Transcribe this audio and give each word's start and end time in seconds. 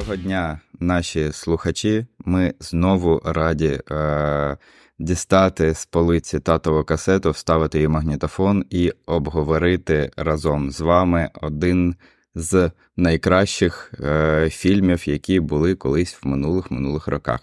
Доброго 0.00 0.22
дня, 0.22 0.60
наші 0.78 1.32
слухачі. 1.32 2.06
Ми 2.24 2.54
знову 2.60 3.22
раді 3.24 3.80
е, 3.90 4.56
дістати 4.98 5.74
з 5.74 5.86
полиці 5.86 6.40
татову 6.40 6.84
касету, 6.84 7.30
вставити 7.30 7.78
її 7.78 7.88
магнітофон 7.88 8.64
і 8.70 8.92
обговорити 9.06 10.10
разом 10.16 10.70
з 10.70 10.80
вами 10.80 11.30
один 11.34 11.94
з 12.34 12.70
найкращих 12.96 13.92
е, 14.00 14.48
фільмів, 14.50 15.08
які 15.08 15.40
були 15.40 15.74
колись 15.74 16.18
в 16.22 16.26
минулих 16.26 16.70
минулих 16.70 17.08
роках. 17.08 17.40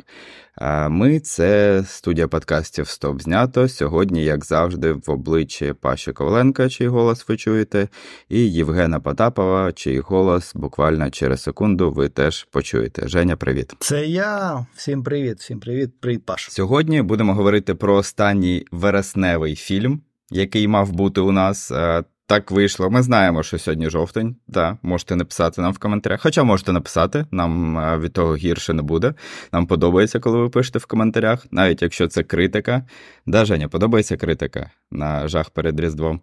Е, 0.61 0.89
ми 0.89 1.19
це 1.19 1.83
студія 1.87 2.27
подкастів 2.27 2.87
Стоп 2.87 3.21
знято. 3.21 3.69
Сьогодні, 3.69 4.23
як 4.23 4.45
завжди, 4.45 4.91
в 4.91 5.03
обличчі 5.07 5.73
Паші 5.73 6.11
Коваленка, 6.11 6.69
чий 6.69 6.87
голос 6.87 7.27
ви 7.27 7.37
чуєте, 7.37 7.87
і 8.29 8.51
Євгена 8.51 8.99
Потапова, 8.99 9.71
чий 9.71 9.99
голос 9.99 10.55
буквально 10.55 11.09
через 11.09 11.41
секунду 11.41 11.91
ви 11.91 12.09
теж 12.09 12.43
почуєте. 12.43 13.07
Женя, 13.07 13.35
привіт. 13.35 13.73
Це 13.79 14.05
я. 14.05 14.65
Всім 14.75 15.03
привіт, 15.03 15.39
всім 15.39 15.59
привіт, 15.59 15.99
привіт, 15.99 16.25
Паш. 16.25 16.47
Сьогодні 16.51 17.01
будемо 17.01 17.33
говорити 17.33 17.75
про 17.75 17.95
останній 17.95 18.65
вересневий 18.71 19.55
фільм, 19.55 20.01
який 20.31 20.67
мав 20.67 20.91
бути 20.91 21.21
у 21.21 21.31
нас. 21.31 21.71
Так 22.29 22.51
вийшло. 22.51 22.89
Ми 22.89 23.03
знаємо, 23.03 23.43
що 23.43 23.59
сьогодні 23.59 23.89
жовтень. 23.89 24.35
Да, 24.47 24.77
можете 24.81 25.15
написати 25.15 25.61
нам 25.61 25.73
в 25.73 25.79
коментарях. 25.79 26.21
Хоча 26.21 26.43
можете 26.43 26.71
написати, 26.71 27.25
нам 27.31 27.77
е, 27.77 27.97
від 27.97 28.13
того 28.13 28.35
гірше 28.35 28.73
не 28.73 28.81
буде. 28.81 29.13
Нам 29.51 29.67
подобається, 29.67 30.19
коли 30.19 30.37
ви 30.37 30.49
пишете 30.49 30.79
в 30.79 30.85
коментарях, 30.85 31.45
навіть 31.51 31.81
якщо 31.81 32.07
це 32.07 32.23
критика. 32.23 32.85
Да, 33.25 33.45
Женя, 33.45 33.67
подобається 33.67 34.17
критика 34.17 34.71
на 34.91 35.27
жах 35.27 35.49
перед 35.49 35.79
Різдвом. 35.79 36.21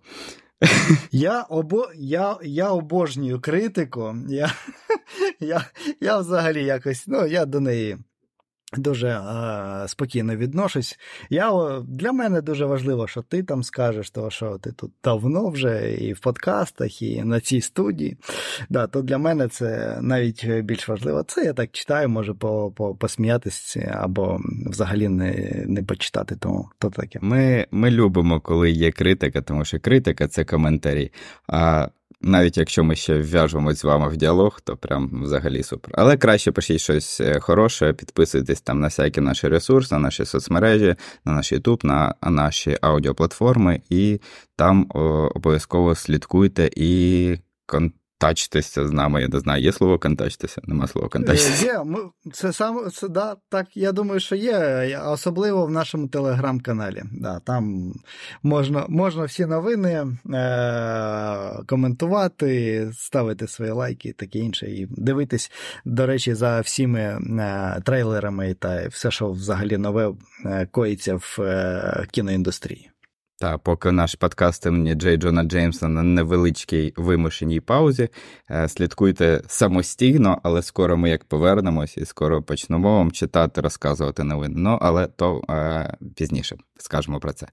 Я 1.12 1.42
обо... 1.42 1.86
я, 1.94 2.36
я 2.42 2.70
обожнюю 2.70 3.40
критику. 3.40 4.16
Я, 4.28 4.52
я, 5.40 5.64
Я 6.00 6.18
взагалі 6.18 6.64
якось 6.64 7.04
ну, 7.06 7.26
я 7.26 7.46
до 7.46 7.60
неї 7.60 7.98
Дуже 8.76 9.08
е, 9.08 9.88
спокійно 9.88 10.36
відношусь. 10.36 10.98
Я, 11.30 11.80
Для 11.88 12.12
мене 12.12 12.40
дуже 12.40 12.66
важливо, 12.66 13.06
що 13.06 13.22
ти 13.22 13.42
там 13.42 13.62
скажеш, 13.62 14.10
того, 14.10 14.30
що 14.30 14.58
ти 14.58 14.72
тут 14.72 14.92
давно 15.04 15.48
вже 15.48 15.92
і 15.92 16.12
в 16.12 16.20
подкастах, 16.20 17.02
і 17.02 17.22
на 17.22 17.40
цій 17.40 17.60
студії. 17.60 18.16
Да, 18.68 18.86
То 18.86 19.02
для 19.02 19.18
мене 19.18 19.48
це 19.48 19.98
навіть 20.00 20.48
більш 20.48 20.88
важливо. 20.88 21.22
Це 21.22 21.44
я 21.44 21.52
так 21.52 21.70
читаю, 21.72 22.08
можу 22.08 22.34
по, 22.34 22.70
по, 22.70 22.94
посміятися 22.94 23.98
або 24.02 24.40
взагалі 24.66 25.08
не 25.08 25.64
не 25.66 25.82
почитати. 25.82 26.36
Тому 26.36 26.68
то 26.78 26.90
таке. 26.90 27.18
Ми, 27.22 27.66
Ми 27.70 27.90
любимо, 27.90 28.40
коли 28.40 28.70
є 28.70 28.92
критика, 28.92 29.42
тому 29.42 29.64
що 29.64 29.80
критика 29.80 30.28
це 30.28 30.44
коментарі. 30.44 31.12
А 31.48 31.88
навіть 32.24 32.58
якщо 32.58 32.84
ми 32.84 32.96
ще 32.96 33.18
вв'яжемось 33.18 33.78
з 33.78 33.84
вами 33.84 34.08
в 34.08 34.16
діалог, 34.16 34.60
то 34.60 34.76
прям 34.76 35.22
взагалі 35.24 35.62
супер. 35.62 35.94
Але 35.98 36.16
краще 36.16 36.52
пишіть 36.52 36.80
щось 36.80 37.20
е, 37.20 37.40
хороше, 37.40 37.92
підписуйтесь 37.92 38.60
там 38.60 38.80
на 38.80 38.86
всякі 38.86 39.20
наші 39.20 39.48
ресурси, 39.48 39.94
на 39.94 39.98
наші 39.98 40.24
соцмережі, 40.24 40.94
на 41.24 41.32
наш 41.32 41.52
YouTube, 41.52 41.86
на 41.86 42.14
наші 42.22 42.78
аудіоплатформи, 42.80 43.80
і 43.90 44.20
там 44.56 44.86
обов'язково 45.34 45.94
слідкуйте 45.94 46.70
і 46.76 47.36
контактуйте 47.66 48.03
контачтеся 48.24 48.88
з 48.88 48.92
нами. 48.92 49.22
Я 49.22 49.28
не 49.28 49.40
знаю, 49.40 49.62
є 49.62 49.72
слово 49.72 49.98
контачтеся? 49.98 50.60
Нема 50.64 50.86
слова 50.86 51.08
контачтеся. 51.08 51.66
Є, 51.66 51.84
ми, 51.84 51.98
це 52.32 52.52
саме 52.52 52.90
це, 52.90 53.08
да, 53.08 53.36
так, 53.48 53.76
я 53.76 53.92
думаю, 53.92 54.20
що 54.20 54.36
є, 54.36 54.98
особливо 55.06 55.66
в 55.66 55.70
нашому 55.70 56.08
телеграм-каналі. 56.08 57.02
Да, 57.12 57.40
Там 57.40 57.92
можна 58.42 58.86
можна 58.88 59.24
всі 59.24 59.46
новини 59.46 60.06
е- 60.34 61.62
коментувати, 61.66 62.90
ставити 62.94 63.48
свої 63.48 63.70
лайки 63.70 64.12
таке 64.12 64.38
інше. 64.38 64.66
І 64.66 64.86
дивитись, 64.90 65.50
до 65.84 66.06
речі, 66.06 66.34
за 66.34 66.60
всіми 66.60 67.00
е- 67.00 67.80
трейлерами 67.84 68.54
та 68.54 68.88
все, 68.88 69.10
що 69.10 69.30
взагалі 69.30 69.76
нове 69.76 70.12
е- 70.44 70.66
коїться 70.70 71.14
в 71.14 71.36
е- 71.40 72.06
кіноіндустрії. 72.10 72.90
Та 73.38 73.58
поки 73.58 73.92
наш 73.92 74.14
подкаст 74.14 74.66
імені 74.66 74.94
Джей 74.94 75.16
Джона 75.16 75.44
Джеймса 75.44 75.88
на 75.88 76.02
невеличкій 76.02 76.92
вимушеній 76.96 77.60
паузі. 77.60 78.08
Е, 78.50 78.68
слідкуйте 78.68 79.42
самостійно, 79.46 80.40
але 80.42 80.62
скоро 80.62 80.96
ми 80.96 81.10
як 81.10 81.24
повернемось 81.24 81.96
і 81.96 82.04
скоро 82.04 82.42
почнемо 82.42 82.96
вам 82.96 83.12
читати, 83.12 83.60
розказувати 83.60 84.24
новини. 84.24 84.54
Ну, 84.58 84.78
але 84.80 85.06
то 85.06 85.42
е, 85.50 85.96
пізніше 86.16 86.56
скажемо 86.78 87.20
про 87.20 87.32
це. 87.32 87.46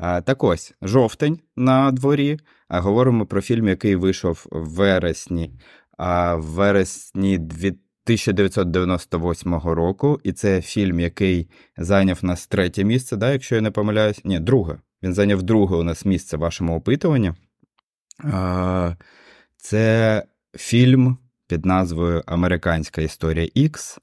Е, 0.00 0.22
так 0.22 0.44
ось 0.44 0.74
жовтень 0.82 1.40
на 1.56 1.92
дворі. 1.92 2.38
А 2.68 2.80
говоримо 2.80 3.26
про 3.26 3.40
фільм, 3.40 3.68
який 3.68 3.96
вийшов 3.96 4.46
в 4.50 4.68
вересні, 4.68 5.60
а 5.98 6.34
в 6.34 6.42
вересні 6.42 7.34
1998 7.34 9.54
року, 9.54 10.20
і 10.24 10.32
це 10.32 10.62
фільм, 10.62 11.00
який 11.00 11.50
зайняв 11.76 12.18
нас 12.22 12.46
третє 12.46 12.84
місце, 12.84 13.16
да, 13.16 13.32
якщо 13.32 13.54
я 13.54 13.60
не 13.60 13.70
помиляюсь, 13.70 14.24
ні, 14.24 14.40
друге. 14.40 14.78
Він 15.04 15.14
зайняв 15.14 15.42
друге 15.42 15.76
у 15.76 15.82
нас 15.82 16.04
місце 16.04 16.36
в 16.36 16.40
вашому 16.40 16.76
опитуванні. 16.76 17.32
Це 19.56 20.22
фільм 20.56 21.16
під 21.46 21.66
назвою 21.66 22.22
Американська 22.26 23.02
історія 23.02 23.48
Ікс 23.54 23.98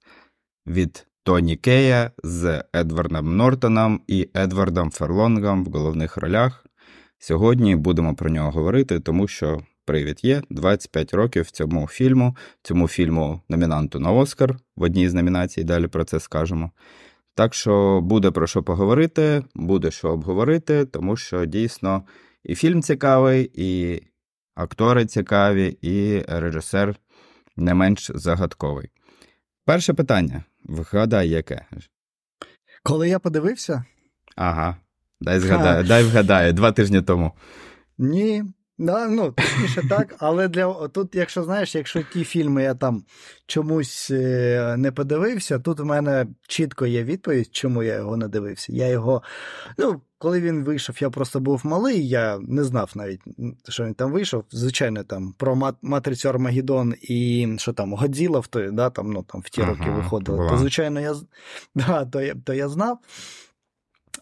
від 0.67 1.07
Тоні 1.23 1.55
Кея 1.55 2.11
з 2.23 2.63
Едвардом 2.75 3.37
Нортоном 3.37 4.01
і 4.07 4.29
Едвардом 4.35 4.91
Ферлонгом 4.91 5.65
в 5.65 5.67
головних 5.67 6.17
ролях. 6.17 6.65
Сьогодні 7.19 7.75
будемо 7.75 8.15
про 8.15 8.29
нього 8.29 8.51
говорити, 8.51 8.99
тому 8.99 9.27
що 9.27 9.61
привід 9.85 10.23
є 10.23 10.41
25 10.49 11.13
років 11.13 11.51
цьому 11.51 11.87
фільму, 11.87 12.35
цьому 12.63 12.87
фільму 12.87 13.41
номінанту 13.49 13.99
на 13.99 14.11
Оскар 14.11 14.57
в 14.75 14.83
одній 14.83 15.09
з 15.09 15.13
номінацій, 15.13 15.63
далі 15.63 15.87
про 15.87 16.03
це 16.03 16.19
скажемо. 16.19 16.71
Так 17.35 17.53
що 17.53 18.01
буде 18.01 18.31
про 18.31 18.47
що 18.47 18.63
поговорити, 18.63 19.43
буде 19.55 19.91
що 19.91 20.09
обговорити, 20.09 20.85
тому 20.85 21.17
що 21.17 21.45
дійсно 21.45 22.03
і 22.43 22.55
фільм 22.55 22.81
цікавий, 22.81 23.51
і 23.53 24.01
актори 24.55 25.05
цікаві, 25.05 25.77
і 25.81 26.25
режисер 26.27 26.95
не 27.57 27.73
менш 27.73 28.11
загадковий. 28.15 28.89
Перше 29.65 29.93
питання. 29.93 30.43
Вгадай, 30.63 31.29
яке? 31.29 31.65
Коли 32.83 33.09
я 33.09 33.19
подивився? 33.19 33.85
Ага. 34.35 34.77
Дай 35.21 35.39
згадаю, 35.39 35.83
дай 35.83 36.03
вгадаю, 36.03 36.53
два 36.53 36.71
тижні 36.71 37.01
тому. 37.01 37.31
Ні, 37.97 38.43
Да, 38.81 39.07
ну, 39.07 39.31
точніше 39.31 39.83
так, 39.89 40.15
але 40.19 40.47
для 40.47 40.87
тут, 40.87 41.15
якщо 41.15 41.43
знаєш, 41.43 41.75
якщо 41.75 42.03
ті 42.13 42.23
фільми 42.23 42.63
я 42.63 42.75
там 42.75 43.03
чомусь 43.47 44.11
е, 44.11 44.75
не 44.77 44.91
подивився, 44.91 45.59
тут 45.59 45.79
в 45.79 45.85
мене 45.85 46.27
чітко 46.47 46.85
є 46.85 47.03
відповідь, 47.03 47.49
чому 47.51 47.83
я 47.83 47.95
його 47.95 48.17
не 48.17 48.27
дивився. 48.27 48.73
Я 48.73 48.87
його, 48.87 49.23
ну, 49.77 50.01
коли 50.17 50.41
він 50.41 50.63
вийшов, 50.63 50.95
я 51.01 51.09
просто 51.09 51.39
був 51.39 51.61
малий, 51.63 52.07
я 52.07 52.39
не 52.39 52.63
знав 52.63 52.91
навіть, 52.95 53.21
що 53.69 53.85
він 53.85 53.93
там 53.93 54.11
вийшов. 54.11 54.43
Звичайно, 54.51 55.03
там 55.03 55.33
про 55.37 55.73
матрицю 55.81 56.29
Армагеддон 56.29 56.93
і 57.01 57.49
що 57.57 57.73
там, 57.73 57.93
Годзіла 57.93 58.39
в 58.39 58.47
той, 58.47 58.71
да, 58.71 58.89
там, 58.89 59.11
ну, 59.11 59.23
там 59.23 59.41
в 59.41 59.49
ті 59.49 59.61
ага, 59.61 59.71
роки 59.71 59.89
виходили. 59.89 60.49
То, 60.49 60.57
звичайно, 60.57 60.99
я 61.01 61.15
да, 61.75 62.05
то 62.05 62.21
я, 62.21 62.35
то 62.45 62.53
я 62.53 62.69
знав. 62.69 62.99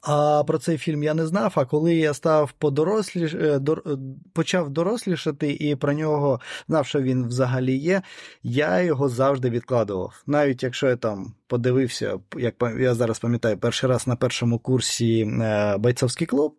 А 0.01 0.43
про 0.47 0.57
цей 0.57 0.77
фільм 0.77 1.03
я 1.03 1.13
не 1.13 1.27
знав. 1.27 1.53
А 1.55 1.65
коли 1.65 1.95
я 1.95 2.13
став 2.13 2.51
подорослі, 2.51 3.25
е, 3.33 3.59
е, 3.69 3.97
почав 4.33 4.69
дорослішати 4.69 5.53
і 5.53 5.75
про 5.75 5.93
нього 5.93 6.39
знав, 6.67 6.85
що 6.85 7.01
він 7.01 7.27
взагалі 7.27 7.77
є, 7.77 8.01
я 8.43 8.81
його 8.81 9.09
завжди 9.09 9.49
відкладував. 9.49 10.23
Навіть 10.27 10.63
якщо 10.63 10.87
я 10.87 10.95
там 10.95 11.33
подивився, 11.47 12.19
як 12.37 12.55
я 12.79 12.95
зараз 12.95 13.19
пам'ятаю, 13.19 13.57
перший 13.57 13.89
раз 13.89 14.07
на 14.07 14.15
першому 14.15 14.59
курсі 14.59 15.21
е, 15.21 15.77
бойцовський 15.77 16.27
клуб, 16.27 16.55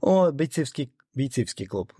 о, 0.00 0.30
бійцівський, 0.30 0.90
бійцівський 1.14 1.66
клуб 1.66 1.92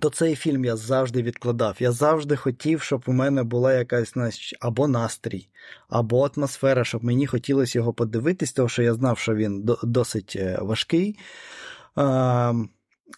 то 0.00 0.10
цей 0.10 0.36
фільм 0.36 0.64
я 0.64 0.76
завжди 0.76 1.22
відкладав. 1.22 1.76
Я 1.80 1.92
завжди 1.92 2.36
хотів, 2.36 2.82
щоб 2.82 3.04
у 3.06 3.12
мене 3.12 3.42
була 3.42 3.74
якась 3.74 4.14
або 4.60 4.88
настрій, 4.88 5.48
або 5.88 6.30
атмосфера, 6.36 6.84
щоб 6.84 7.04
мені 7.04 7.26
хотілося 7.26 7.78
його 7.78 7.92
подивитись, 7.92 8.52
тому 8.52 8.68
що 8.68 8.82
я 8.82 8.94
знав, 8.94 9.18
що 9.18 9.34
він 9.34 9.68
досить 9.82 10.36
е, 10.36 10.58
важкий. 10.60 11.18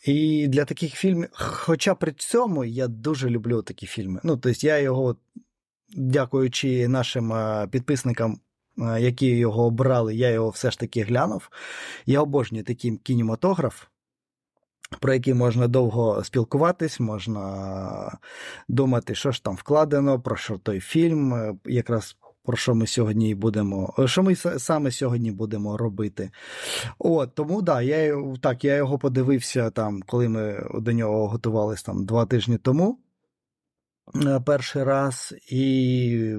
І 0.04 0.48
для 0.48 0.64
таких 0.64 0.94
фільмів, 0.94 1.28
хоча 1.32 1.94
при 1.94 2.12
цьому 2.12 2.64
я 2.64 2.88
дуже 2.88 3.30
люблю 3.30 3.62
такі 3.62 3.86
фільми. 3.86 4.20
Ну, 4.24 4.36
тобто 4.36 4.66
я 4.66 4.78
його, 4.78 5.16
дякуючи 5.96 6.88
нашим 6.88 7.32
е, 7.32 7.68
підписникам. 7.70 8.40
Е, 8.78 9.00
які 9.00 9.26
його 9.26 9.64
обрали, 9.64 10.14
я 10.14 10.30
його 10.30 10.50
все 10.50 10.70
ж 10.70 10.78
таки 10.78 11.02
глянув. 11.02 11.50
Я 12.06 12.20
обожнюю 12.20 12.64
такий 12.64 12.96
кінематограф 12.96 13.84
про 15.00 15.12
які 15.14 15.34
можна 15.34 15.68
довго 15.68 16.24
спілкуватись, 16.24 17.00
можна 17.00 18.18
думати, 18.68 19.14
що 19.14 19.32
ж 19.32 19.44
там 19.44 19.54
вкладено, 19.56 20.20
про 20.20 20.36
що 20.36 20.58
той 20.58 20.80
фільм, 20.80 21.34
е, 21.34 21.54
якраз 21.66 22.16
про 22.44 22.56
що 22.56 22.74
ми 22.74 22.86
сьогодні 22.86 23.34
будемо, 23.34 23.94
е, 23.98 24.08
що 24.08 24.22
ми 24.22 24.36
саме 24.36 24.90
сьогодні 24.90 25.32
будемо 25.32 25.76
робити. 25.76 26.30
От, 26.98 27.34
Тому 27.34 27.62
да, 27.62 27.82
я 27.82 28.22
так, 28.40 28.64
я 28.64 28.76
його 28.76 28.98
подивився 28.98 29.70
там, 29.70 30.02
коли 30.06 30.28
ми 30.28 30.66
до 30.74 30.92
нього 30.92 31.28
готувалися 31.28 31.84
там 31.86 32.04
два 32.06 32.26
тижні 32.26 32.58
тому. 32.58 32.98
е, 34.26 34.40
перший 34.46 34.84
раз, 34.84 35.34
і 35.48 36.36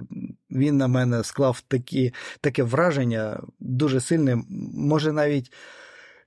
він 0.51 0.77
на 0.77 0.87
мене 0.87 1.23
склав 1.23 1.61
такі, 1.61 2.13
таке 2.41 2.63
враження 2.63 3.41
дуже 3.59 4.01
сильне. 4.01 4.43
Може, 4.73 5.11
навіть 5.11 5.51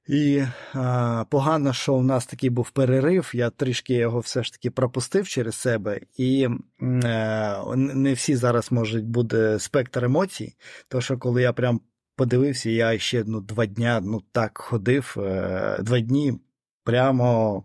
і 0.09 0.43
а, 0.75 1.25
погано, 1.31 1.73
що 1.73 1.95
у 1.95 2.03
нас 2.03 2.27
такий 2.27 2.51
був 2.51 2.71
перерив. 2.71 3.31
Я 3.35 3.51
трішки 3.51 3.95
його 3.95 4.19
все 4.19 4.43
ж 4.43 4.53
таки 4.53 4.71
пропустив 4.71 5.29
через 5.29 5.55
себе, 5.55 6.01
і 6.17 6.49
е, 6.83 7.57
не 7.77 8.13
всі 8.13 8.37
зараз 8.37 8.73
можуть 8.73 9.07
бути 9.07 9.59
спектр 9.59 10.05
емоцій. 10.05 10.57
То 10.89 11.01
що 11.01 11.19
коли 11.19 11.43
я 11.43 11.53
прям 11.53 11.81
подивився, 12.17 12.71
я 12.71 12.99
ще 12.99 13.25
ну, 13.27 13.41
два 13.41 13.67
дня 13.67 14.01
ну, 14.05 14.23
так 14.33 14.59
ходив, 14.59 15.15
е, 15.19 15.79
два 15.81 16.01
дні 16.01 16.41
прямо. 16.85 17.65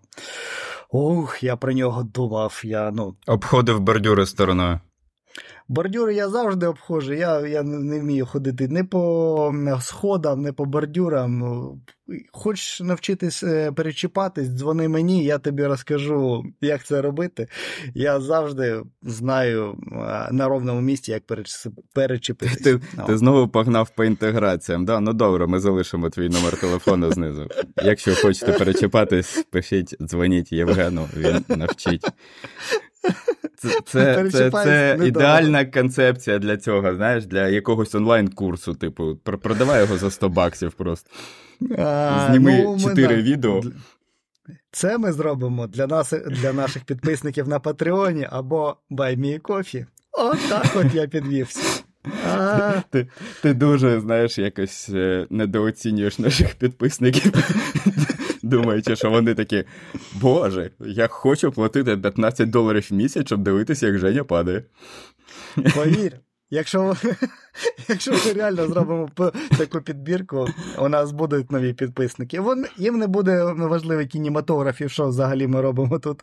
Ух, 0.90 1.44
я 1.44 1.56
про 1.56 1.74
нього 1.74 2.04
думав. 2.04 2.62
я, 2.64 2.92
ну... 2.92 3.16
Обходив 3.28 3.80
бордюри 3.80 4.26
стороною. 4.26 4.80
Бордюри 5.68 6.16
я 6.16 6.30
завжди 6.30 6.68
обходжу. 6.68 7.14
Я 7.14 7.48
я 7.48 7.64
не 7.64 8.00
вмію 8.00 8.26
ходити 8.26 8.68
не 8.68 8.84
по 8.84 9.54
сходам, 9.82 10.42
не 10.42 10.54
по 10.54 10.66
бордюрам. 10.66 11.82
Хочеш 12.32 12.82
навчитись 12.82 13.44
е, 13.44 13.72
перечіпатись, 13.72 14.48
дзвони 14.48 14.88
мені, 14.88 15.24
я 15.24 15.38
тобі 15.38 15.66
розкажу, 15.66 16.44
як 16.62 16.84
це 16.84 17.02
робити. 17.02 17.48
Я 17.94 18.20
завжди 18.20 18.82
знаю 19.02 19.78
е, 19.92 20.30
на 20.32 20.48
ровному 20.48 20.82
місці, 20.82 21.12
як 21.12 21.24
перечепитись. 21.94 22.58
Ти 22.58 22.76
no. 22.76 23.06
ти 23.08 23.18
знову 23.18 23.48
погнав 23.48 23.90
по 23.90 24.04
інтеграціям. 24.06 24.86
Да? 24.86 25.00
Ну 25.00 25.14
добре, 25.14 25.48
ми 25.48 25.60
залишимо 25.60 26.10
твій 26.10 26.30
номер 26.30 26.60
телефону 26.60 27.12
знизу. 27.12 27.48
Якщо 27.84 28.16
хочете 28.16 28.52
перечіпатись, 28.52 29.46
пишіть, 29.52 29.96
дзвоніть 30.02 30.52
Євгену, 30.52 31.08
він 31.18 31.46
навчить. 31.58 32.06
Це 33.56 33.82
це, 33.86 34.30
це, 34.32 34.52
це 34.52 35.00
ідеальна 35.06 35.66
концепція 35.66 36.40
для 36.40 36.58
цього, 36.58 36.96
знаєш, 36.96 37.26
для 37.26 37.48
якогось 37.48 37.96
онлайн-курсу. 37.96 38.74
Типу, 38.74 39.16
продавай 39.16 39.82
його 39.82 39.98
за 39.98 40.12
100 40.12 40.30
баксів 40.30 40.72
просто. 40.72 41.10
А, 41.78 42.28
Зніми 42.30 42.64
ну, 42.64 42.80
4 42.80 43.16
ми, 43.16 43.22
відео. 43.22 43.62
Це 44.72 44.98
ми 44.98 45.12
зробимо 45.14 45.68
для 45.68 45.88
нас, 45.88 46.14
для 46.28 46.54
наших 46.54 46.84
підписників 46.84 47.48
на 47.48 47.60
Патреоні 47.60 48.28
або 48.32 48.76
BuyMeCoffee. 48.92 49.86
От 50.12 50.50
так 50.50 50.66
от 50.76 50.94
я 50.94 51.08
підвівся. 51.08 51.84
А... 52.28 52.74
Ти 52.90 53.08
ти 53.42 53.54
дуже, 53.54 54.00
знаєш, 54.00 54.38
якось 54.38 54.90
е, 54.90 55.28
недооцінюєш 55.30 56.20
наших 56.20 56.56
підписників 56.56 57.32
думаючи, 58.44 58.96
що 58.96 59.10
вони 59.10 59.34
такі, 59.34 59.64
Боже, 60.14 60.72
я 60.80 61.08
хочу 61.08 61.52
платити 61.52 61.98
15 61.98 62.50
доларів 62.50 62.88
в 62.90 62.94
місяць, 62.94 63.28
щоб 63.28 63.44
дивитися, 63.44 63.88
як 63.88 63.98
Женя 63.98 64.24
падає. 64.24 64.64
Повір, 65.76 66.12
Якщо 66.54 66.96
якщо 67.90 68.12
ми 68.12 68.34
реально 68.34 68.68
зробимо 68.68 69.10
таку 69.58 69.82
підбірку, 69.82 70.48
у 70.80 70.90
нас 70.90 71.12
будуть 71.12 71.52
нові 71.52 71.74
підписники. 71.74 72.40
Вон, 72.40 72.66
їм 72.78 72.98
не 72.98 73.08
буде 73.08 73.44
важливий 73.44 74.08
кінематограф 74.08 74.82
і 74.82 74.90
що 74.90 75.08
взагалі 75.08 75.48
ми 75.48 75.62
робимо 75.62 76.00
тут 76.00 76.22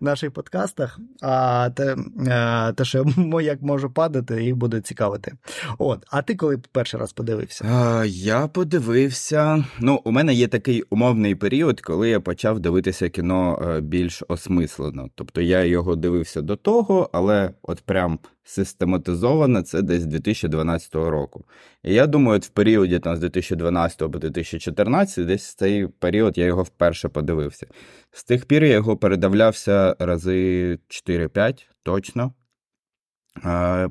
в 0.00 0.04
наших 0.04 0.30
подкастах. 0.30 0.98
А 1.20 1.70
те, 1.70 1.96
е, 2.26 2.72
те 2.72 2.84
що 2.84 3.04
як 3.42 3.62
можу 3.62 3.90
падати, 3.90 4.44
їх 4.44 4.56
буде 4.56 4.80
цікавити. 4.80 5.32
От, 5.78 6.06
А 6.10 6.22
ти 6.22 6.34
коли 6.34 6.58
перший 6.72 7.00
раз 7.00 7.12
подивився? 7.12 7.64
А, 7.64 8.04
Я 8.04 8.46
подивився. 8.46 9.64
Ну, 9.80 10.00
у 10.04 10.10
мене 10.10 10.34
є 10.34 10.48
такий 10.48 10.82
умовний 10.90 11.34
період, 11.34 11.80
коли 11.80 12.08
я 12.08 12.20
почав 12.20 12.60
дивитися 12.60 13.08
кіно 13.08 13.62
е, 13.68 13.80
більш 13.80 14.22
осмислено. 14.28 15.08
Тобто 15.14 15.40
я 15.40 15.64
його 15.64 15.96
дивився 15.96 16.42
до 16.42 16.56
того, 16.56 17.10
але 17.12 17.50
от 17.62 17.80
прям 17.80 18.18
систематизовано 18.44 19.62
це 19.62 19.82
десь 19.82 20.06
2012 20.06 20.61
року. 20.94 21.44
І 21.82 21.94
я 21.94 22.06
думаю, 22.06 22.36
от 22.36 22.46
в 22.46 22.48
періоді 22.48 22.98
там, 22.98 23.16
з 23.16 23.20
2012 23.20 23.98
по 23.98 24.18
2014, 24.18 25.26
десь 25.26 25.54
цей 25.54 25.86
період 25.86 26.38
я 26.38 26.44
його 26.44 26.62
вперше 26.62 27.08
подивився. 27.08 27.66
З 28.10 28.24
тих 28.24 28.46
пір 28.46 28.64
я 28.64 28.72
його 28.72 28.96
передавлявся 28.96 29.96
рази 29.98 30.78
4-5 30.88 31.64
точно. 31.82 32.32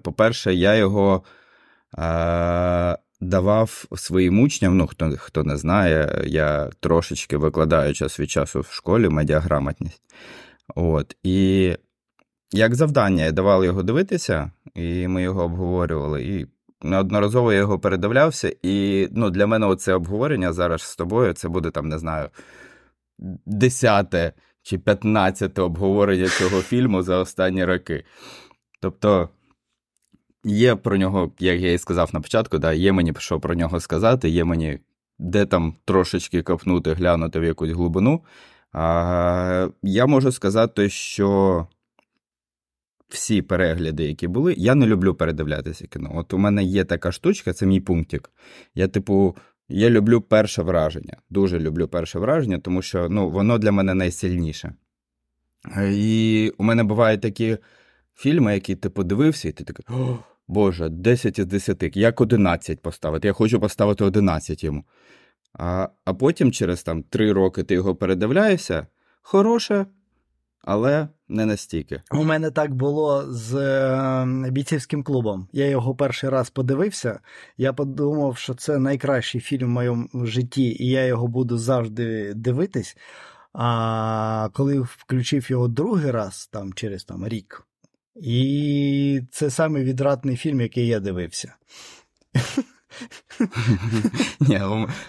По-перше, 0.04 0.54
я 0.54 0.76
його 0.76 1.24
давав 3.22 3.86
своїм 3.96 4.40
учням. 4.40 4.78
Ну, 4.78 4.88
хто 4.88 5.12
хто 5.18 5.44
не 5.44 5.58
знає, 5.58 6.24
я 6.26 6.70
трошечки 6.80 7.38
викладаю 7.38 7.94
час 7.94 8.20
від 8.20 8.30
часу 8.30 8.60
в 8.60 8.72
школі 8.72 9.10
медіаграмотність. 9.10 10.02
От, 10.76 11.16
І 11.24 11.76
як 12.52 12.76
завдання 12.76 13.24
я 13.24 13.32
давав 13.32 13.66
його 13.66 13.84
дивитися, 13.84 14.52
і 14.76 15.08
ми 15.08 15.24
його 15.24 15.44
обговорювали. 15.44 16.24
І 16.24 16.48
неодноразово 16.84 17.54
я 17.54 17.60
його 17.60 17.80
передивлявся. 17.80 18.56
І 18.64 19.08
ну, 19.12 19.30
для 19.30 19.48
мене 19.48 19.76
це 19.76 19.94
обговорення 19.94 20.54
зараз 20.54 20.82
з 20.82 20.96
тобою 20.96 21.34
це 21.34 21.50
буде 21.50 21.72
там, 21.72 21.90
не 21.90 22.00
знаю, 22.00 22.30
десяте 23.46 24.34
чи 24.64 24.78
п'ятнадцяте 24.78 25.62
обговорення 25.62 26.28
цього 26.28 26.62
фільму 26.62 27.02
за 27.02 27.18
останні 27.18 27.66
роки. 27.66 28.04
Тобто. 28.82 29.30
Є 30.44 30.76
про 30.76 30.98
нього, 30.98 31.32
як 31.40 31.62
я 31.62 31.74
і 31.74 31.78
сказав 31.78 32.10
на 32.14 32.22
початку, 32.22 32.58
да, 32.58 32.74
є 32.74 32.92
мені 32.92 33.14
що 33.18 33.40
про 33.40 33.56
нього 33.56 33.80
сказати, 33.80 34.30
є 34.30 34.44
мені 34.44 34.80
де 35.22 35.46
там 35.46 35.74
трошечки 35.86 36.42
копнути, 36.42 36.94
глянути 36.94 37.40
в 37.40 37.44
якусь 37.44 37.70
глибину. 37.70 38.24
А, 38.74 39.68
Я 39.84 40.06
можу 40.06 40.32
сказати, 40.32 40.90
що 40.90 41.68
всі 43.12 43.42
перегляди, 43.42 44.04
які 44.04 44.28
були, 44.28 44.56
я 44.58 44.76
не 44.76 44.86
люблю 44.86 45.16
передивлятися 45.16 45.88
кіно. 45.88 46.12
От 46.16 46.34
у 46.34 46.38
мене 46.38 46.64
є 46.64 46.84
така 46.84 47.12
штучка, 47.12 47.54
це 47.54 47.66
мій 47.66 47.80
пунктик. 47.80 48.32
Я, 48.76 48.88
типу, 48.88 49.38
я 49.70 49.90
люблю 49.90 50.22
перше 50.22 50.62
враження. 50.62 51.18
Дуже 51.30 51.60
люблю 51.60 51.88
перше 51.88 52.20
враження, 52.20 52.60
тому 52.60 52.82
що 52.82 53.10
ну, 53.10 53.30
воно 53.30 53.58
для 53.58 53.72
мене 53.72 53.94
найсильніше. 53.94 54.74
І 55.92 56.54
у 56.58 56.64
мене 56.64 56.84
бувають 56.84 57.22
такі 57.22 57.58
фільми, 58.16 58.54
які 58.54 58.76
ти 58.76 58.90
подивився, 58.90 59.50
і 59.50 59.52
ти 59.52 59.64
такий, 59.64 59.86
о, 59.90 60.18
Боже, 60.48 60.90
10 60.90 61.40
із 61.40 61.46
10, 61.46 61.98
як 61.98 62.22
11 62.22 62.82
поставити. 62.82 63.28
Я 63.28 63.34
хочу 63.34 63.60
поставити 63.60 64.04
11 64.04 64.64
йому. 64.64 64.84
А 65.54 65.88
а 66.06 66.14
потім, 66.14 66.52
через 66.52 66.84
там 66.84 67.04
3 67.04 67.32
роки, 67.32 67.64
ти 67.64 67.74
його 67.74 67.96
передивляєшся, 67.96 68.88
хороше, 69.22 69.86
але 70.62 71.08
не 71.30 71.46
настільки. 71.46 72.02
У 72.12 72.24
мене 72.24 72.52
так 72.52 72.74
було 72.74 73.26
з 73.34 73.56
е, 73.56 74.52
бійцівським 74.52 75.04
клубом. 75.04 75.48
Я 75.52 75.68
його 75.68 75.96
перший 75.96 76.30
раз 76.30 76.50
подивився. 76.50 77.20
Я 77.58 77.74
подумав, 77.74 78.38
що 78.38 78.54
це 78.54 78.78
найкращий 78.78 79.42
фільм 79.42 79.68
в 79.68 79.70
моєму 79.70 80.10
житті, 80.14 80.78
і 80.80 80.88
я 80.88 81.06
його 81.06 81.28
буду 81.28 81.58
завжди 81.58 82.34
дивитись. 82.34 82.98
А 83.54 84.50
коли 84.54 84.80
включив 84.80 85.52
його 85.52 85.68
другий 85.68 86.12
раз, 86.12 86.50
там 86.52 86.74
через 86.74 87.04
там, 87.04 87.28
рік, 87.28 87.68
і 88.16 89.22
це 89.32 89.50
саме 89.50 89.84
відратний 89.84 90.36
фільм, 90.36 90.62
який 90.62 90.88
я 90.88 91.00
дивився. 91.00 91.56
Ні, 94.40 94.62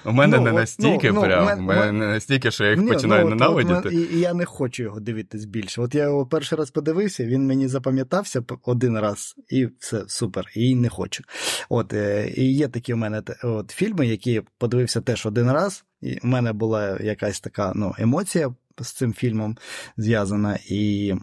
У 0.05 0.13
мене 0.13 0.37
ну, 0.37 0.45
не 0.45 0.53
настільки 0.53 1.13
ну, 1.13 1.23
прям, 1.23 1.59
у 1.59 1.63
мене 1.63 1.93
не 1.93 2.07
настільки, 2.07 2.51
що 2.51 2.65
я 2.65 2.71
їх 2.71 2.89
починаю 2.89 3.25
ну, 3.25 3.31
ненавидіти. 3.31 3.95
І 3.95 4.21
я 4.21 4.35
не 4.35 4.45
хочу 4.45 4.83
його 4.83 5.01
дивитись 5.01 5.45
більше. 5.45 5.81
От 5.81 5.95
я 5.95 6.03
його 6.03 6.27
перший 6.27 6.59
раз 6.59 6.71
подивився, 6.71 7.25
він 7.25 7.47
мені 7.47 7.69
запам'ятався 7.69 8.43
один 8.65 8.99
раз, 8.99 9.37
і 9.49 9.69
все 9.79 10.05
супер, 10.07 10.51
і 10.55 10.75
не 10.75 10.89
хочу. 10.89 11.25
От, 11.69 11.93
е, 11.93 12.33
І 12.37 12.55
є 12.55 12.69
такі 12.69 12.95
у 12.95 12.97
мене 12.97 13.23
от, 13.43 13.71
фільми, 13.71 14.07
які 14.07 14.43
подивився 14.59 15.01
теж 15.01 15.27
один 15.27 15.53
раз, 15.53 15.85
і 16.01 16.19
в 16.23 16.27
мене 16.27 16.53
була 16.53 16.99
якась 17.01 17.41
така 17.41 17.73
ну, 17.75 17.95
емоція 17.99 18.55
з 18.81 18.93
цим 18.93 19.13
фільмом 19.13 19.57
зв'язана. 19.97 20.59
і 20.69 21.15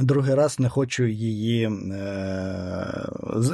Другий 0.00 0.34
раз 0.34 0.60
не 0.60 0.68
хочу 0.68 1.04
її 1.04 1.64
е, 1.92 3.06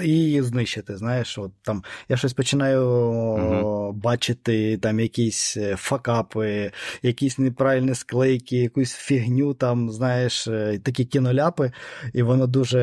її 0.02 0.42
знищити. 0.42 0.97
Знаєш, 0.97 1.38
от 1.38 1.52
там 1.62 1.82
я 2.09 2.16
щось 2.16 2.32
починаю 2.32 2.87
угу. 2.88 3.92
бачити 3.92 4.78
там 4.78 5.00
якісь 5.00 5.56
е, 5.56 5.76
факапи, 5.76 6.70
якісь 7.02 7.38
неправильні 7.38 7.94
склейки, 7.94 8.56
якусь 8.56 8.92
фігню, 8.92 9.54
там, 9.54 9.90
знаєш, 9.90 10.49
е, 10.49 10.80
такі 10.82 11.04
кіноляпи, 11.04 11.73
і 12.12 12.23
воно 12.23 12.47
дуже 12.47 12.80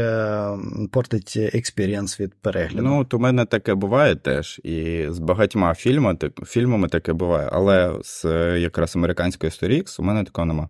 портить 0.92 1.34
experience 1.38 2.20
від 2.20 2.34
перегляду. 2.34 2.88
Ну, 2.88 3.02
от 3.02 3.14
у 3.14 3.20
мене 3.20 3.46
таке 3.46 3.74
буває 3.74 4.16
теж. 4.16 4.62
І 4.64 5.06
з 5.10 5.20
багатьма 5.20 5.74
фільмами, 5.74 6.18
фільмами 6.46 6.88
таке 6.88 7.14
буває, 7.14 7.50
але 7.52 7.94
з 8.04 8.26
якраз 8.60 8.96
американської 8.96 9.48
історії 9.48 9.84
у 10.00 10.04
мене 10.04 10.24
такого 10.24 10.46
нема. 10.46 10.70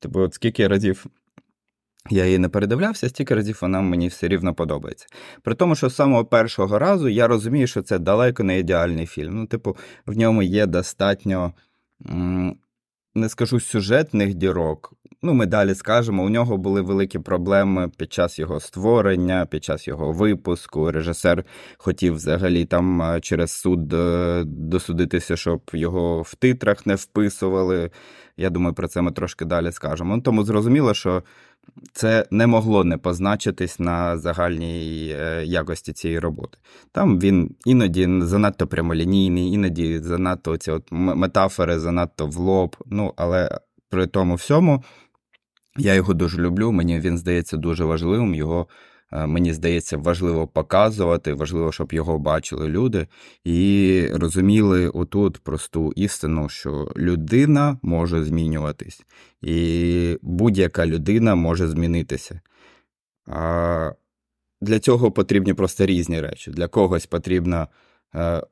Типу, 0.00 0.20
от 0.20 0.34
скільки 0.34 0.68
разів 0.68 1.06
я 2.10 2.24
її 2.24 2.38
не 2.38 2.48
передивлявся, 2.48 3.08
стільки 3.08 3.34
разів 3.34 3.58
вона 3.62 3.80
мені 3.80 4.08
все 4.08 4.28
рівно 4.28 4.54
подобається. 4.54 5.06
При 5.42 5.54
тому, 5.54 5.74
що 5.74 5.88
з 5.88 5.94
самого 5.94 6.24
першого 6.24 6.78
разу 6.78 7.08
я 7.08 7.26
розумію, 7.26 7.66
що 7.66 7.82
це 7.82 7.98
далеко 7.98 8.42
не 8.42 8.58
ідеальний 8.58 9.06
фільм. 9.06 9.34
Ну, 9.34 9.46
типу, 9.46 9.76
в 10.06 10.18
ньому 10.18 10.42
є 10.42 10.66
достатньо 10.66 11.52
не 13.14 13.28
скажу 13.28 13.60
сюжетних 13.60 14.34
дірок. 14.34 14.92
Ну, 15.22 15.34
ми 15.34 15.46
далі 15.46 15.74
скажемо, 15.74 16.24
у 16.24 16.28
нього 16.28 16.56
були 16.56 16.80
великі 16.80 17.18
проблеми 17.18 17.90
під 17.96 18.12
час 18.12 18.38
його 18.38 18.60
створення, 18.60 19.46
під 19.46 19.64
час 19.64 19.88
його 19.88 20.12
випуску. 20.12 20.90
Режисер 20.90 21.44
хотів 21.78 22.14
взагалі 22.14 22.64
там 22.64 23.18
через 23.22 23.50
суд 23.50 23.92
е, 23.92 24.42
досудитися, 24.46 25.36
щоб 25.36 25.60
його 25.72 26.22
в 26.22 26.34
титрах 26.34 26.86
не 26.86 26.94
вписували. 26.94 27.90
Я 28.36 28.50
думаю, 28.50 28.74
про 28.74 28.88
це 28.88 29.02
ми 29.02 29.12
трошки 29.12 29.44
далі 29.44 29.72
скажемо. 29.72 30.16
Ну, 30.16 30.22
тому 30.22 30.44
зрозуміло, 30.44 30.94
що 30.94 31.22
це 31.92 32.26
не 32.30 32.46
могло 32.46 32.84
не 32.84 32.98
позначитись 32.98 33.78
на 33.78 34.18
загальній 34.18 35.14
е, 35.18 35.44
якості 35.44 35.92
цієї 35.92 36.18
роботи. 36.18 36.58
Там 36.92 37.20
він 37.20 37.54
іноді 37.66 38.08
занадто 38.20 38.66
прямолінійний, 38.66 39.52
іноді 39.52 39.98
занадто 39.98 40.56
ці 40.56 40.70
от 40.70 40.88
метафори, 40.90 41.78
занадто 41.78 42.26
в 42.26 42.36
лоб. 42.36 42.76
Ну, 42.86 43.12
але 43.16 43.60
при 43.88 44.06
тому 44.06 44.34
всьому 44.34 44.84
я 45.76 45.94
його 45.94 46.14
дуже 46.14 46.38
люблю. 46.38 46.72
Мені 46.72 47.00
він 47.00 47.18
здається 47.18 47.56
дуже 47.56 47.84
важливим. 47.84 48.34
Його 48.34 48.66
мені 49.12 49.52
здається, 49.52 49.96
важливо 49.96 50.46
показувати, 50.46 51.34
важливо, 51.34 51.72
щоб 51.72 51.92
його 51.92 52.18
бачили 52.18 52.68
люди 52.68 53.06
і 53.44 54.06
розуміли 54.12 54.88
отут 54.88 55.38
просту 55.38 55.92
істину, 55.96 56.48
що 56.48 56.92
людина 56.96 57.78
може 57.82 58.24
змінюватись, 58.24 59.02
і 59.42 60.18
будь-яка 60.22 60.86
людина 60.86 61.34
може 61.34 61.68
змінитися. 61.68 62.40
А 63.26 63.92
Для 64.60 64.78
цього 64.78 65.10
потрібні 65.10 65.54
просто 65.54 65.86
різні 65.86 66.20
речі. 66.20 66.50
Для 66.50 66.68
когось 66.68 67.06
потрібна 67.06 67.62
Е, 67.62 67.66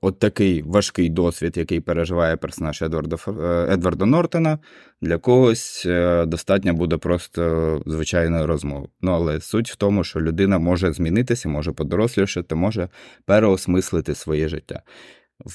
от 0.00 0.18
такий 0.18 0.62
важкий 0.62 1.08
досвід, 1.08 1.56
який 1.56 1.80
переживає 1.80 2.36
персонаж 2.36 2.82
Едварда 2.82 3.16
е, 3.28 3.72
Едварда 3.72 4.06
Нортона, 4.06 4.58
для 5.00 5.18
когось 5.18 5.86
е, 5.86 6.26
достатньо 6.26 6.74
буде 6.74 6.96
просто 6.96 7.82
звичайної 7.86 8.44
розмови. 8.44 8.88
Ну 9.00 9.12
але 9.12 9.40
суть 9.40 9.70
в 9.70 9.76
тому, 9.76 10.04
що 10.04 10.20
людина 10.20 10.58
може 10.58 10.92
змінитися, 10.92 11.48
може 11.48 11.72
подорослішати, 11.72 12.54
може 12.54 12.88
переосмислити 13.24 14.14
своє 14.14 14.48
життя. 14.48 14.82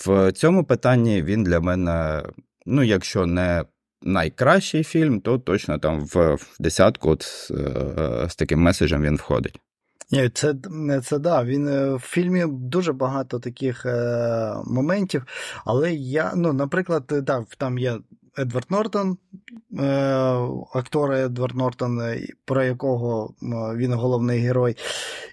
В 0.05 0.31
цьому 0.31 0.63
питанні 0.63 1.21
він 1.21 1.43
для 1.43 1.59
мене, 1.59 2.23
ну, 2.65 2.83
якщо 2.83 3.25
не 3.25 3.65
найкращий 4.01 4.83
фільм, 4.83 5.21
то 5.21 5.37
точно 5.37 5.77
там 5.77 6.05
в 6.05 6.37
десятку 6.59 7.09
от 7.09 7.23
з 8.31 8.35
таким 8.35 8.59
меседжем 8.59 9.03
він 9.03 9.15
входить. 9.15 9.59
Це 10.33 10.55
це 11.03 11.19
да. 11.19 11.43
Він 11.43 11.67
е, 11.67 11.95
в 11.95 11.99
фільмі 11.99 12.45
дуже 12.47 12.93
багато 12.93 13.39
таких 13.39 13.85
е, 13.85 14.53
моментів. 14.65 15.25
Але 15.65 15.93
я, 15.93 16.33
ну, 16.35 16.53
наприклад, 16.53 17.03
е, 17.11 17.21
да, 17.21 17.45
там 17.57 17.77
є 17.77 17.97
Едвард 18.37 18.71
Нортон, 18.71 19.17
е, 19.79 19.85
актор 20.73 21.11
Едвард 21.11 21.55
Нортон, 21.55 22.01
е, 22.01 22.27
про 22.45 22.63
якого 22.63 23.33
він 23.75 23.93
головний 23.93 24.39
герой, 24.39 24.77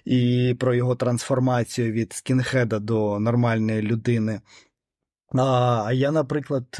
і 0.05 0.55
про 0.59 0.73
його 0.73 0.95
трансформацію 0.95 1.91
від 1.91 2.13
скінхеда 2.13 2.79
до 2.79 3.19
нормальної 3.19 3.81
людини. 3.81 4.41
А 5.33 5.91
я, 5.93 6.11
наприклад, 6.11 6.77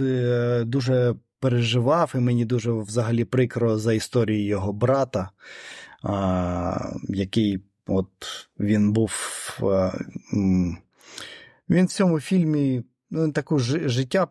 дуже 0.65 1.15
переживав, 1.39 2.12
і 2.15 2.17
мені 2.17 2.46
дуже 2.46 2.72
взагалі 2.72 3.25
прикро 3.25 3.77
за 3.77 3.93
історію 3.93 4.48
його 4.48 4.74
брата, 4.74 5.29
а, 6.03 6.91
який 7.10 7.60
От 7.88 8.07
він 8.59 8.93
був. 8.93 9.11
Е, 9.63 9.91
він 11.69 11.85
в 11.85 11.91
цьому 11.91 12.19
фільмі 12.19 12.83
ну, 13.09 13.31
таку 13.31 13.59
життя 13.59 14.27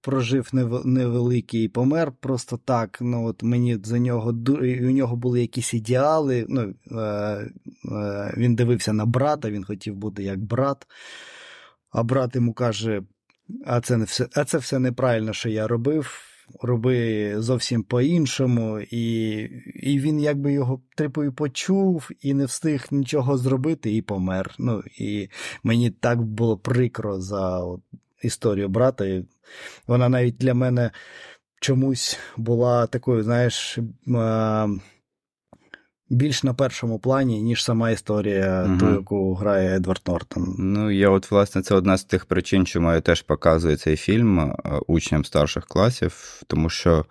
прожив 0.00 0.50
невеликий 0.84 1.64
і 1.64 1.68
помер 1.68 2.12
просто 2.20 2.56
так. 2.64 2.98
Ну, 3.00 3.26
от 3.26 3.42
Мені 3.42 3.78
за 3.84 3.98
нього 3.98 4.34
у 4.60 4.90
нього 4.90 5.16
були 5.16 5.40
якісь 5.40 5.74
ідеали. 5.74 6.46
Ну, 6.48 6.74
е, 6.90 6.96
е, 6.98 7.50
Він 8.36 8.54
дивився 8.54 8.92
на 8.92 9.06
брата, 9.06 9.50
він 9.50 9.64
хотів 9.64 9.94
бути 9.94 10.22
як 10.22 10.38
брат. 10.38 10.86
А 11.90 12.02
брат 12.02 12.34
йому 12.34 12.52
каже: 12.52 13.02
а 13.66 13.80
це 13.80 13.96
не 13.96 14.04
все, 14.04 14.28
а 14.34 14.44
це 14.44 14.58
все 14.58 14.78
неправильно, 14.78 15.32
що 15.32 15.48
я 15.48 15.66
робив 15.66 16.33
роби 16.62 17.34
зовсім 17.40 17.82
по-іншому, 17.82 18.80
і 18.80 19.32
і 19.74 20.00
він 20.00 20.20
якби 20.20 20.52
його 20.52 20.80
трипою 20.96 21.32
почув 21.32 22.10
і 22.20 22.34
не 22.34 22.44
встиг 22.44 22.86
нічого 22.90 23.38
зробити, 23.38 23.96
і 23.96 24.02
помер. 24.02 24.54
Ну, 24.58 24.82
І 24.98 25.28
мені 25.62 25.90
так 25.90 26.22
було 26.22 26.58
прикро 26.58 27.20
за 27.20 27.58
от, 27.58 27.80
історію 28.22 28.68
брата. 28.68 29.22
Вона 29.86 30.08
навіть 30.08 30.36
для 30.36 30.54
мене 30.54 30.90
чомусь 31.60 32.18
була 32.36 32.86
такою, 32.86 33.22
знаєш 33.22 33.78
більш 36.10 36.44
на 36.44 36.54
першому 36.54 36.98
плані, 36.98 37.42
ніж 37.42 37.64
сама 37.64 37.90
історія, 37.90 38.64
угу. 38.68 38.78
ту, 38.78 38.90
яку 38.90 39.34
грає 39.34 39.76
Едвард 39.76 40.02
Нортон. 40.06 40.54
Ну, 40.58 40.90
я 40.90 41.10
от, 41.10 41.30
власне, 41.30 41.62
це 41.62 41.74
одна 41.74 41.96
з 41.96 42.04
тих 42.04 42.26
причин, 42.26 42.66
чому 42.66 42.92
я 42.92 43.00
теж 43.00 43.22
показую 43.22 43.76
цей 43.76 43.96
фільм 43.96 44.40
е, 44.40 44.54
учням 44.86 45.24
старших 45.24 45.66
класів, 45.66 46.42
тому 46.46 46.70
що 46.70 47.04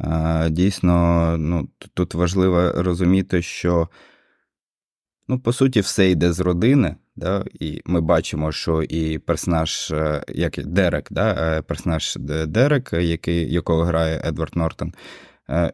е, 0.00 0.50
дійсно 0.50 1.36
ну, 1.38 1.68
тут 1.94 2.14
важливо 2.14 2.72
розуміти, 2.76 3.42
що. 3.42 3.88
Ну, 5.28 5.38
по 5.38 5.52
суті, 5.52 5.80
все 5.80 6.10
йде 6.10 6.32
з 6.32 6.40
родини, 6.40 6.96
да, 7.16 7.44
і 7.60 7.82
ми 7.84 8.00
бачимо, 8.00 8.52
що 8.52 8.82
і 8.82 9.18
персонаж, 9.18 9.90
е, 9.90 10.24
як 10.28 10.66
Дерек, 10.66 11.06
да, 11.10 11.62
персонаж 11.62 12.16
Дерек, 12.46 12.92
який, 12.92 13.52
якого 13.52 13.82
грає 13.82 14.22
Едвард 14.24 14.56
Нортон, 14.56 14.92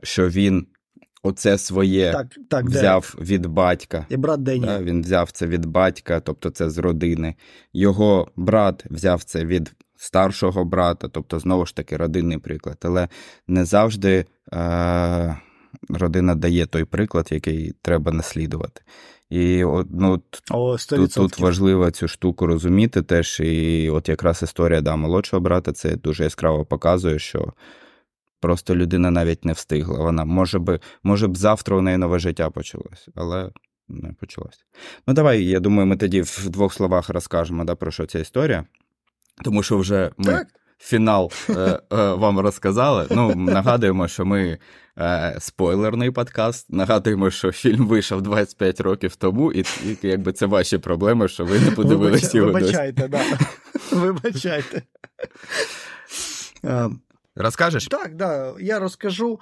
що 0.03 0.29
він 0.29 0.67
оце 1.27 1.59
своє 1.59 2.13
так, 2.13 2.27
так, 2.49 2.65
взяв 2.65 3.15
Дерек. 3.15 3.31
від 3.31 3.47
батька. 3.47 4.07
І 4.09 4.17
брат 4.17 4.43
Дені. 4.43 4.67
Да, 4.67 4.83
Він 4.83 5.03
взяв 5.03 5.31
це 5.31 5.47
від 5.47 5.67
батька, 5.67 6.21
тобто 6.21 6.51
це 6.51 6.71
з 6.71 6.79
родини. 6.79 7.35
Його 7.73 8.29
брат 8.37 8.85
взяв 8.91 9.25
це 9.25 9.45
від 9.45 9.73
старшого 9.97 10.65
брата, 10.65 11.09
тобто, 11.09 11.39
знову 11.39 11.67
ж 11.67 11.77
таки, 11.77 11.97
родинний 11.97 12.39
приклад. 12.39 12.77
Але 12.83 13.09
не 13.49 13.65
завжди 13.65 14.25
е- 14.53 15.37
родина 15.89 16.35
дає 16.35 16.67
той 16.67 16.85
приклад, 16.85 17.29
який 17.31 17.75
треба 17.83 18.13
наслідувати. 18.13 18.83
І 19.31 19.65
от, 19.65 19.87
ну, 19.91 20.23
О, 20.51 20.77
тут 20.89 21.15
тут 21.15 21.39
важливо 21.39 21.91
цю 21.91 22.09
штуку 22.09 22.47
розуміти 22.47 23.03
теж. 23.03 23.41
І 23.41 23.91
от 23.91 24.09
якраз 24.09 24.43
історія 24.43 24.81
да, 24.81 24.97
молодшого 24.97 25.41
брата 25.41 25.73
це 25.73 25.97
дуже 25.97 26.25
яскраво 26.25 26.65
показує, 26.65 27.19
що 27.19 27.53
Просто 28.47 28.77
людина 28.77 29.11
навіть 29.11 29.45
не 29.45 29.53
встигла. 29.53 29.99
Вона 29.99 30.25
може 30.25 30.59
би, 30.59 30.81
може 31.03 31.29
б 31.29 31.37
завтра 31.37 31.77
у 31.77 31.81
неї 31.81 31.97
нове 31.97 32.19
життя 32.19 32.51
почалось, 32.51 33.09
але 33.15 33.51
не 33.89 34.13
почалось. 34.13 34.65
Ну, 35.07 35.15
давай, 35.15 35.45
я 35.45 35.61
думаю, 35.61 35.87
ми 35.87 35.97
тоді 35.97 36.23
в 36.23 36.49
двох 36.49 36.75
словах 36.75 37.09
розкажемо, 37.09 37.65
да, 37.65 37.75
про 37.75 37.91
що 37.91 38.07
ця 38.07 38.19
історія. 38.19 38.65
Тому 39.45 39.63
що 39.63 39.79
вже 39.79 40.11
ми 40.17 40.33
так. 40.33 40.47
фінал 40.79 41.33
е, 41.51 41.55
е, 41.55 41.81
вам 42.13 42.39
розказали. 42.39 43.07
Ну, 43.11 43.35
нагадуємо, 43.35 44.09
що 44.09 44.25
ми 44.25 44.59
е, 44.99 45.37
спойлерний 45.39 46.11
подкаст. 46.11 46.73
Нагадуємо, 46.73 47.31
що 47.31 47.53
фільм 47.53 47.87
вийшов 47.87 48.23
25 48.23 48.81
років 48.81 49.17
тому, 49.17 49.53
і, 49.53 49.61
і 49.61 49.99
якби 50.03 50.33
це 50.33 50.47
ваші 50.47 50.79
проблеми, 50.79 51.29
що 51.29 51.45
ви 51.45 51.61
не 51.61 51.71
подивилися 51.71 52.39
його. 52.39 52.53
Вибачайте, 52.53 53.09
да. 53.09 53.23
Вибачайте. 53.93 54.83
Розкажеш? 57.37 57.87
Так, 57.87 58.15
да, 58.15 58.55
я 58.61 58.79
розкажу. 58.79 59.41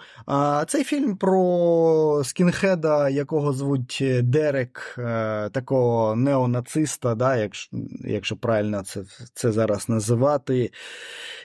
Цей 0.67 0.85
фільм 0.85 1.17
про 1.17 2.23
скінхеда, 2.25 3.09
якого 3.09 3.53
звуть 3.53 3.99
е, 4.01 4.23
Дерек, 4.23 4.95
е, 4.99 5.51
такого 5.51 6.17
неонациста, 6.17 7.15
да, 7.15 7.37
якщо 7.37 7.77
якщо 8.01 8.37
правильно 8.37 8.83
це 8.83 9.05
це 9.35 9.53
зараз 9.53 9.89
називати, 9.89 10.71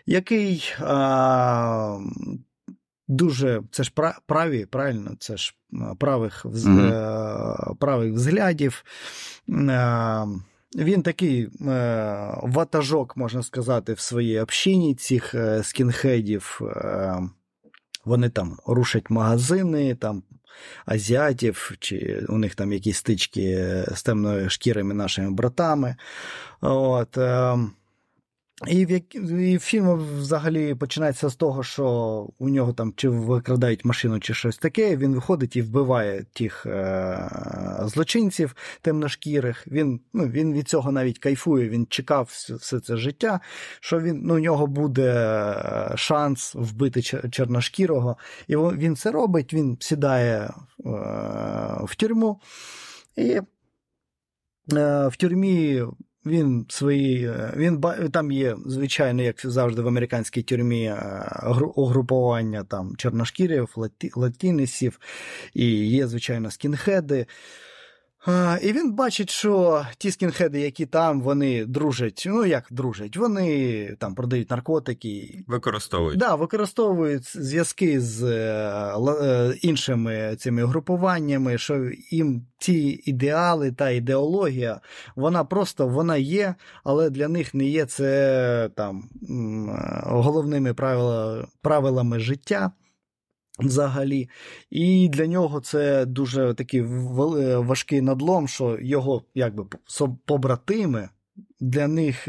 який 0.05 0.73
а, 0.79 1.99
дуже 3.07 3.61
це 3.71 3.83
ж 3.83 3.91
праві, 4.25 4.65
правильно, 4.65 5.11
це 5.19 5.37
ж 5.37 5.55
правих, 5.99 6.45
mm-hmm. 6.45 7.75
правих 7.75 8.13
взглядів. 8.13 8.83
А, 9.69 10.25
він 10.75 11.03
такий 11.03 11.43
е, 11.43 11.49
ватажок, 12.43 13.17
можна 13.17 13.43
сказати, 13.43 13.93
в 13.93 13.99
своїй 13.99 14.39
общині 14.39 14.95
цих 14.95 15.35
е, 15.35 15.63
скінхедів. 15.63 16.61
Е, 16.61 17.19
вони 18.05 18.29
там 18.29 18.57
рушать 18.65 19.09
магазини, 19.09 19.95
там 19.95 20.23
азіатів, 20.85 21.75
чи 21.79 22.25
у 22.29 22.37
них 22.37 22.55
там 22.55 22.73
якісь 22.73 22.97
стички 22.97 23.83
з 23.95 24.03
темною 24.03 24.49
шкірими 24.49 24.93
нашими 24.93 25.31
братами. 25.31 25.95
От, 26.61 27.17
е, 27.17 27.57
І 28.67 28.85
в 28.85 28.91
і 29.39 29.59
фільм 29.59 29.95
взагалі 30.19 30.75
починається 30.75 31.29
з 31.29 31.35
того, 31.35 31.63
що 31.63 31.85
у 32.39 32.49
нього 32.49 32.73
там 32.73 32.93
чи 32.95 33.09
викрадають 33.09 33.85
машину, 33.85 34.19
чи 34.19 34.33
щось 34.33 34.57
таке. 34.57 34.97
Він 34.97 35.15
виходить 35.15 35.55
і 35.55 35.61
вбиває 35.61 36.25
тих 36.33 36.65
е- 36.65 37.79
злочинців 37.83 38.55
темношкірих. 38.81 39.67
Він 39.67 39.99
ну, 40.13 40.27
він 40.27 40.53
від 40.53 40.69
цього 40.69 40.91
навіть 40.91 41.19
кайфує. 41.19 41.69
Він 41.69 41.87
чекав 41.89 42.25
все 42.59 42.79
це 42.79 42.97
життя, 42.97 43.39
що 43.79 43.99
він 43.99 44.21
ну, 44.23 44.35
у 44.35 44.39
нього 44.39 44.67
буде 44.67 45.13
е, 45.13 45.97
шанс 45.97 46.55
вбити 46.55 47.01
чорношкірого. 47.31 48.17
І 48.47 48.55
він 48.55 48.95
це 48.95 49.11
робить. 49.11 49.53
Він 49.53 49.77
сідає 49.79 50.37
е- 50.39 50.51
в 51.83 51.95
тюрму 51.97 52.41
і 53.15 53.31
е- 54.73 55.07
в 55.07 55.15
тюрмі. 55.17 55.83
Він 56.25 56.65
свої, 56.69 57.27
е, 57.27 57.53
він 57.57 57.81
там 58.11 58.31
є, 58.31 58.55
звичайно, 58.65 59.21
як 59.21 59.35
завжди 59.43 59.81
в 59.81 59.87
американській 59.87 60.43
тюрмі 60.43 60.85
е, 60.85 61.25
угрупування 61.75 62.63
там 62.63 62.95
чорношкірів, 62.97 63.75
латінісів, 64.15 64.99
і 65.53 65.65
є, 65.87 66.07
звичайно, 66.07 66.51
скінхеди. 66.51 67.25
І 68.61 68.73
він 68.73 68.93
бачить, 68.93 69.29
що 69.29 69.85
ті 69.97 70.11
скінхеди, 70.11 70.59
які 70.59 70.85
там, 70.85 71.21
вони 71.21 71.65
дружать. 71.65 72.23
Ну, 72.27 72.45
як 72.45 72.67
дружать, 72.71 73.17
вони 73.17 73.95
там 73.99 74.15
продають 74.15 74.51
наркотики. 74.51 75.43
Використовують. 75.47 76.19
Да, 76.19 76.35
використовують 76.35 77.37
зв'язки 77.37 78.01
з 78.01 78.23
е, 78.23 78.95
е, 79.21 79.53
іншими 79.61 80.35
цими 80.39 80.65
групуваннями, 80.65 81.57
що 81.57 81.89
їм 82.11 82.45
ці 82.57 83.01
ідеали 83.05 83.71
та 83.71 83.89
ідеологія, 83.89 84.81
вона 85.15 85.43
просто 85.43 85.87
вона 85.87 86.17
є, 86.17 86.55
але 86.83 87.09
для 87.09 87.27
них 87.27 87.53
не 87.53 87.65
є 87.65 87.85
це 87.85 88.69
там 88.75 89.03
головними 90.03 90.73
правилами 91.61 92.19
життя 92.19 92.71
взагалі. 93.59 94.29
І 94.69 95.09
для 95.09 95.27
нього 95.27 95.61
це 95.61 96.05
дуже 96.05 96.53
такий 96.53 96.81
важкий 97.57 98.01
надлом, 98.01 98.47
що 98.47 98.77
його 98.81 99.23
якби 99.35 99.65
побратими. 100.25 101.09
Для 101.59 101.87
них 101.87 102.27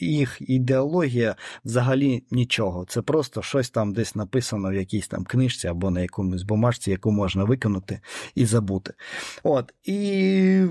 їх 0.00 0.36
ідеологія 0.40 1.36
взагалі 1.64 2.24
нічого. 2.30 2.84
Це 2.88 3.02
просто 3.02 3.42
щось 3.42 3.70
там 3.70 3.92
десь 3.92 4.14
написано 4.14 4.70
в 4.70 4.74
якійсь 4.74 5.08
там 5.08 5.24
книжці 5.24 5.68
або 5.68 5.90
на 5.90 6.00
якомусь 6.00 6.42
бумажці, 6.42 6.90
яку 6.90 7.10
можна 7.10 7.44
виконати 7.44 8.00
і 8.34 8.44
забути. 8.44 8.94
От. 9.42 9.74
І 9.84 10.66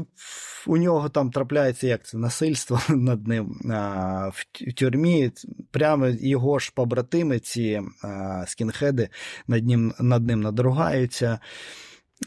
у 0.68 0.78
нього 0.78 1.10
там 1.10 1.32
трапляється 1.32 1.88
як 1.88 2.06
це 2.06 2.18
насильство 2.18 2.82
над 2.90 3.28
ним 3.28 3.60
а, 3.72 4.30
в 4.34 4.74
тюрмі. 4.74 5.32
Прямо 5.72 6.08
його 6.08 6.60
ж 6.60 6.72
побратими, 6.76 7.40
ці 7.40 7.82
а, 8.04 8.44
скінхеди 8.48 9.10
над 9.48 9.68
ним 9.68 9.94
над 10.00 10.28
ним 10.28 10.42
надругаються. 10.42 11.40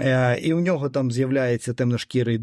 Е, 0.00 0.38
і 0.42 0.54
у 0.54 0.60
нього 0.60 0.88
там 0.88 1.10
з'являється 1.10 1.74
темношкірий, 1.74 2.40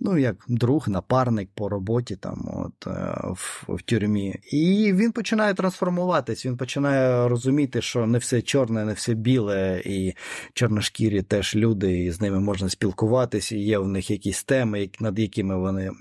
ну, 0.00 0.18
як 0.18 0.44
друг, 0.48 0.88
напарник 0.88 1.48
по 1.54 1.68
роботі 1.68 2.16
там 2.16 2.48
от, 2.54 2.86
е, 2.86 2.90
в, 3.24 3.64
в 3.68 3.82
тюрмі. 3.82 4.40
І 4.52 4.92
він 4.92 5.12
починає 5.12 5.54
трансформуватись, 5.54 6.46
він 6.46 6.56
починає 6.56 7.28
розуміти, 7.28 7.82
що 7.82 8.06
не 8.06 8.18
все 8.18 8.42
чорне, 8.42 8.84
не 8.84 8.92
все 8.92 9.14
біле, 9.14 9.82
і 9.84 10.14
чорношкірі 10.52 11.22
теж 11.22 11.56
люди, 11.56 12.04
і 12.04 12.10
з 12.10 12.20
ними 12.20 12.40
можна 12.40 12.68
спілкуватися, 12.68 13.56
і 13.56 13.60
є 13.60 13.78
в 13.78 13.88
них 13.88 14.10
якісь 14.10 14.44
теми, 14.44 14.90
над 15.00 15.18
якими 15.18 15.58
вони 15.58 15.84
е, 15.84 15.92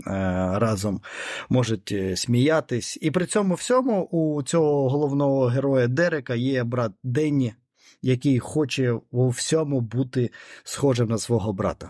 разом 0.55 1.01
можуть 1.49 1.95
сміятись. 2.15 2.97
І 3.01 3.11
при 3.11 3.25
цьому 3.25 3.53
всьому 3.53 4.03
у 4.03 4.43
цього 4.43 4.89
головного 4.89 5.45
героя 5.45 5.87
Дерека 5.87 6.35
є 6.35 6.63
брат 6.63 6.91
Денні 7.03 7.53
який 8.03 8.39
хоче 8.39 8.99
у 9.11 9.29
всьому 9.29 9.81
бути 9.81 10.31
схожим 10.63 11.09
на 11.09 11.17
свого 11.17 11.53
брата. 11.53 11.89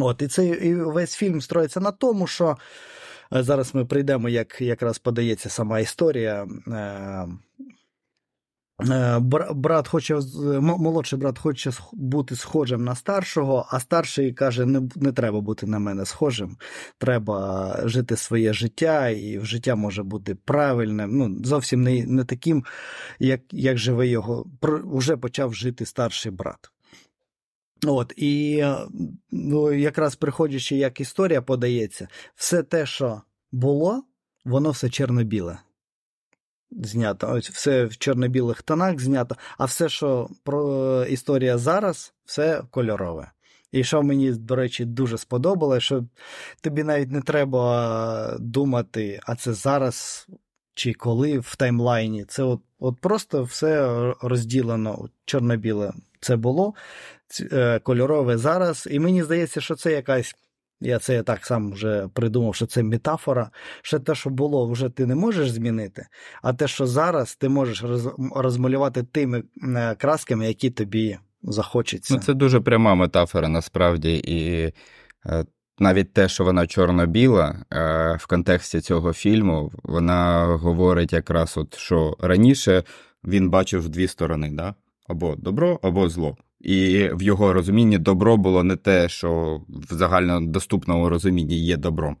От, 0.00 0.22
І 0.22 0.28
цей 0.28 0.68
і 0.68 0.74
весь 0.74 1.14
фільм 1.14 1.40
строїться 1.40 1.80
на 1.80 1.90
тому, 1.90 2.26
що 2.26 2.56
е, 3.34 3.42
зараз 3.42 3.74
ми 3.74 3.84
прийдемо, 3.84 4.28
як 4.28 4.60
якраз 4.60 4.98
подається 4.98 5.48
сама 5.48 5.80
історія. 5.80 6.46
Е, 6.68 7.28
брат 9.54 9.88
хоче, 9.88 10.20
молодший 10.60 11.18
брат 11.18 11.38
хоче 11.38 11.70
бути 11.92 12.36
схожим 12.36 12.84
на 12.84 12.94
старшого, 12.94 13.66
а 13.70 13.80
старший 13.80 14.32
каже: 14.32 14.66
не 14.66 14.88
не 14.96 15.12
треба 15.12 15.40
бути 15.40 15.66
на 15.66 15.78
мене 15.78 16.04
схожим, 16.06 16.56
треба 16.98 17.76
жити 17.84 18.16
своє 18.16 18.52
життя, 18.52 19.08
і 19.08 19.40
життя 19.42 19.74
може 19.74 20.02
бути 20.02 20.34
правильним. 20.34 21.16
Ну, 21.18 21.44
зовсім 21.44 21.82
не 21.82 22.06
не 22.06 22.24
таким, 22.24 22.64
як 23.18 23.40
як 23.50 23.78
живе 23.78 24.08
його. 24.08 24.46
Вже 24.84 25.16
почав 25.16 25.54
жити 25.54 25.86
старший 25.86 26.32
брат. 26.32 26.70
От, 27.86 28.12
І 28.16 28.64
ну, 29.30 29.72
якраз 29.72 30.16
приходячи, 30.16 30.76
як 30.76 31.00
історія 31.00 31.42
подається, 31.42 32.08
все 32.34 32.62
те, 32.62 32.86
що 32.86 33.22
було, 33.52 34.02
воно 34.44 34.70
все 34.70 34.90
чорно-біле 34.90 35.58
знято. 36.82 37.32
Ось 37.32 37.50
все 37.50 37.84
в 37.84 37.96
чорно-білих 37.96 38.62
тонах 38.62 39.00
знято, 39.00 39.36
а 39.58 39.64
все, 39.64 39.88
що 39.88 40.28
про 40.44 41.04
історія 41.04 41.58
зараз, 41.58 42.14
все 42.24 42.62
кольорове. 42.70 43.30
І 43.72 43.84
що 43.84 44.02
мені, 44.02 44.32
до 44.32 44.56
речі, 44.56 44.84
дуже 44.84 45.18
сподобалося, 45.18 45.80
що 45.80 46.04
тобі 46.60 46.84
навіть 46.84 47.10
не 47.10 47.20
треба 47.20 48.36
думати, 48.40 49.20
а 49.22 49.36
це 49.36 49.52
зараз 49.52 50.26
чи 50.74 50.92
коли 50.92 51.38
в 51.38 51.56
таймлайні. 51.56 52.24
Це 52.24 52.42
от 52.42 52.60
от 52.78 53.00
просто 53.00 53.42
все 53.42 53.86
розділено 54.20 55.08
чорно-біле. 55.24 55.92
Це 56.20 56.36
було 56.36 56.74
е, 57.52 57.78
кольорове 57.78 58.38
зараз. 58.38 58.88
І 58.90 58.98
мені 58.98 59.22
здається, 59.22 59.60
що 59.60 59.74
це 59.74 59.92
якась 59.92 60.34
я 60.82 60.98
це 60.98 61.22
так 61.22 61.46
сам 61.46 61.72
вже 61.72 62.08
придумав, 62.14 62.54
що 62.54 62.66
це 62.66 62.82
метафора. 62.82 63.50
Що 63.82 63.98
те, 63.98 64.14
що 64.14 64.30
було, 64.30 64.68
вже 64.68 64.88
ти 64.88 65.06
не 65.06 65.14
можеш 65.14 65.50
змінити, 65.50 66.06
а 66.42 66.52
те, 66.52 66.68
що 66.68 66.86
зараз 66.86 67.36
ти 67.36 67.48
можеш 67.48 67.84
розмалювати 68.34 69.02
тими 69.02 69.42
е, 69.62 69.94
красками, 69.94 70.46
які 70.46 70.70
тобі 70.70 71.18
захочеться. 71.42 72.14
Ну, 72.14 72.20
Це 72.20 72.34
дуже 72.34 72.60
пряма 72.60 72.94
метафора 72.94 73.48
насправді. 73.48 74.16
І 74.24 74.72
е, 75.26 75.44
навіть 75.78 76.12
те, 76.12 76.28
що 76.28 76.44
вона 76.44 76.66
чорно-біла, 76.66 77.64
е, 77.72 78.16
в 78.20 78.26
контексті 78.26 78.80
цього 78.80 79.12
фільму, 79.12 79.72
вона 79.82 80.44
говорить 80.44 81.12
якраз, 81.12 81.56
от, 81.56 81.74
що 81.74 82.16
раніше 82.20 82.84
він 83.24 83.50
бачив 83.50 83.88
дві 83.88 84.08
сторони, 84.08 84.50
да? 84.52 84.74
або 85.08 85.36
добро, 85.36 85.80
або 85.82 86.08
зло. 86.08 86.36
І 86.62 87.08
в 87.12 87.22
його 87.22 87.52
розумінні 87.52 87.98
добро 87.98 88.36
було 88.36 88.62
не 88.62 88.76
те, 88.76 89.08
що 89.08 89.60
в 89.68 89.94
загальнодоступному 89.94 91.08
розумінні 91.08 91.58
є 91.58 91.76
добром. 91.76 92.16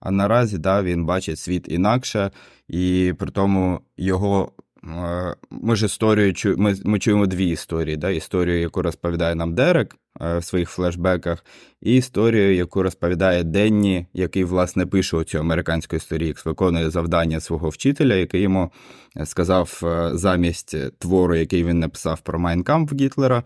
А 0.00 0.10
наразі 0.10 0.58
да, 0.58 0.82
він 0.82 1.04
бачить 1.04 1.38
світ 1.38 1.66
інакше, 1.68 2.30
і 2.68 3.14
при 3.18 3.30
тому 3.30 3.80
його 3.96 4.52
Е, 4.86 5.34
ми 5.50 5.76
ж 5.76 5.86
історію 5.86 6.34
ми, 6.56 6.74
ми 6.84 6.98
чуємо 6.98 7.26
дві 7.26 7.48
історії. 7.48 7.96
Да? 7.96 8.10
Історію, 8.10 8.60
яку 8.60 8.82
розповідає 8.82 9.34
нам 9.34 9.54
Дерек 9.54 9.96
в 10.20 10.42
своїх 10.42 10.70
флешбеках, 10.70 11.44
і 11.82 11.96
історію, 11.96 12.54
яку 12.54 12.82
розповідає 12.82 13.44
Денні, 13.44 14.06
який, 14.14 14.44
власне, 14.44 14.86
пише 14.86 15.24
цю 15.24 15.38
американську 15.38 15.96
історію, 15.96 16.34
виконує 16.44 16.90
завдання 16.90 17.40
свого 17.40 17.68
вчителя, 17.68 18.14
який 18.14 18.40
йому 18.40 18.72
сказав 19.24 19.80
е, 19.82 20.10
замість 20.14 20.98
твору, 20.98 21.36
який 21.36 21.64
він 21.64 21.78
написав 21.78 22.20
про 22.20 22.38
Майнкамп 22.38 22.92
Гітлера, 22.92 23.42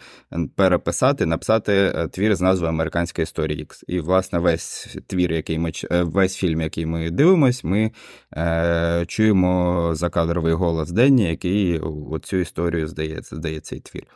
переписати, 0.56 1.26
написати 1.26 1.92
твір 2.12 2.36
з 2.36 2.40
назвою 2.40 2.72
Американська 2.72 3.22
історія 3.22 3.60
Ікс. 3.60 3.84
І, 3.88 4.00
власне, 4.00 4.38
весь 4.38 4.96
твір, 5.06 5.32
який 5.32 5.58
ми 5.58 5.72
весь 5.90 6.36
фільм, 6.36 6.60
який 6.60 6.86
ми 6.86 7.10
дивимось, 7.10 7.64
ми 7.64 7.90
е, 8.36 9.04
чуємо 9.08 9.90
закадровий 9.94 10.52
голос 10.52 10.90
Денні 10.90 11.30
який 11.30 11.78
оцю 12.10 12.36
історію 12.36 12.88
здається, 12.88 13.36
здає 13.36 13.60
цей 13.60 13.80
твір. 13.80 14.06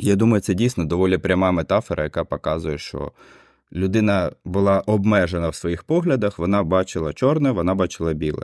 Я 0.00 0.16
думаю, 0.16 0.40
це 0.40 0.54
дійсно 0.54 0.84
доволі 0.84 1.18
пряма 1.18 1.52
метафора, 1.52 2.04
яка 2.04 2.24
показує, 2.24 2.78
що 2.78 3.12
людина 3.72 4.30
була 4.44 4.80
обмежена 4.80 5.48
в 5.48 5.54
своїх 5.54 5.82
поглядах, 5.82 6.38
вона 6.38 6.62
бачила 6.62 7.12
чорне, 7.12 7.50
вона 7.50 7.74
бачила 7.74 8.12
біле. 8.12 8.42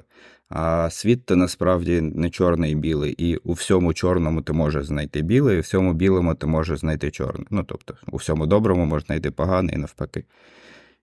А 0.49 0.90
світ 0.90 1.27
то 1.27 1.37
насправді 1.37 2.01
не 2.01 2.31
чорний 2.31 2.73
і 2.73 2.75
білий. 2.75 3.12
І 3.12 3.37
у 3.37 3.53
всьому 3.53 3.95
чорному 3.95 4.42
ти 4.42 4.53
можеш 4.53 4.87
знайти 4.87 5.23
біле, 5.23 5.55
і 5.55 5.59
у 5.59 5.61
всьому 5.61 5.92
білому 5.92 6.35
ти 6.35 6.47
можеш 6.47 6.79
знайти 6.79 7.11
чорне. 7.11 7.45
Ну, 7.51 7.64
тобто, 7.64 7.95
у 8.12 8.16
всьому 8.16 8.47
доброму 8.47 8.85
можеш 8.85 9.07
знайти 9.07 9.31
погане 9.31 9.73
і 9.73 9.77
навпаки. 9.77 10.25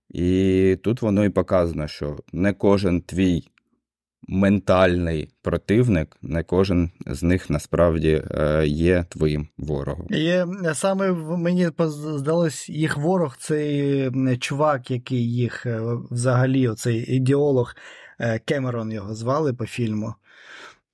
І 0.09 0.77
тут 0.83 1.01
воно 1.01 1.25
і 1.25 1.29
показано, 1.29 1.87
що 1.87 2.17
не 2.33 2.53
кожен 2.53 3.01
твій 3.01 3.47
ментальний 4.27 5.29
противник, 5.41 6.17
не 6.21 6.43
кожен 6.43 6.91
з 7.07 7.23
них 7.23 7.49
насправді 7.49 8.23
е, 8.31 8.67
є 8.67 9.05
твоїм 9.09 9.47
ворогом. 9.57 10.07
Є 10.09 10.47
саме 10.73 11.11
мені 11.37 11.69
здалось, 11.79 12.69
їх 12.69 12.97
ворог 12.97 13.37
цей 13.39 14.11
чувак, 14.39 14.91
який 14.91 15.33
їх 15.33 15.65
е, 15.65 15.81
взагалі, 16.11 16.67
оцей 16.67 17.15
ідеолог 17.15 17.75
Кемерон 18.45 18.91
його 18.91 19.15
звали 19.15 19.53
по 19.53 19.65
фільму. 19.65 20.13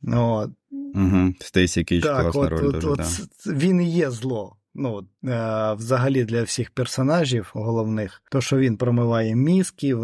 От. 0.07 0.49
Угу. 0.71 1.33
Стейсі 1.39 1.83
Кіч, 1.83 2.03
класна 2.03 2.41
от, 2.41 2.49
роль. 2.49 2.65
От, 2.65 2.73
дуже, 2.73 2.87
от, 2.87 2.97
да. 2.97 3.53
Він 3.53 3.81
і 3.81 3.89
є 3.89 4.11
зло. 4.11 4.55
Ну, 4.75 5.07
е, 5.25 5.73
Взагалі 5.73 6.23
для 6.23 6.43
всіх 6.43 6.71
персонажів 6.71 7.51
головних, 7.53 8.21
то 8.31 8.41
що 8.41 8.57
він 8.57 8.77
промиває 8.77 9.35
мізки. 9.35 9.95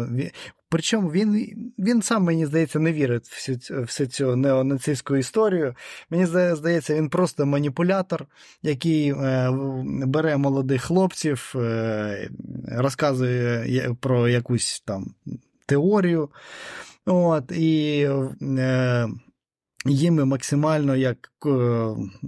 Причому 0.76 1.10
він 1.10 1.50
він 1.78 2.02
сам, 2.02 2.22
мені 2.22 2.46
здається, 2.46 2.78
не 2.78 2.92
вірить 2.92 3.28
всю, 3.28 3.58
всю 3.82 4.06
цю 4.06 4.36
неонацистську 4.36 5.16
історію. 5.16 5.74
Мені 6.10 6.26
здається, 6.56 6.94
він 6.94 7.08
просто 7.08 7.46
маніпулятор, 7.46 8.26
який 8.62 9.10
е, 9.10 9.50
бере 10.06 10.36
молодих 10.36 10.82
хлопців, 10.82 11.52
е, 11.56 12.30
розказує 12.68 13.94
про 14.00 14.28
якусь 14.28 14.82
там 14.86 15.14
теорію. 15.66 16.28
От, 17.06 17.52
і 17.52 18.08
е, 18.42 19.08
їми 19.86 20.24
максимально 20.24 20.96
як 20.96 21.30
е, 21.46 21.86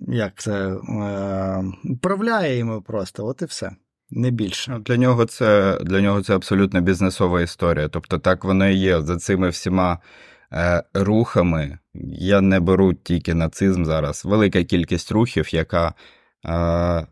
як 0.09 0.35
це 0.37 0.69
е, 0.69 1.65
управляє 1.85 2.57
їми 2.57 2.81
просто, 2.81 3.27
от 3.27 3.43
і 3.43 3.45
все. 3.45 3.71
Не 4.11 4.31
більше. 4.31 4.71
Ну, 4.71 4.79
для 4.79 4.97
нього 4.97 5.25
це 5.25 5.79
для 5.83 6.01
нього 6.01 6.23
це 6.23 6.35
абсолютно 6.35 6.81
бізнесова 6.81 7.41
історія. 7.41 7.89
Тобто, 7.89 8.19
так 8.19 8.45
воно 8.45 8.69
і 8.69 8.75
є. 8.75 9.03
За 9.03 9.17
цими 9.17 9.49
всіма 9.49 9.99
е, 10.53 10.83
рухами 10.95 11.79
я 12.19 12.41
не 12.41 12.61
беру 12.61 12.95
тільки 12.95 13.35
нацизм 13.35 13.85
зараз. 13.85 14.25
Велика 14.25 14.65
кількість 14.65 15.13
рухів, 15.13 15.55
яка 15.55 15.95
е, 16.45 17.07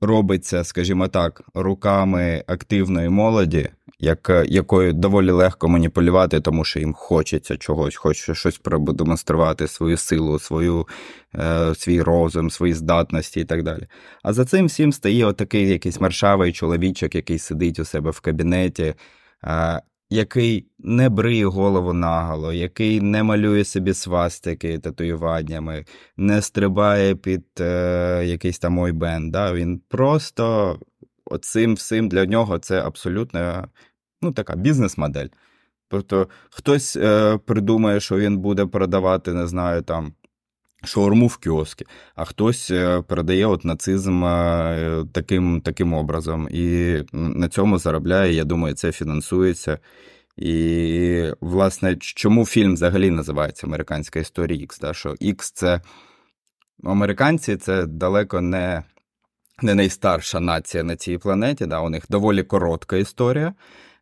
робиться, 0.00 0.64
скажімо 0.64 1.08
так, 1.08 1.42
руками 1.54 2.44
активної 2.46 3.08
молоді, 3.08 3.68
як, 4.00 4.44
якою 4.46 4.92
доволі 4.92 5.30
легко 5.30 5.68
маніпулювати, 5.68 6.40
тому 6.40 6.64
що 6.64 6.80
їм 6.80 6.94
хочеться 6.94 7.56
чогось, 7.56 7.96
хоче 7.96 8.34
щось 8.34 8.58
продемонструвати, 8.58 9.68
свою 9.68 9.96
силу, 9.96 10.38
свою, 10.38 10.88
е, 11.34 11.74
свій 11.74 12.02
розум, 12.02 12.50
свої 12.50 12.74
здатності 12.74 13.40
і 13.40 13.44
так 13.44 13.62
далі. 13.62 13.86
А 14.22 14.32
за 14.32 14.44
цим 14.44 14.66
всім 14.66 14.92
стає 14.92 15.24
отакий 15.24 15.68
якийсь 15.68 16.00
маршавий 16.00 16.52
чоловічок, 16.52 17.14
який 17.14 17.38
сидить 17.38 17.78
у 17.78 17.84
себе 17.84 18.10
в 18.10 18.20
кабінеті. 18.20 18.94
Який 20.10 20.66
не 20.78 21.08
бриє 21.08 21.46
голову 21.46 21.92
наголо, 21.92 22.52
який 22.52 23.00
не 23.00 23.22
малює 23.22 23.64
собі 23.64 23.94
свастики 23.94 24.78
татуюваннями, 24.78 25.84
не 26.16 26.42
стрибає 26.42 27.14
під 27.14 27.44
е, 27.60 28.22
якийсь 28.26 28.58
там 28.58 28.78
ойбен. 28.78 29.30
Да? 29.30 29.52
Він 29.52 29.80
просто 29.88 30.78
оцим 31.24 31.74
всім 31.74 32.08
для 32.08 32.26
нього 32.26 32.58
це 32.58 32.82
абсолютно 32.82 33.68
ну, 34.22 34.32
така 34.32 34.56
бізнес-модель. 34.56 35.28
Тобто 35.88 36.28
хтось 36.50 36.96
е, 36.96 37.38
придумає, 37.38 38.00
що 38.00 38.16
він 38.16 38.38
буде 38.38 38.66
продавати, 38.66 39.32
не 39.32 39.46
знаю, 39.46 39.82
там. 39.82 40.12
Шаурму 40.84 41.26
в 41.26 41.36
кіоскі, 41.36 41.86
а 42.14 42.24
хтось 42.24 42.70
е, 42.70 43.02
передає 43.02 43.46
от 43.46 43.64
нацизм 43.64 44.24
е, 44.24 45.04
таким 45.12 45.60
таким 45.60 45.94
образом. 45.94 46.48
І 46.50 46.96
на 47.12 47.48
цьому 47.48 47.78
заробляє, 47.78 48.32
я 48.32 48.44
думаю, 48.44 48.74
це 48.74 48.92
фінансується. 48.92 49.78
І, 50.36 51.32
власне, 51.40 51.96
чому 51.96 52.46
фільм 52.46 52.74
взагалі 52.74 53.10
називається 53.10 53.66
Американська 53.66 54.18
історія 54.18 54.62
Ікс? 54.62 54.78
Да? 54.78 54.94
Що 54.94 55.14
Ікс 55.20 55.50
це 55.50 55.80
американці 56.84 57.56
це 57.56 57.86
далеко 57.86 58.40
не 58.40 58.82
не 59.62 59.74
найстарша 59.74 60.40
нація 60.40 60.82
на 60.84 60.96
цій 60.96 61.18
планеті. 61.18 61.66
Да? 61.66 61.80
У 61.80 61.90
них 61.90 62.04
доволі 62.08 62.42
коротка 62.42 62.96
історія, 62.96 63.54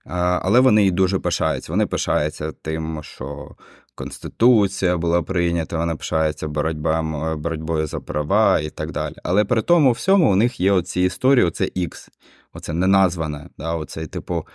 але 0.05 0.61
вони 0.61 0.81
її 0.81 0.91
дуже 0.91 1.19
пишаються. 1.19 1.73
Вони 1.73 1.87
пишаються 1.87 2.53
тим, 2.53 3.01
що 3.03 3.57
Конституція 3.97 4.97
була 4.97 5.23
прийнята, 5.23 5.79
вона 5.79 5.97
пишається 5.97 6.49
боротьба, 6.49 7.03
боротьбою 7.37 7.87
за 7.87 8.01
права 8.01 8.61
і 8.61 8.71
так 8.71 8.93
далі. 8.93 9.15
Але 9.25 9.45
при 9.45 9.63
тому 9.63 9.93
всьому 9.93 10.33
у 10.33 10.37
них 10.37 10.61
є 10.61 10.73
оці 10.73 11.01
історії, 11.01 11.47
оце 11.47 11.65
X, 11.65 12.09
оце 12.53 12.73
неназване, 12.73 13.49
да, 13.59 13.75
оце, 13.75 14.07
типу, 14.07 14.47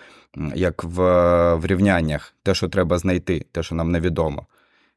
як 0.55 0.83
в, 0.83 0.99
в 1.55 1.65
рівняннях, 1.65 2.33
те, 2.43 2.53
що 2.53 2.69
треба 2.69 2.97
знайти, 2.97 3.45
те, 3.51 3.63
що 3.63 3.75
нам 3.75 3.91
невідомо. 3.91 4.45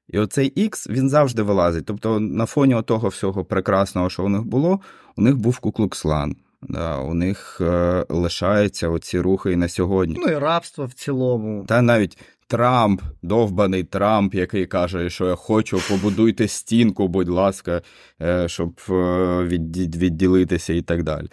І 0.08 0.18
оцей 0.18 0.52
X, 0.68 0.90
він 0.90 1.10
завжди 1.10 1.42
вилазить. 1.42 1.86
Тобто, 1.86 2.20
на 2.20 2.46
фоні 2.46 2.82
того 2.82 3.08
всього 3.08 3.44
прекрасного, 3.44 4.10
що 4.10 4.24
у 4.24 4.28
них 4.28 4.42
було, 4.42 4.80
у 5.16 5.22
них 5.22 5.36
був 5.36 5.58
Куклукслан. 5.58 6.36
Да, 6.68 6.98
У 6.98 7.14
них 7.14 7.58
е, 7.60 8.06
лишаються 8.08 8.88
оці 8.88 9.20
рухи 9.20 9.52
і 9.52 9.56
на 9.56 9.68
сьогодні. 9.68 10.16
Ну 10.26 10.32
і 10.32 10.38
рабство 10.38 10.86
в 10.86 10.92
цілому. 10.92 11.64
Та 11.68 11.82
навіть 11.82 12.18
Трамп, 12.46 13.02
довбаний 13.22 13.84
Трамп, 13.84 14.34
який 14.34 14.66
каже, 14.66 15.10
що 15.10 15.26
я 15.26 15.34
хочу, 15.34 15.80
побудуйте 15.88 16.48
стінку, 16.48 17.08
будь 17.08 17.28
ласка, 17.28 17.82
е, 18.22 18.48
щоб 18.48 18.80
е, 18.90 19.44
відділитися 19.44 20.72
і 20.72 20.82
так 20.82 21.02
далі. 21.02 21.28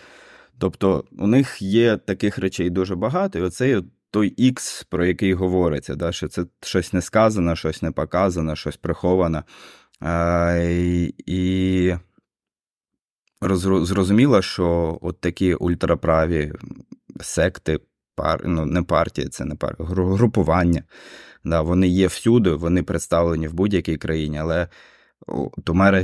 Тобто 0.57 1.03
у 1.17 1.27
них 1.27 1.61
є 1.61 1.97
таких 1.97 2.37
речей 2.37 2.69
дуже 2.69 2.95
багато, 2.95 3.39
і 3.39 3.41
оцей 3.41 3.81
той 4.11 4.27
Ікс, 4.27 4.83
про 4.83 5.05
який 5.05 5.33
говориться, 5.33 5.95
да, 5.95 6.11
що 6.11 6.27
це 6.27 6.45
щось 6.61 6.93
не 6.93 7.01
сказано, 7.01 7.55
щось 7.55 7.81
не 7.81 7.91
показано, 7.91 8.55
щось 8.55 8.77
приховано. 8.77 9.43
А, 9.99 10.53
І, 10.61 11.13
і 11.25 11.95
зрозуміло, 13.61 14.41
що 14.41 14.97
от 15.01 15.21
такі 15.21 15.53
ультраправі 15.53 16.53
секти 17.21 17.79
пар, 18.15 18.41
ну, 18.45 18.65
не 18.65 18.83
партія, 18.83 19.29
це 19.29 19.45
не 19.45 19.55
пар, 19.55 19.75
групування. 19.79 20.83
Да, 21.43 21.61
Вони 21.61 21.87
є 21.87 22.07
всюди, 22.07 22.51
вони 22.51 22.83
представлені 22.83 23.47
в 23.47 23.53
будь-якій 23.53 23.97
країні, 23.97 24.37
але 24.39 24.67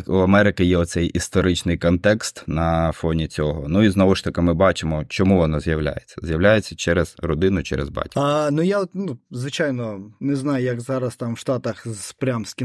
у 0.08 0.18
Америки 0.18 0.66
є 0.66 0.78
оцей 0.78 1.08
історичний 1.08 1.78
контекст 1.78 2.44
на 2.48 2.92
фоні 2.92 3.28
цього. 3.28 3.66
Ну 3.70 3.84
і 3.84 3.90
знову 3.90 4.16
ж 4.16 4.24
таки, 4.24 4.42
ми 4.42 4.54
бачимо, 4.54 5.04
чому 5.08 5.38
воно 5.38 5.60
з'являється. 5.60 6.16
З'являється 6.24 6.76
через 6.76 7.16
родину, 7.20 7.64
через 7.64 7.90
батька. 7.90 8.50
Ну 8.52 8.62
я 8.62 8.86
ну, 8.94 9.18
звичайно 9.32 10.12
не 10.20 10.36
знаю, 10.36 10.66
як 10.66 10.82
зараз 10.82 11.16
там 11.16 11.34
в 11.34 11.38
Штатах 11.38 11.88
з 11.88 12.14
прям 12.14 12.46
з 12.46 12.56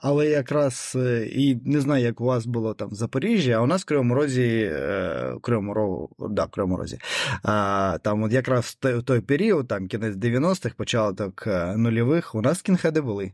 але 0.00 0.26
якраз 0.26 0.92
е, 0.96 1.26
і 1.26 1.60
не 1.64 1.80
знаю, 1.80 2.04
як 2.04 2.20
у 2.20 2.24
вас 2.24 2.46
було 2.46 2.74
там 2.74 2.88
в 2.88 2.94
Запоріжжі, 2.94 3.52
а 3.52 3.60
у 3.60 3.66
нас 3.66 3.82
в 3.82 3.84
Кривому 3.84 4.14
Розі, 4.14 4.70
е, 4.72 5.34
Кривому 5.42 6.08
да, 6.30 6.46
Кривому 6.46 6.76
Розі. 6.76 6.98
А, 7.42 7.98
Там 8.02 8.22
от 8.22 8.32
якраз 8.32 8.78
в 8.82 9.02
той 9.02 9.20
період, 9.20 9.68
там 9.68 9.88
кінець 9.88 10.16
90-х, 10.16 10.74
початок 10.76 11.44
е, 11.46 11.76
нульових, 11.76 12.34
у 12.34 12.42
нас 12.42 12.62
кінхеди 12.62 13.00
були. 13.00 13.32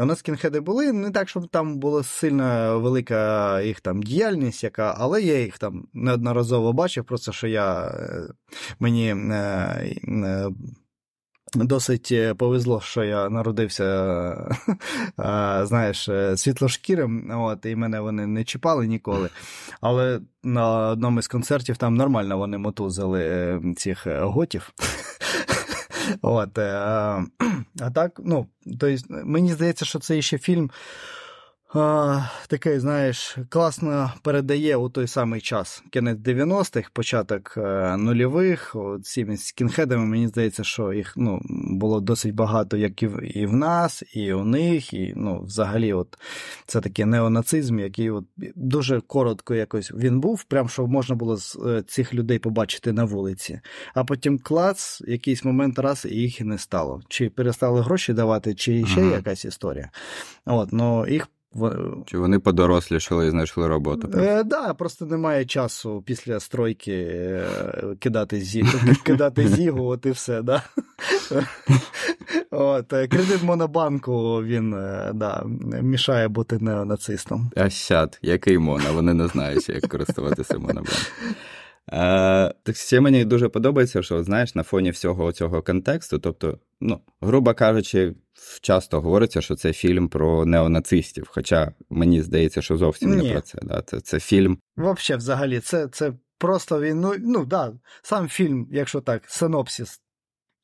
У 0.00 0.04
нас 0.04 0.22
кінхеди 0.22 0.60
були 0.60 0.92
не 0.92 1.10
так, 1.10 1.28
щоб 1.28 1.48
там 1.48 1.76
була 1.78 2.02
сильна 2.02 2.76
велика 2.76 3.60
їх 3.62 3.80
там 3.80 4.02
діяльність, 4.02 4.64
яка, 4.64 4.94
але 4.98 5.22
я 5.22 5.40
їх 5.40 5.58
там 5.58 5.86
неодноразово 5.92 6.72
бачив, 6.72 7.04
просто 7.04 7.32
що 7.32 7.46
я 7.46 7.80
е, 7.86 8.22
мені. 8.78 9.08
Е, 9.08 9.96
е, 10.08 10.50
Досить 11.54 12.14
повезло, 12.38 12.80
що 12.80 13.04
я 13.04 13.28
народився, 13.28 14.56
знаєш, 15.64 16.08
світлошкірим, 16.36 17.30
от, 17.40 17.66
і 17.66 17.76
мене 17.76 18.00
вони 18.00 18.26
не 18.26 18.44
чіпали 18.44 18.86
ніколи. 18.86 19.28
Але 19.80 20.20
на 20.42 20.88
одному 20.88 21.18
із 21.18 21.28
концертів 21.28 21.76
там 21.76 21.94
нормально 21.94 22.38
вони 22.38 22.58
мотузили 22.58 23.60
цих 23.76 24.06
готів. 24.06 24.72
От, 26.22 26.58
А 26.58 27.90
так, 27.94 28.20
ну, 28.24 28.46
тобто, 28.80 28.96
мені 29.08 29.52
здається, 29.52 29.84
що 29.84 29.98
це 29.98 30.22
ще 30.22 30.38
фільм 30.38 30.70
а, 31.74 32.20
Такий, 32.48 32.78
знаєш, 32.78 33.38
класно 33.48 34.12
передає 34.22 34.76
у 34.76 34.88
той 34.88 35.06
самий 35.06 35.40
час. 35.40 35.82
Кінець 35.90 36.18
90-х, 36.18 36.90
початок 36.92 37.54
е, 37.56 37.96
нульових. 37.96 38.76
Цими 39.02 39.36
скінхедами, 39.36 40.06
мені 40.06 40.28
здається, 40.28 40.64
що 40.64 40.92
їх 40.92 41.12
ну, 41.16 41.40
було 41.50 42.00
досить 42.00 42.34
багато, 42.34 42.76
як 42.76 43.02
і 43.02 43.06
в, 43.06 43.36
і 43.36 43.46
в 43.46 43.52
нас, 43.52 44.02
і 44.14 44.32
у 44.32 44.44
них. 44.44 44.94
І 44.94 45.12
ну, 45.16 45.42
взагалі, 45.42 45.92
от 45.92 46.18
це 46.66 46.80
такий 46.80 47.04
неонацизм, 47.04 47.78
який 47.78 48.10
от 48.10 48.24
дуже 48.56 49.00
коротко 49.00 49.54
якось 49.54 49.92
він 49.92 50.20
був, 50.20 50.44
прям 50.44 50.68
що 50.68 50.86
можна 50.86 51.14
було 51.14 51.36
з 51.36 51.58
е, 51.66 51.82
цих 51.82 52.14
людей 52.14 52.38
побачити 52.38 52.92
на 52.92 53.04
вулиці. 53.04 53.60
А 53.94 54.04
потім 54.04 54.38
клац, 54.38 55.02
якийсь 55.06 55.44
момент 55.44 55.78
раз, 55.78 56.06
і 56.10 56.14
їх 56.14 56.40
і 56.40 56.44
не 56.44 56.58
стало. 56.58 57.00
Чи 57.08 57.30
перестали 57.30 57.80
гроші 57.80 58.12
давати, 58.12 58.54
чи 58.54 58.86
ще 58.86 59.00
ага. 59.00 59.10
якась 59.10 59.44
історія. 59.44 59.90
От, 60.46 60.72
ну, 60.72 61.08
їх 61.08 61.28
чи 62.06 62.18
вони 62.18 62.38
подорослішали 62.38 63.26
і 63.26 63.30
знайшли 63.30 63.68
роботу? 63.68 64.08
Так, 64.08 64.20
е, 64.22 64.44
да, 64.44 64.74
просто 64.74 65.06
немає 65.06 65.44
часу 65.44 66.02
після 66.06 66.40
стройки 66.40 66.92
е, 66.92 67.46
кидати 67.98 68.40
зі, 68.40 68.64
кидати 69.04 69.48
зігу, 69.48 69.86
от 69.86 70.06
і 70.06 70.10
все, 70.10 70.42
да? 70.42 70.62
От, 72.50 72.92
е, 72.92 73.08
Кредит 73.08 73.42
Монобанку 73.42 74.42
він 74.42 74.70
да, 75.14 75.42
мішає 75.82 76.28
бути 76.28 76.58
неонацистом. 76.58 77.50
А 77.56 77.70
щат, 77.70 78.18
який 78.22 78.58
моно? 78.58 78.94
Вони 78.94 79.14
не 79.14 79.28
знають, 79.28 79.68
як 79.68 79.88
користуватися 79.88 80.58
монобанком. 80.58 80.94
Е, 81.92 82.54
так 82.62 82.76
ще 82.76 83.00
мені 83.00 83.24
дуже 83.24 83.48
подобається, 83.48 84.02
що 84.02 84.22
знаєш, 84.22 84.54
на 84.54 84.62
фоні 84.62 84.90
всього 84.90 85.32
цього 85.32 85.62
контексту, 85.62 86.18
тобто, 86.18 86.58
ну, 86.80 87.00
грубо 87.20 87.54
кажучи, 87.54 88.14
часто 88.60 89.00
говориться, 89.00 89.40
що 89.40 89.54
це 89.54 89.72
фільм 89.72 90.08
про 90.08 90.46
неонацистів. 90.46 91.28
Хоча 91.30 91.72
мені 91.90 92.22
здається, 92.22 92.62
що 92.62 92.76
зовсім 92.76 93.10
Ні. 93.10 93.16
не 93.16 93.32
про 93.32 93.40
це. 93.40 93.58
Да? 93.62 93.82
Це 93.82 94.00
це 94.00 94.20
фільм. 94.20 94.58
Взагалі, 94.76 95.18
взагалі, 95.18 95.60
це 95.60 95.88
це 95.88 96.12
просто 96.38 96.80
він. 96.80 97.00
Ну, 97.00 97.14
ну 97.18 97.44
да, 97.44 97.72
сам 98.02 98.28
фільм, 98.28 98.68
якщо 98.70 99.00
так, 99.00 99.22
синопсис 99.26 100.00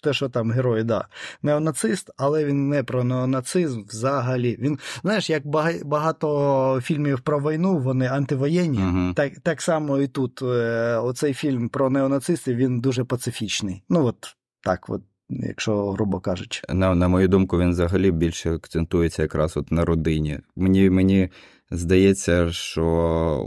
те, 0.06 0.12
що 0.12 0.28
там 0.28 0.50
герой, 0.50 0.84
да, 0.84 1.08
неонацист, 1.42 2.10
але 2.16 2.44
він 2.44 2.68
не 2.68 2.82
про 2.82 3.04
неонацизм 3.04 3.82
взагалі. 3.88 4.56
Він, 4.60 4.78
знаєш, 5.02 5.30
як 5.30 5.46
багато 5.84 6.80
фільмів 6.82 7.20
про 7.20 7.40
війну, 7.40 7.78
вони 7.78 8.06
антивоєнні, 8.06 8.78
uh-huh. 8.78 9.14
так 9.14 9.32
так 9.42 9.62
само 9.62 9.98
і 9.98 10.06
тут 10.06 10.42
е, 10.42 10.96
оцей 10.96 11.34
фільм 11.34 11.68
про 11.68 11.90
неонацистів, 11.90 12.56
він 12.56 12.80
дуже 12.80 13.04
пацифічний. 13.04 13.82
Ну, 13.88 14.04
от 14.04 14.36
так, 14.62 14.84
от. 14.88 15.02
Якщо 15.30 15.90
грубо 15.90 16.20
кажучи, 16.20 16.62
на 16.68 16.94
на 16.94 17.08
мою 17.08 17.28
думку, 17.28 17.58
він 17.58 17.70
взагалі 17.70 18.10
більше 18.10 18.54
акцентується 18.54 19.22
якраз 19.22 19.56
от 19.56 19.72
на 19.72 19.84
родині. 19.84 20.38
Мені 20.56 20.90
мені 20.90 21.28
здається, 21.70 22.52
що 22.52 22.86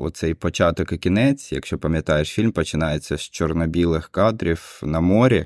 оцей 0.01 0.33
початок 0.33 0.91
і 0.91 0.97
кінець, 0.97 1.51
якщо 1.51 1.77
пам'ятаєш, 1.77 2.29
фільм 2.29 2.51
починається 2.51 3.17
з 3.17 3.21
чорно-білих 3.21 4.09
кадрів 4.09 4.81
на 4.83 4.99
морі, 4.99 5.45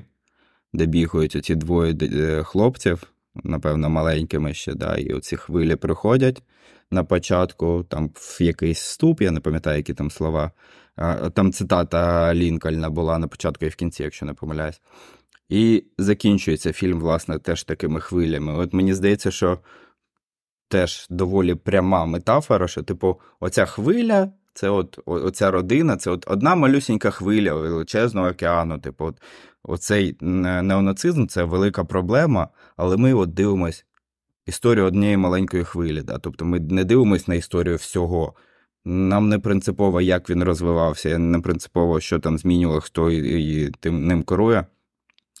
де 0.74 0.86
бігають 0.86 1.36
оці 1.36 1.54
двоє 1.54 1.96
е, 2.02 2.42
хлопців, 2.42 3.02
напевно, 3.44 3.90
маленькими 3.90 4.54
ще, 4.54 4.74
да, 4.74 4.96
і 4.96 5.12
оці 5.12 5.36
хвилі 5.36 5.76
приходять 5.76 6.42
на 6.90 7.04
початку, 7.04 7.86
там 7.88 8.10
в 8.14 8.42
якийсь 8.42 8.78
ступ, 8.78 9.22
я 9.22 9.30
не 9.30 9.40
пам'ятаю, 9.40 9.76
які 9.76 9.94
там 9.94 10.10
слова. 10.10 10.50
Там 11.34 11.52
цитата 11.52 12.34
Лінкольна 12.34 12.90
була 12.90 13.18
на 13.18 13.28
початку 13.28 13.64
і 13.64 13.68
в 13.68 13.74
кінці, 13.74 14.02
якщо 14.02 14.26
не 14.26 14.34
помиляюсь. 14.34 14.80
І 15.48 15.84
закінчується 15.98 16.72
фільм, 16.72 17.00
власне, 17.00 17.38
теж 17.38 17.64
такими 17.64 18.00
хвилями. 18.00 18.52
От 18.52 18.72
мені 18.72 18.94
здається, 18.94 19.30
що 19.30 19.58
теж 20.68 21.06
доволі 21.10 21.54
пряма 21.54 22.06
метафора, 22.06 22.68
що, 22.68 22.82
типу, 22.82 23.20
оця 23.40 23.66
хвиля. 23.66 24.32
Це 24.54 24.68
от 24.68 24.98
оця 25.06 25.50
родина, 25.50 25.96
це 25.96 26.10
от 26.10 26.24
одна 26.28 26.54
малюсінька 26.54 27.10
хвиля 27.10 27.54
величезного 27.54 28.28
океану. 28.28 28.78
Типу, 28.78 29.04
от 29.04 29.22
оцей 29.62 30.16
неонацизм 30.20 31.26
це 31.26 31.44
велика 31.44 31.84
проблема, 31.84 32.48
але 32.76 32.96
ми 32.96 33.14
от 33.14 33.34
дивимось 33.34 33.84
історію 34.46 34.86
однієї 34.86 35.16
маленької 35.16 35.64
хвилі. 35.64 36.02
Да? 36.02 36.18
Тобто 36.18 36.44
ми 36.44 36.60
не 36.60 36.84
дивимось 36.84 37.28
на 37.28 37.34
історію 37.34 37.76
всього. 37.76 38.34
Нам 38.84 39.28
не 39.28 39.38
принципово, 39.38 40.00
як 40.00 40.30
він 40.30 40.44
розвивався, 40.44 41.18
не 41.18 41.40
принципово, 41.40 42.00
що 42.00 42.18
там 42.18 42.38
змінювало, 42.38 42.80
хто 42.80 43.10
і 43.10 43.70
тим 43.70 44.06
ним 44.06 44.22
керує. 44.22 44.66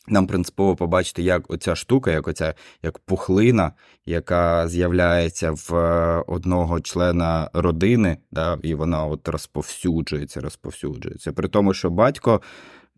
Нам 0.08 0.26
принципово 0.26 0.76
побачити, 0.76 1.22
як 1.22 1.50
оця 1.50 1.74
штука, 1.74 2.10
як 2.10 2.28
оця 2.28 2.54
як 2.82 2.98
пухлина, 2.98 3.72
яка 4.06 4.68
з'являється 4.68 5.50
в 5.50 5.74
е, 5.74 6.24
одного 6.26 6.80
члена 6.80 7.50
родини, 7.52 8.18
да, 8.30 8.58
і 8.62 8.74
вона 8.74 9.04
от 9.04 9.28
розповсюджується, 9.28 10.40
розповсюджується. 10.40 11.32
При 11.32 11.48
тому, 11.48 11.74
що 11.74 11.90
батько 11.90 12.42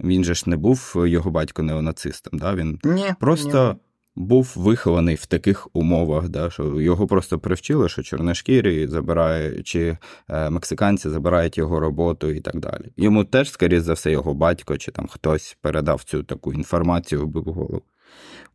він 0.01 0.25
же 0.25 0.35
ж 0.35 0.42
не 0.47 0.57
був 0.57 0.95
його 1.07 1.31
батько 1.31 1.62
неонацистом. 1.62 2.38
Да? 2.38 2.55
Він 2.55 2.81
ні, 2.85 3.14
просто 3.21 3.69
ні. 3.73 3.81
Був 4.16 4.52
вихований 4.57 5.14
в 5.14 5.26
таких 5.26 5.68
умовах, 5.72 6.29
да? 6.29 6.50
що 6.50 6.81
його 6.81 7.07
просто 7.07 7.38
привчили, 7.38 7.88
що 7.88 8.02
чорношкірі 8.02 8.87
забирають, 8.87 9.66
чи 9.66 9.98
е, 10.29 10.50
мексиканці 10.50 11.11
забирають 11.11 11.59
його 11.59 11.81
роботу 11.81 12.31
і 12.31 12.40
так 12.40 12.61
далі. 12.61 12.92
Йому 12.96 13.24
теж, 13.24 13.50
скоріше 13.50 13.83
за 13.83 13.92
все, 13.92 14.11
його 14.11 14.35
батько 14.35 14.79
чи 14.79 14.90
там 14.90 15.07
хтось 15.07 15.57
передав 15.61 16.05
цю 16.05 16.22
таку 16.22 16.52
інформацію 16.52 17.26
в 17.26 17.33
голову. 17.33 17.83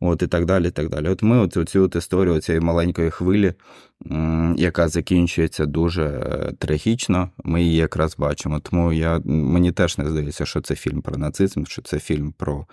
От 0.00 0.22
І 0.22 0.26
так 0.26 0.46
далі. 0.46 0.68
і 0.68 0.70
так 0.70 0.88
далі. 0.88 1.08
От 1.08 1.22
ми 1.22 1.38
оцю, 1.38 1.64
цю 1.64 1.90
історію 1.94 2.40
цієї 2.40 2.60
маленької 2.60 3.10
хвилі, 3.10 3.54
яка 4.56 4.88
закінчується 4.88 5.66
дуже 5.66 6.04
е, 6.04 6.52
трагічно, 6.58 7.30
ми 7.44 7.62
її 7.62 7.76
якраз 7.76 8.16
бачимо. 8.18 8.60
Тому 8.60 8.92
я, 8.92 9.20
мені 9.24 9.72
теж 9.72 9.98
не 9.98 10.10
здається, 10.10 10.46
що 10.46 10.60
це 10.60 10.74
фільм 10.74 11.02
про 11.02 11.16
нацизм, 11.16 11.64
що 11.64 11.82
це 11.82 11.98
фільм 11.98 12.34
про, 12.38 12.66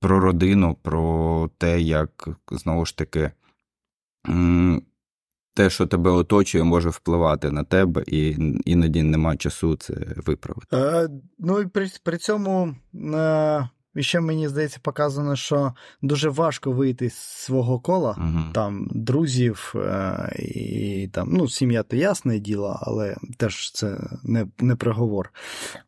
про 0.00 0.20
родину, 0.20 0.76
про 0.82 1.50
те, 1.58 1.80
як 1.80 2.28
знову 2.50 2.86
ж 2.86 2.96
таки. 2.96 3.30
Те, 5.54 5.70
що 5.70 5.86
тебе 5.86 6.10
оточує, 6.10 6.64
може 6.64 6.88
впливати 6.88 7.50
на 7.50 7.64
тебе, 7.64 8.04
і 8.06 8.36
іноді 8.64 9.02
нема 9.02 9.36
часу 9.36 9.76
це 9.76 9.94
виправити. 10.16 10.76
Е, 10.76 11.08
ну 11.38 11.60
і 11.60 11.66
при 11.66 11.88
при 12.02 12.18
цьому 12.18 12.74
е, 12.94 13.68
і 13.94 14.02
ще 14.02 14.20
мені 14.20 14.48
здається, 14.48 14.78
показано, 14.82 15.36
що 15.36 15.72
дуже 16.02 16.28
важко 16.28 16.72
вийти 16.72 17.10
з 17.10 17.14
свого 17.14 17.80
кола, 17.80 18.16
uh 18.18 18.52
там 18.52 18.88
друзів 18.90 19.72
е- 19.76 20.36
і 20.38 21.08
там, 21.12 21.28
ну, 21.32 21.48
сім'я 21.48 21.82
то 21.82 21.96
ясне 21.96 22.38
діло, 22.38 22.78
але 22.82 23.16
теж 23.36 23.72
це 23.72 23.98
не 24.22 24.46
не 24.58 24.76
приговор. 24.76 25.30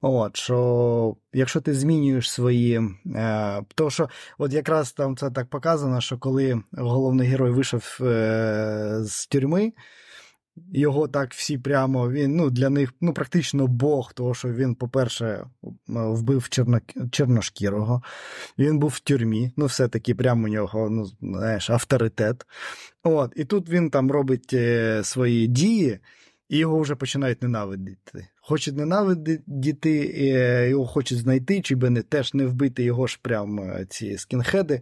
От, 0.01 0.37
що 0.37 1.17
Якщо 1.35 1.61
ти 1.61 1.75
змінюєш 1.75 2.31
свої. 2.31 2.81
Е- 3.07 3.63
то 3.75 3.91
що, 3.91 4.09
от 4.39 4.53
якраз 4.53 4.93
там 4.93 5.17
це 5.17 5.31
так 5.31 5.51
показано, 5.51 6.01
що 6.01 6.19
коли 6.19 6.63
головний 6.73 7.29
герой 7.29 7.51
вийшов 7.51 7.99
е- 8.01 8.99
з 9.03 9.27
тюрми. 9.27 9.73
Його 10.73 11.09
так 11.09 11.35
всі 11.35 11.59
прямо 11.59 12.11
він 12.11 12.37
ну, 12.37 12.51
для 12.51 12.71
них 12.71 12.95
ну, 13.01 13.15
практично 13.15 13.67
Бог, 13.67 14.13
тому 14.15 14.35
що 14.35 14.49
він, 14.49 14.75
по-перше, 14.75 15.47
вбив 15.87 16.49
чорно, 16.49 16.81
чорношкірого, 17.11 18.03
він 18.59 18.79
був 18.79 18.91
в 18.91 19.01
тюрмі, 19.01 19.53
ну, 19.57 19.67
все-таки 19.67 20.15
прямо 20.15 20.45
у 20.45 20.49
нього 20.49 20.91
ну, 20.91 21.05
знаєш, 21.21 21.71
авторитет. 21.71 22.47
От, 23.03 23.33
І 23.37 23.45
тут 23.45 23.69
він 23.69 23.91
там 23.91 24.11
робить 24.11 24.53
е, 24.53 25.01
свої 25.05 25.47
дії, 25.47 25.99
і 26.49 26.59
його 26.59 26.81
вже 26.81 26.95
починають 26.95 27.43
ненавидіти. 27.43 28.29
Хочуть 28.41 28.77
ненавидіти, 28.77 30.15
е, 30.17 30.69
його 30.69 30.87
хочуть 30.87 31.19
знайти, 31.19 31.61
чи 31.61 31.75
би 31.75 31.91
не 31.91 32.03
теж 32.03 32.35
не 32.35 32.47
вбити 32.47 32.85
його 32.85 33.07
ж 33.07 33.19
прямо 33.23 33.85
ці 33.89 34.19
скінхеди 34.19 34.81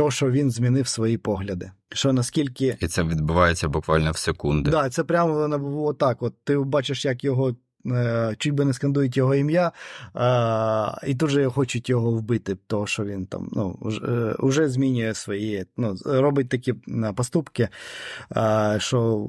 то, 0.00 0.10
що 0.10 0.30
він 0.30 0.50
змінив 0.50 0.88
свої 0.88 1.18
погляди. 1.18 1.70
Що 1.92 2.12
наскільки... 2.12 2.76
І 2.80 2.86
це 2.86 3.02
відбувається 3.02 3.68
буквально 3.68 4.10
в 4.10 4.16
секунди. 4.16 4.70
Так, 4.70 4.82
да, 4.82 4.90
це 4.90 5.04
прямо 5.04 5.34
воно 5.34 5.58
було 5.58 5.94
так. 5.94 6.22
От 6.22 6.34
ти 6.44 6.58
бачиш, 6.58 7.04
як 7.04 7.24
його 7.24 7.56
чуть 8.38 8.54
би 8.54 8.64
не 8.64 8.72
скандують 8.72 9.16
його 9.16 9.34
ім'я, 9.34 9.72
і 11.06 11.14
тут 11.14 11.30
же 11.30 11.50
хочуть 11.50 11.90
його 11.90 12.10
вбити, 12.10 12.56
тому 12.66 12.86
що 12.86 13.04
він 13.04 13.26
там 13.26 13.48
ну, 13.52 13.78
вже 14.38 14.68
змінює 14.68 15.14
свої, 15.14 15.66
ну, 15.76 15.94
робить 16.04 16.48
такі 16.48 16.74
поступки, 17.16 17.68
що 18.78 19.26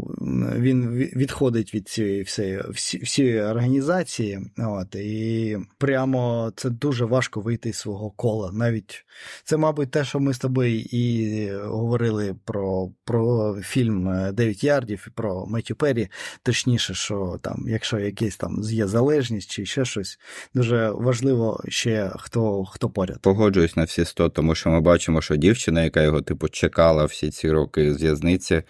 він 0.55 0.89
відходить 0.93 1.73
від 1.73 1.89
цієї 1.89 2.23
всієї 2.23 2.61
всієї 3.03 3.41
організації. 3.41 4.39
От, 4.57 4.95
І 4.95 5.57
прямо 5.77 6.51
це 6.55 6.69
дуже 6.69 7.05
важко 7.05 7.41
вийти 7.41 7.73
з 7.73 7.77
свого 7.77 8.11
кола. 8.11 8.51
Навіть 8.53 9.05
це, 9.43 9.57
мабуть, 9.57 9.91
те, 9.91 10.03
що 10.03 10.19
ми 10.19 10.33
з 10.33 10.39
тобою 10.39 10.79
і 10.79 11.49
говорили 11.63 12.35
про 12.45 12.91
про 13.05 13.55
фільм 13.61 14.31
Дев'ять 14.33 14.63
ярдів 14.63 15.05
і 15.07 15.09
про 15.09 15.45
Меттю 15.45 15.75
Перрі, 15.75 16.07
точніше, 16.43 16.93
що 16.93 17.39
там, 17.41 17.65
якщо 17.67 17.99
якийсь 17.99 18.37
там 18.41 18.61
є 18.63 18.87
залежність 18.87 19.51
чи 19.51 19.65
ще 19.65 19.85
щось. 19.85 20.19
Дуже 20.53 20.89
важливо 20.89 21.63
ще 21.67 22.11
хто 22.15 22.65
хто 22.65 22.89
поряд. 22.89 23.21
Погоджуюсь 23.21 23.75
на 23.75 23.83
всі 23.83 24.05
сто, 24.05 24.29
тому 24.29 24.55
що 24.55 24.69
ми 24.69 24.81
бачимо, 24.81 25.21
що 25.21 25.35
дівчина, 25.35 25.83
яка 25.83 26.01
його 26.01 26.21
типу 26.21 26.49
чекала 26.49 27.05
всі 27.05 27.29
ці 27.31 27.51
роки 27.51 27.93
з 27.93 28.01
в'язниці, 28.01 28.63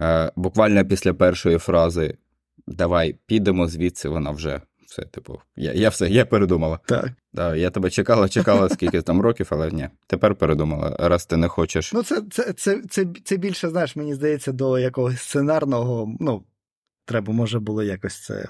е, 0.00 0.32
буквально 0.36 0.84
після 0.84 1.14
першої 1.14 1.58
фрази 1.58 2.14
Давай 2.66 3.18
підемо 3.26 3.68
звідси, 3.68 4.08
вона 4.08 4.30
вже. 4.30 4.60
Все, 4.86 5.02
типу, 5.02 5.40
я 5.56 5.72
я 5.72 5.88
все, 5.88 6.08
я 6.08 6.26
передумала. 6.26 6.78
Так. 6.86 7.10
Да, 7.32 7.56
Я 7.56 7.70
тебе 7.70 7.90
чекала, 7.90 8.28
чекала 8.28 8.68
скільки 8.68 9.02
там 9.02 9.20
років, 9.20 9.48
але 9.50 9.70
ні, 9.70 9.88
тепер 10.06 10.34
передумала, 10.34 10.96
раз 10.98 11.26
ти 11.26 11.36
не 11.36 11.48
хочеш. 11.48 11.92
Ну, 11.92 12.02
це 12.02 12.22
це, 12.30 12.52
це, 12.52 12.82
це, 12.90 13.06
це 13.24 13.36
більше, 13.36 13.68
знаєш, 13.68 13.96
мені 13.96 14.14
здається, 14.14 14.52
до 14.52 14.78
якогось 14.78 15.20
сценарного. 15.20 16.16
Ну, 16.20 16.44
треба, 17.04 17.32
може, 17.32 17.58
було 17.58 17.82
якось 17.82 18.24
це 18.24 18.48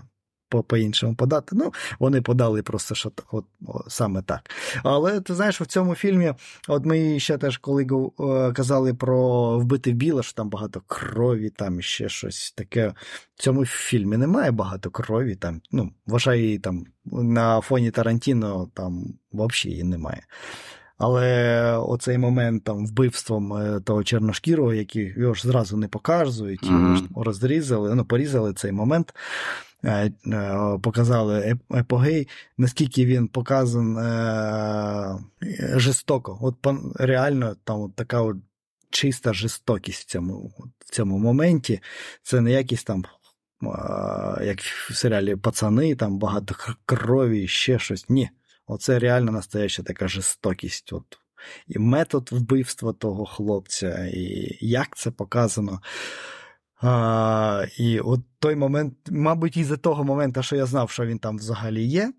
по-іншому 0.60 1.14
подати. 1.14 1.56
Ну, 1.56 1.72
вони 1.98 2.22
подали 2.22 2.62
просто 2.62 2.94
що 2.94 3.12
от, 3.32 3.44
саме 3.88 4.22
так. 4.22 4.50
Але 4.84 5.20
ти 5.20 5.34
знаєш, 5.34 5.60
в 5.60 5.66
цьому 5.66 5.94
фільмі, 5.94 6.34
от 6.68 6.84
ми 6.84 7.20
ще 7.20 7.38
теж, 7.38 7.58
коли 7.58 7.86
казали 8.54 8.94
про 8.94 9.58
вбити 9.58 9.92
біле, 9.92 10.22
що 10.22 10.34
там 10.34 10.48
багато 10.48 10.82
крові, 10.86 11.50
там 11.50 11.82
ще 11.82 12.08
щось 12.08 12.52
таке. 12.52 12.94
В 13.36 13.42
цьому 13.42 13.66
фільмі 13.66 14.16
немає 14.16 14.50
багато 14.50 14.90
крові. 14.90 15.36
Там, 15.36 15.60
ну, 15.72 15.90
вважаю, 16.06 16.58
там 16.60 16.84
на 17.04 17.60
фоні 17.60 17.90
Тарантіно 17.90 18.70
там 18.74 19.04
взагалі 19.32 19.70
її 19.70 19.84
немає. 19.84 20.22
Але 20.98 21.76
оцей 21.76 22.18
момент 22.18 22.64
там 22.64 22.86
вбивством 22.86 23.52
е, 23.52 23.80
того 23.80 24.04
чорношкірого, 24.04 24.74
який 24.74 25.14
його 25.16 25.34
ж 25.34 25.42
зразу 25.42 25.76
не 25.76 25.88
показують, 25.88 26.66
його 26.66 26.96
ж 26.96 27.04
розрізали, 27.16 27.94
ну, 27.94 28.04
порізали 28.04 28.52
цей 28.52 28.72
момент. 28.72 29.14
Е, 29.84 30.10
показали 30.82 31.58
епогей, 31.74 32.28
наскільки 32.58 33.06
він 33.06 33.28
показан 33.28 33.98
е, 33.98 35.18
жорстоко. 35.76 36.38
От 36.40 36.56
реально 36.94 37.56
там 37.64 37.80
от 37.80 37.94
така 37.94 38.20
от 38.20 38.36
чиста 38.90 39.32
жорстокість 39.32 40.00
в 40.00 40.04
цьому 40.04 40.52
в 40.78 40.90
цьому 40.90 41.18
моменті. 41.18 41.80
Це 42.22 42.40
не 42.40 42.50
якісь 42.52 42.84
там, 42.84 43.04
як 44.44 44.60
в 44.60 44.94
серіалі 44.94 45.36
Пацани, 45.36 45.94
там 45.94 46.18
багато 46.18 46.54
крові, 46.86 47.48
ще 47.48 47.78
щось. 47.78 48.08
Ні. 48.08 48.30
Оце 48.66 48.98
реально 48.98 49.32
настояща 49.32 49.82
така 49.82 50.08
жорстокість. 50.08 50.92
От. 50.92 51.18
І 51.68 51.78
метод 51.78 52.28
вбивства 52.32 52.92
того 52.92 53.26
хлопця, 53.26 54.10
і 54.14 54.58
як 54.60 54.96
це 54.96 55.10
показано. 55.10 55.80
А, 56.82 57.64
І 57.78 58.00
от 58.00 58.20
той 58.38 58.56
момент, 58.56 58.94
мабуть, 59.10 59.56
із-за 59.56 59.76
того 59.76 60.04
моменту, 60.04 60.42
що 60.42 60.56
я 60.56 60.66
знав, 60.66 60.90
що 60.90 61.06
він 61.06 61.18
там 61.18 61.36
взагалі 61.36 61.84
є. 61.84 62.12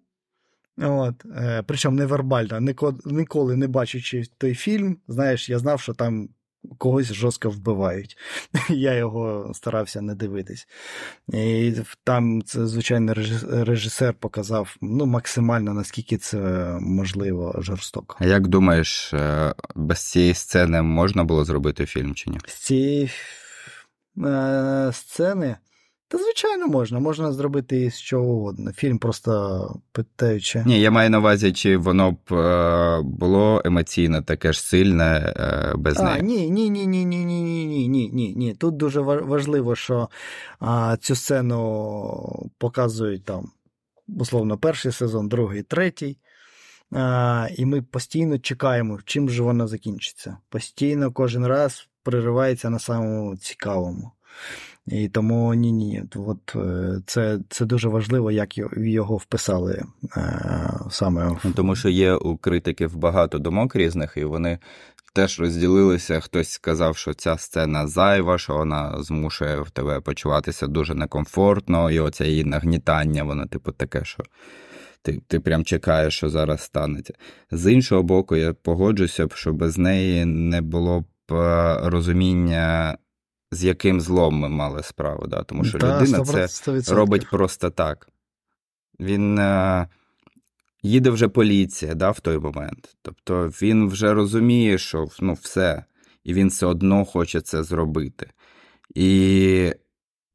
От, 0.78 1.26
е, 1.26 1.64
Причому 1.68 1.98
невербально, 1.98 2.74
ніколи 3.06 3.56
не 3.56 3.68
бачучи 3.68 4.24
той 4.38 4.56
фільм, 4.56 4.98
знаєш, 5.08 5.50
я 5.50 5.60
знав, 5.60 5.82
що 5.82 5.94
там 5.94 6.30
когось 6.78 7.14
жорстко 7.14 7.50
вбивають. 7.50 8.18
Я 8.70 8.94
його 8.94 9.52
старався 9.54 10.02
не 10.02 10.16
дивитись. 10.16 10.68
І 11.34 11.74
там, 12.04 12.42
це, 12.42 12.68
звичайно, 12.68 13.14
режисер 13.50 14.14
показав 14.14 14.76
ну, 14.82 15.06
максимально, 15.06 15.74
наскільки 15.74 16.18
це 16.18 16.38
можливо 16.82 17.56
жорстоко. 17.58 18.16
А 18.20 18.26
як 18.26 18.48
думаєш, 18.48 19.14
е, 19.14 19.54
без 19.76 20.00
цієї 20.00 20.34
сцени 20.34 20.82
можна 20.82 21.24
було 21.24 21.46
зробити 21.46 21.86
фільм 21.86 22.16
чи 22.16 22.30
ні? 22.30 22.40
З 22.48 22.54
цієї 22.54 23.10
е, 24.18 24.92
сцени. 24.94 25.56
Та, 26.14 26.20
звичайно, 26.20 26.68
можна. 26.68 27.00
Можна 27.00 27.32
зробити 27.32 27.92
з 27.92 28.02
чого 28.02 28.26
угодно. 28.26 28.72
Фільм 28.72 28.98
просто 28.98 29.82
питаючи. 29.92 30.64
Ні, 30.66 30.80
я 30.80 30.92
маю 30.92 31.10
на 31.10 31.20
увазі, 31.20 31.54
чи 31.54 31.78
воно 31.78 32.12
б 32.12 32.34
е, 32.34 33.02
було 33.04 33.62
емоційно 33.66 34.22
таке 34.22 34.54
ж 34.54 34.62
сильне 34.62 35.34
е, 35.38 35.74
без 35.78 36.00
а, 36.00 36.04
неї. 36.04 36.22
Ні, 36.22 36.50
ні, 36.50 36.70
ні, 36.70 36.88
ні, 36.88 37.06
ні, 37.06 37.26
ні, 37.26 37.44
ні, 37.44 37.88
ні, 37.88 38.10
ні, 38.10 38.34
ні. 38.36 38.54
Тут 38.54 38.78
дуже 38.78 39.02
важливо, 39.02 39.76
що 39.76 40.10
а, 40.60 40.98
цю 41.02 41.16
сцену 41.16 42.50
показують 42.58 43.26
там, 43.26 43.52
условно, 44.08 44.58
перший 44.58 44.92
сезон, 44.92 45.28
другий, 45.28 45.64
третій. 45.64 46.18
А, 46.92 47.48
І 47.58 47.66
ми 47.66 47.82
постійно 47.82 48.40
чекаємо, 48.40 49.00
чим 49.06 49.30
же 49.30 49.44
воно 49.44 49.68
закінчиться. 49.68 50.38
Постійно 50.50 51.12
кожен 51.12 51.48
раз 51.48 51.88
приривається 52.04 52.70
на 52.70 52.80
самому 52.80 53.38
цікавому. 53.38 54.12
І 54.88 55.10
тому 55.10 55.54
ні, 55.54 55.72
ні. 55.72 56.04
От 56.16 56.56
е, 56.56 57.02
це 57.06 57.40
це 57.50 57.66
дуже 57.66 57.90
важливо, 57.90 58.32
як 58.32 58.58
його 58.78 59.18
вписали 59.18 59.84
е, 60.18 60.74
саме. 60.90 61.38
Ну, 61.44 61.52
тому 61.56 61.76
що 61.76 61.90
є 61.90 62.14
у 62.14 62.38
критиків 62.38 62.98
багато 62.98 63.40
думок 63.40 63.76
різних, 63.76 64.14
і 64.18 64.24
вони 64.24 64.60
теж 65.14 65.40
розділилися. 65.40 66.20
Хтось 66.20 66.50
сказав, 66.50 66.98
що 66.98 67.14
ця 67.14 67.38
сцена 67.38 67.88
зайва, 67.88 68.38
що 68.38 68.58
вона 68.58 69.04
змушує 69.04 69.62
в 69.62 69.70
тебе 69.70 70.00
почуватися 70.00 70.68
дуже 70.68 70.96
некомфортно, 70.96 71.92
і 71.92 72.00
оце 72.00 72.28
її 72.28 72.44
нагнітання, 72.44 73.24
воно, 73.24 73.48
типу, 73.48 73.72
таке, 73.72 74.06
що. 74.06 74.24
Ти 75.02 75.22
ти 75.28 75.40
прям 75.40 75.66
чекаєш, 75.66 76.18
що 76.18 76.30
зараз 76.30 76.62
станеться. 76.62 77.14
З 77.52 77.72
іншого 77.72 78.04
боку, 78.04 78.36
я 78.36 78.54
погоджуся, 78.54 79.28
що 79.34 79.54
без 79.54 79.78
неї 79.78 80.26
не 80.26 80.62
було 80.62 81.02
б 81.02 81.06
розуміння 81.84 82.98
з 83.54 83.64
яким 83.64 84.02
злом 84.02 84.36
ми 84.36 84.50
мали 84.50 84.84
справу. 84.84 85.28
Да? 85.28 85.44
Тому 85.44 85.64
що 85.64 85.78
да, 85.78 86.02
людина 86.02 86.20
100%. 86.20 86.82
це 86.82 86.94
робить 86.94 87.30
просто 87.30 87.70
так. 87.70 88.10
Він 89.00 89.40
е, 89.40 89.88
їде 90.84 91.10
вже 91.10 91.28
поліція 91.28 91.96
да, 91.96 92.12
в 92.12 92.20
той 92.20 92.38
момент. 92.38 92.96
Тобто 93.02 93.48
він 93.48 93.88
вже 93.88 94.14
розуміє, 94.14 94.78
що 94.78 95.08
ну, 95.20 95.34
все, 95.34 95.84
і 96.24 96.34
він 96.34 96.48
все 96.48 96.66
одно 96.66 97.06
хоче 97.06 97.42
це 97.42 97.64
зробити. 97.64 98.30
І 98.96 99.72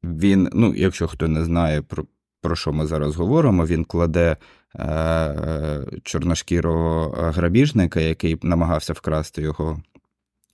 він, 0.03 0.49
ну, 0.53 0.73
якщо 0.75 1.07
хто 1.07 1.27
не 1.27 1.43
знає, 1.45 1.81
про 1.81 2.05
про 2.41 2.55
що 2.55 2.73
ми 2.73 2.87
зараз 2.87 3.15
говоримо, 3.15 3.65
він 3.65 3.83
кладе 3.83 4.37
е, 4.75 4.85
е 4.85 5.85
чорношкірого 6.03 7.09
грабіжника, 7.09 7.99
який 7.99 8.37
намагався 8.41 8.93
вкрасти 8.93 9.41
його 9.41 9.81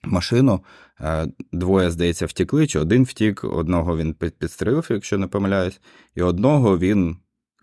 машину. 0.06 0.64
Е, 1.02 1.28
двоє, 1.52 1.92
здається, 1.92 2.26
втікли, 2.26 2.68
чи 2.68 2.80
один 2.80 3.04
втік, 3.04 3.44
одного 3.44 3.98
він 3.98 4.14
підстрелив, 4.14 4.88
якщо 4.90 5.18
не 5.18 5.28
помиляюсь, 5.28 5.82
і 6.16 6.22
одного 6.22 6.78
він 6.78 7.18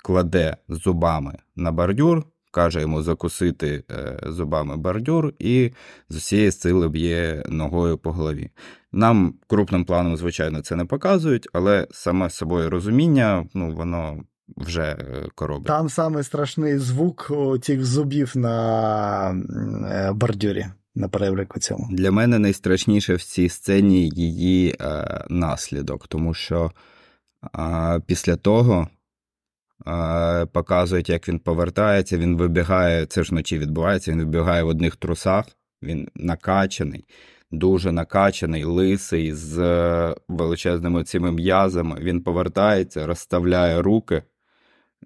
кладе 0.04 0.56
зубами 0.68 1.38
на 1.56 1.72
бордюр, 1.72 2.24
каже 2.50 2.80
йому 2.80 3.02
закусити 3.02 3.84
е, 3.90 4.18
зубами 4.26 4.76
бордюр 4.76 5.32
і 5.38 5.70
з 6.08 6.16
усієї 6.16 6.52
сили 6.52 6.88
б'є 6.88 7.42
ногою 7.48 7.98
по 7.98 8.12
голові. 8.12 8.50
Нам 8.92 9.34
крупним 9.46 9.84
планом, 9.84 10.16
звичайно, 10.16 10.60
це 10.60 10.76
не 10.76 10.84
показують, 10.84 11.48
але 11.52 11.86
саме 11.90 12.30
собою 12.30 12.70
розуміння, 12.70 13.46
ну, 13.54 13.74
воно. 13.74 14.24
Вже 14.56 14.82
е, 14.82 15.28
коробить. 15.34 15.66
Там 15.66 15.88
саме 15.88 16.22
страшний 16.22 16.78
звук 16.78 17.32
цих 17.62 17.84
зубів 17.84 18.32
на 18.34 19.34
бордюрі 20.14 20.66
на 20.94 21.08
перебрику 21.08 21.60
цьому. 21.60 21.88
Для 21.90 22.10
мене 22.10 22.38
найстрашніше 22.38 23.14
в 23.14 23.22
цій 23.22 23.48
сцені 23.48 24.08
її 24.08 24.76
е, 24.80 25.24
наслідок, 25.28 26.08
тому 26.08 26.34
що 26.34 26.72
е, 27.58 28.00
після 28.06 28.36
того 28.36 28.88
е, 29.86 30.46
показують, 30.46 31.08
як 31.08 31.28
він 31.28 31.38
повертається, 31.38 32.18
він 32.18 32.36
вибігає, 32.36 33.06
це 33.06 33.24
ж 33.24 33.30
вночі 33.30 33.58
відбувається, 33.58 34.12
він 34.12 34.18
вибігає 34.18 34.62
в 34.62 34.68
одних 34.68 34.96
трусах, 34.96 35.46
він 35.82 36.08
накачаний. 36.14 37.04
Дуже 37.50 37.92
накачаний, 37.92 38.64
лисий, 38.64 39.32
з 39.32 39.58
е, 39.58 40.14
величезними 40.28 41.04
цими 41.04 41.32
м'язами. 41.32 41.96
Він 42.00 42.22
повертається, 42.22 43.06
розставляє 43.06 43.82
руки. 43.82 44.22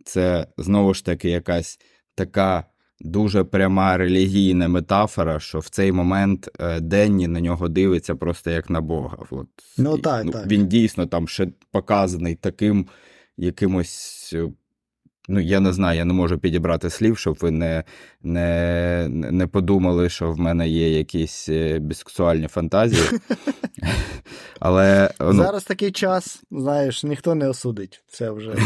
Це 0.04 0.46
знову 0.56 0.94
ж 0.94 1.04
таки 1.04 1.30
якась 1.30 1.78
така 2.14 2.64
дуже 3.00 3.44
пряма 3.44 3.96
релігійна 3.96 4.68
метафора, 4.68 5.40
що 5.40 5.58
в 5.58 5.68
цей 5.68 5.92
момент 5.92 6.48
е, 6.60 6.80
Денні 6.80 7.28
на 7.28 7.40
нього 7.40 7.68
дивиться 7.68 8.14
просто 8.14 8.50
як 8.50 8.70
на 8.70 8.80
Бога. 8.80 9.16
От. 9.30 9.48
Ну, 9.78 9.98
так, 9.98 10.24
ну, 10.24 10.32
так. 10.32 10.46
Він 10.46 10.66
дійсно 10.66 11.06
там 11.06 11.28
ще 11.28 11.48
показаний 11.72 12.34
таким 12.34 12.86
якимось. 13.36 14.30
Е, 14.36 14.48
ну, 15.28 15.40
я 15.40 15.60
не 15.60 15.72
знаю, 15.72 15.98
я 15.98 16.04
не 16.04 16.12
можу 16.14 16.38
підібрати 16.38 16.90
слів, 16.90 17.18
щоб 17.18 17.38
ви 17.40 17.50
не 17.50 17.84
не, 18.22 19.06
не 19.10 19.46
подумали, 19.46 20.08
що 20.08 20.32
в 20.32 20.38
мене 20.38 20.68
є 20.68 20.98
якісь 20.98 21.48
е, 21.48 21.78
бісексуальні 21.78 22.48
фантазії. 22.48 23.02
Але 24.60 25.10
ну... 25.20 25.32
Зараз 25.32 25.64
такий 25.64 25.90
час, 25.90 26.42
знаєш, 26.50 27.04
ніхто 27.04 27.34
не 27.34 27.48
осудить 27.48 28.04
це 28.08 28.30
вже. 28.30 28.56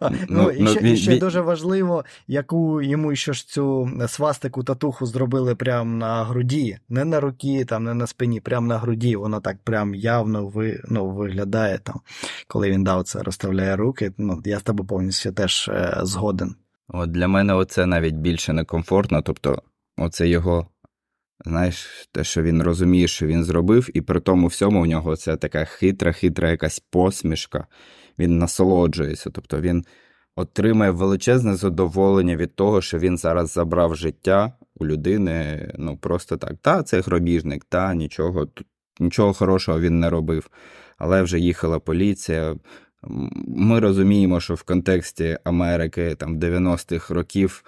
Ну, 0.00 0.10
ну, 0.28 0.50
І 0.50 0.66
ще, 0.66 0.92
і 0.92 0.96
ще 0.96 1.18
дуже 1.18 1.40
важливо, 1.40 2.04
яку 2.26 2.82
йому 2.82 3.16
ще 3.16 3.32
ж 3.32 3.48
цю 3.48 3.90
свастику 4.08 4.62
татуху 4.64 5.06
зробили 5.06 5.54
прямо 5.54 5.96
на 5.96 6.24
груді, 6.24 6.78
не 6.88 7.04
на 7.04 7.20
руки, 7.20 7.64
там, 7.64 7.84
не 7.84 7.94
на 7.94 8.06
спині, 8.06 8.40
прямо 8.40 8.66
на 8.66 8.78
груді. 8.78 9.16
Воно 9.16 9.40
так 9.40 9.56
прям 9.64 9.94
явно 9.94 10.46
ви, 10.46 10.80
ну, 10.88 11.10
виглядає 11.10 11.78
там, 11.78 12.00
коли 12.48 12.70
він 12.70 12.84
дав 12.84 13.04
це, 13.04 13.22
розставляє 13.22 13.76
руки. 13.76 14.12
Ну, 14.18 14.42
Я 14.44 14.58
з 14.58 14.62
тобою 14.62 14.86
повністю 14.88 15.32
теж 15.32 15.68
е, 15.68 15.98
згоден. 16.02 16.54
От 16.88 17.10
Для 17.10 17.28
мене 17.28 17.54
оце 17.54 17.86
навіть 17.86 18.14
більше 18.14 18.52
некомфортно. 18.52 19.22
Тобто, 19.22 19.62
оце 19.96 20.28
його. 20.28 20.66
Знаєш, 21.44 22.08
те, 22.12 22.24
що 22.24 22.42
він 22.42 22.62
розуміє, 22.62 23.08
що 23.08 23.26
він 23.26 23.44
зробив, 23.44 23.88
і 23.94 24.00
при 24.00 24.20
тому 24.20 24.46
всьому 24.46 24.82
у 24.82 24.86
нього 24.86 25.16
це 25.16 25.36
така 25.36 25.64
хитра, 25.64 26.12
хитра 26.12 26.50
якась 26.50 26.80
посмішка 26.80 27.66
він 28.18 28.38
насолоджується, 28.38 29.30
тобто 29.30 29.60
він 29.60 29.84
отримає 30.36 30.90
величезне 30.90 31.56
задоволення 31.56 32.36
від 32.36 32.56
того, 32.56 32.80
що 32.80 32.98
він 32.98 33.18
зараз 33.18 33.52
забрав 33.52 33.96
життя 33.96 34.52
у 34.74 34.86
людини. 34.86 35.68
Ну 35.78 35.96
просто 35.96 36.36
так. 36.36 36.54
Та, 36.62 36.82
це 36.82 37.00
гробіжник, 37.00 37.64
та 37.64 37.94
нічого, 37.94 38.48
нічого 39.00 39.32
хорошого 39.32 39.80
він 39.80 40.00
не 40.00 40.10
робив. 40.10 40.50
Але 40.98 41.22
вже 41.22 41.38
їхала 41.38 41.78
поліція. 41.78 42.56
Ми 43.48 43.80
розуміємо, 43.80 44.40
що 44.40 44.54
в 44.54 44.62
контексті 44.62 45.38
Америки 45.44 46.14
там 46.14 46.38
90-х 46.38 47.14
років 47.14 47.64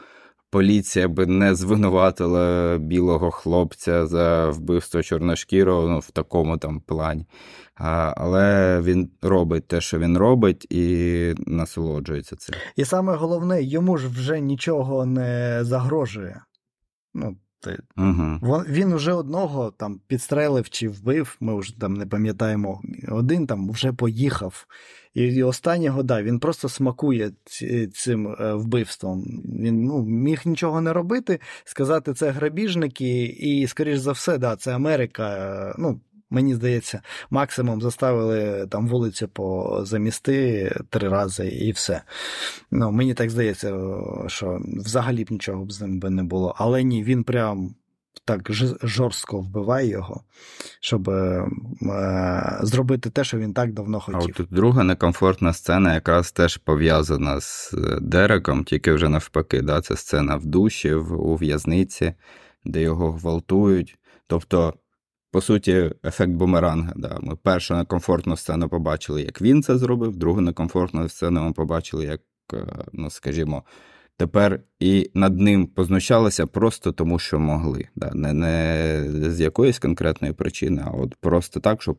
поліція 0.50 1.08
би 1.08 1.26
не 1.26 1.54
звинуватила 1.54 2.78
білого 2.78 3.30
хлопця 3.30 4.06
за 4.06 4.50
вбивство 4.50 5.02
чорношкірого 5.02 5.88
ну, 5.88 5.98
в 5.98 6.10
такому 6.10 6.58
там 6.58 6.80
плані. 6.80 7.26
А, 7.74 8.14
Але 8.16 8.80
він 8.80 9.10
робить 9.22 9.68
те, 9.68 9.80
що 9.80 9.98
він 9.98 10.18
робить, 10.18 10.66
і 10.70 11.34
насолоджується 11.46 12.36
цим. 12.36 12.54
І 12.76 12.84
саме 12.84 13.16
головне, 13.16 13.62
йому 13.62 13.96
ж 13.96 14.08
вже 14.08 14.40
нічого 14.40 15.06
не 15.06 15.58
загрожує. 15.62 16.42
Ну, 17.14 17.36
ти, 17.60 17.78
угу. 17.96 18.62
Він 18.68 18.92
уже 18.92 19.12
одного 19.12 19.70
там 19.70 20.00
підстрелив 20.06 20.70
чи 20.70 20.88
вбив, 20.88 21.36
ми 21.40 21.58
вже 21.58 21.80
там 21.80 21.94
не 21.94 22.06
пам'ятаємо, 22.06 22.82
один 23.08 23.46
там 23.46 23.70
вже 23.70 23.92
поїхав. 23.92 24.66
І 25.14 25.42
останнього, 25.42 26.02
да, 26.02 26.22
він 26.22 26.38
просто 26.38 26.68
смакує 26.68 27.32
цим 27.94 28.28
е, 28.28 28.54
вбивством. 28.54 29.24
Він 29.60 29.84
ну, 29.84 30.04
міг 30.04 30.42
нічого 30.44 30.80
не 30.80 30.92
робити, 30.92 31.40
сказати, 31.64 32.14
це 32.14 32.30
грабіжники, 32.30 33.24
і, 33.24 33.66
скоріш 33.66 33.98
за 33.98 34.12
все, 34.12 34.38
да, 34.38 34.56
це 34.56 34.74
Америка. 34.74 35.36
Е, 35.36 35.74
ну, 35.78 36.00
Мені 36.30 36.54
здається, 36.54 37.02
максимум 37.30 37.82
заставили 37.82 38.66
там 38.66 38.88
вулицю 38.88 39.28
позамісти 39.28 40.70
три 40.90 41.08
рази 41.08 41.48
і 41.48 41.72
все. 41.72 42.02
Ну, 42.70 42.92
Мені 42.92 43.14
так 43.14 43.30
здається, 43.30 43.78
що 44.26 44.60
взагалі 44.64 45.24
б 45.24 45.30
нічого 45.30 45.64
б 45.64 45.72
з 45.72 45.80
ним 45.80 46.00
би 46.00 46.10
не 46.10 46.22
було. 46.22 46.54
Але 46.58 46.82
ні, 46.82 47.04
він 47.04 47.24
прям 47.24 47.74
так 48.24 48.48
жорстко 48.82 49.40
вбиває 49.40 49.88
його, 49.88 50.22
щоб 50.80 51.10
е, 51.10 51.48
е, 51.82 52.58
зробити 52.62 53.10
те, 53.10 53.24
що 53.24 53.38
він 53.38 53.54
так 53.54 53.72
давно 53.72 54.00
хотів. 54.00 54.20
А 54.20 54.24
от 54.24 54.32
тут 54.32 54.48
друга 54.50 54.84
некомфортна 54.84 55.52
сцена, 55.52 55.94
якраз 55.94 56.32
теж 56.32 56.56
пов'язана 56.56 57.40
з 57.40 57.74
е, 57.74 57.98
Дереком, 58.00 58.64
тільки 58.64 58.92
вже 58.92 59.08
навпаки. 59.08 59.62
Да? 59.62 59.80
Це 59.80 59.96
сцена 59.96 60.36
в 60.36 60.46
душі, 60.46 60.94
в, 60.94 61.12
у 61.12 61.36
в'язниці, 61.36 62.14
де 62.64 62.80
його 62.82 63.12
гвалтують. 63.12 63.98
Тобто. 64.26 64.74
По 65.30 65.40
суті, 65.40 65.90
ефект 66.04 66.32
бумеранга. 66.32 66.92
Да. 66.96 67.18
Ми 67.20 67.36
першу 67.36 67.74
некомфортну 67.74 68.36
сцену 68.36 68.68
побачили, 68.68 69.22
як 69.22 69.42
він 69.42 69.62
це 69.62 69.78
зробив, 69.78 70.16
другу 70.16 70.40
некомфортну 70.40 71.08
сцену 71.08 71.42
ми 71.42 71.52
побачили, 71.52 72.04
як, 72.04 72.20
е, 72.52 72.66
ну, 72.92 73.10
скажімо, 73.10 73.62
тепер 74.16 74.60
і 74.80 75.10
над 75.14 75.40
ним 75.40 75.66
познущалися 75.66 76.46
просто 76.46 76.92
тому, 76.92 77.18
що 77.18 77.38
могли. 77.38 77.88
Да. 77.96 78.10
Не, 78.14 78.32
не 78.32 79.30
з 79.30 79.40
якоїсь 79.40 79.78
конкретної 79.78 80.32
причини, 80.34 80.82
а 80.86 80.90
от 80.90 81.14
просто 81.14 81.60
так, 81.60 81.82
щоб, 81.82 81.98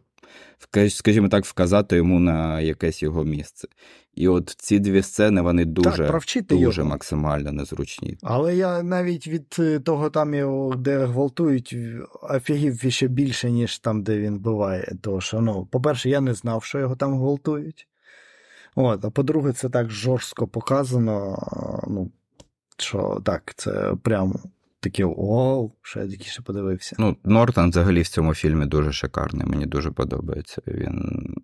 скажімо 0.89 1.29
так, 1.29 1.45
вказати 1.45 1.95
йому 1.95 2.19
на 2.19 2.61
якесь 2.61 3.03
його 3.03 3.23
місце. 3.23 3.67
І 4.15 4.27
от 4.27 4.49
ці 4.49 4.79
дві 4.79 5.01
сцени 5.01 5.41
вони 5.41 5.65
дуже 5.65 6.07
так, 6.07 6.23
дуже 6.49 6.81
його. 6.81 6.89
максимально 6.89 7.51
незручні. 7.51 8.17
Але 8.21 8.55
я 8.55 8.83
навіть 8.83 9.27
від 9.27 9.55
е, 9.59 9.79
того, 9.79 10.09
там 10.09 10.33
його, 10.33 10.75
де 10.75 11.05
гвалтують, 11.05 11.75
офігів 12.21 12.91
ще 12.91 13.07
більше, 13.07 13.51
ніж 13.51 13.79
там, 13.79 14.03
де 14.03 14.17
він 14.17 14.39
буває. 14.39 14.95
Тому 15.01 15.21
що, 15.21 15.41
ну, 15.41 15.65
по-перше, 15.65 16.09
я 16.09 16.21
не 16.21 16.33
знав, 16.33 16.63
що 16.63 16.79
його 16.79 16.95
там 16.95 17.13
гвалтують. 17.19 17.87
От, 18.75 19.05
А 19.05 19.09
по-друге, 19.09 19.53
це 19.53 19.69
так 19.69 19.89
жорстко 19.89 20.47
показано. 20.47 21.37
ну, 21.87 22.11
Що 22.77 23.21
так, 23.25 23.53
це 23.55 23.93
прямо 24.03 24.39
таке 24.79 25.05
оу, 25.05 25.71
що 25.81 25.99
я 25.99 26.07
тільки 26.07 26.41
подивився. 26.45 26.95
Ну, 26.99 27.17
Нортон 27.23 27.69
взагалі 27.69 28.01
в 28.01 28.07
цьому 28.07 28.33
фільмі 28.33 28.65
дуже 28.65 28.91
шикарний, 28.91 29.47
мені 29.47 29.65
дуже 29.65 29.91
подобається. 29.91 30.61
Він 30.67 31.35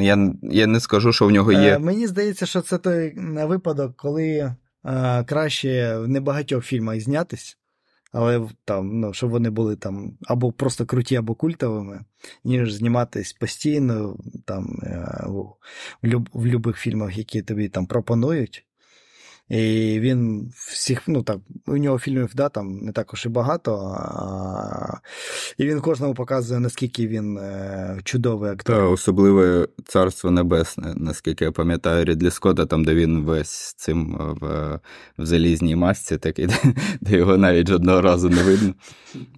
я 0.00 0.34
я 0.42 0.66
не 0.66 0.80
скажу, 0.80 1.12
що 1.12 1.26
в 1.26 1.30
нього 1.30 1.52
є. 1.52 1.76
Е, 1.76 1.78
мені 1.78 2.06
здається, 2.06 2.46
що 2.46 2.60
це 2.60 2.78
той 2.78 3.14
випадок, 3.46 3.96
коли 3.96 4.54
е, 4.84 5.24
краще 5.24 5.98
в 5.98 6.08
небагатьох 6.08 6.64
фільмах 6.64 7.00
знятись, 7.00 7.58
але 8.12 8.48
там, 8.64 9.00
ну, 9.00 9.12
щоб 9.12 9.30
вони 9.30 9.50
були 9.50 9.76
там 9.76 10.18
або 10.26 10.52
просто 10.52 10.86
круті, 10.86 11.16
або 11.16 11.34
культовими, 11.34 12.04
ніж 12.44 12.72
зніматись 12.72 13.32
постійно 13.32 14.16
там, 14.44 14.78
е, 14.82 15.24
в, 15.26 15.56
в 16.32 16.46
любих 16.46 16.76
фільмах, 16.76 17.18
які 17.18 17.42
тобі 17.42 17.68
там 17.68 17.86
пропонують. 17.86 18.65
І 19.48 20.00
він 20.00 20.50
всіх, 20.56 21.02
ну 21.08 21.22
так, 21.22 21.38
у 21.66 21.76
нього 21.76 21.98
фільмів 21.98 22.30
да, 22.34 22.48
там 22.48 22.78
не 22.78 22.92
також 22.92 23.26
і 23.26 23.28
багато. 23.28 23.74
А... 23.98 24.98
І 25.58 25.66
він 25.66 25.80
кожному 25.80 26.14
показує, 26.14 26.60
наскільки 26.60 27.06
він 27.06 27.38
е, 27.38 27.98
чудовий 28.04 28.50
актор. 28.50 28.76
Та, 28.76 28.82
особливе 28.82 29.68
царство 29.84 30.30
небесне, 30.30 30.94
наскільки 30.96 31.44
я 31.44 31.52
пам'ятаю, 31.52 32.04
Рідлі 32.04 32.30
Скотта, 32.30 32.66
там, 32.66 32.84
де 32.84 32.94
він 32.94 33.24
весь 33.24 33.74
цим 33.76 34.16
е, 34.20 34.34
в, 34.40 34.80
в 35.18 35.26
залізній 35.26 35.76
масці, 35.76 36.16
такий, 36.16 36.48
де 37.00 37.16
його 37.16 37.36
навіть 37.36 37.68
жодного 37.68 38.00
разу 38.00 38.28
не 38.28 38.42
видно. 38.42 38.74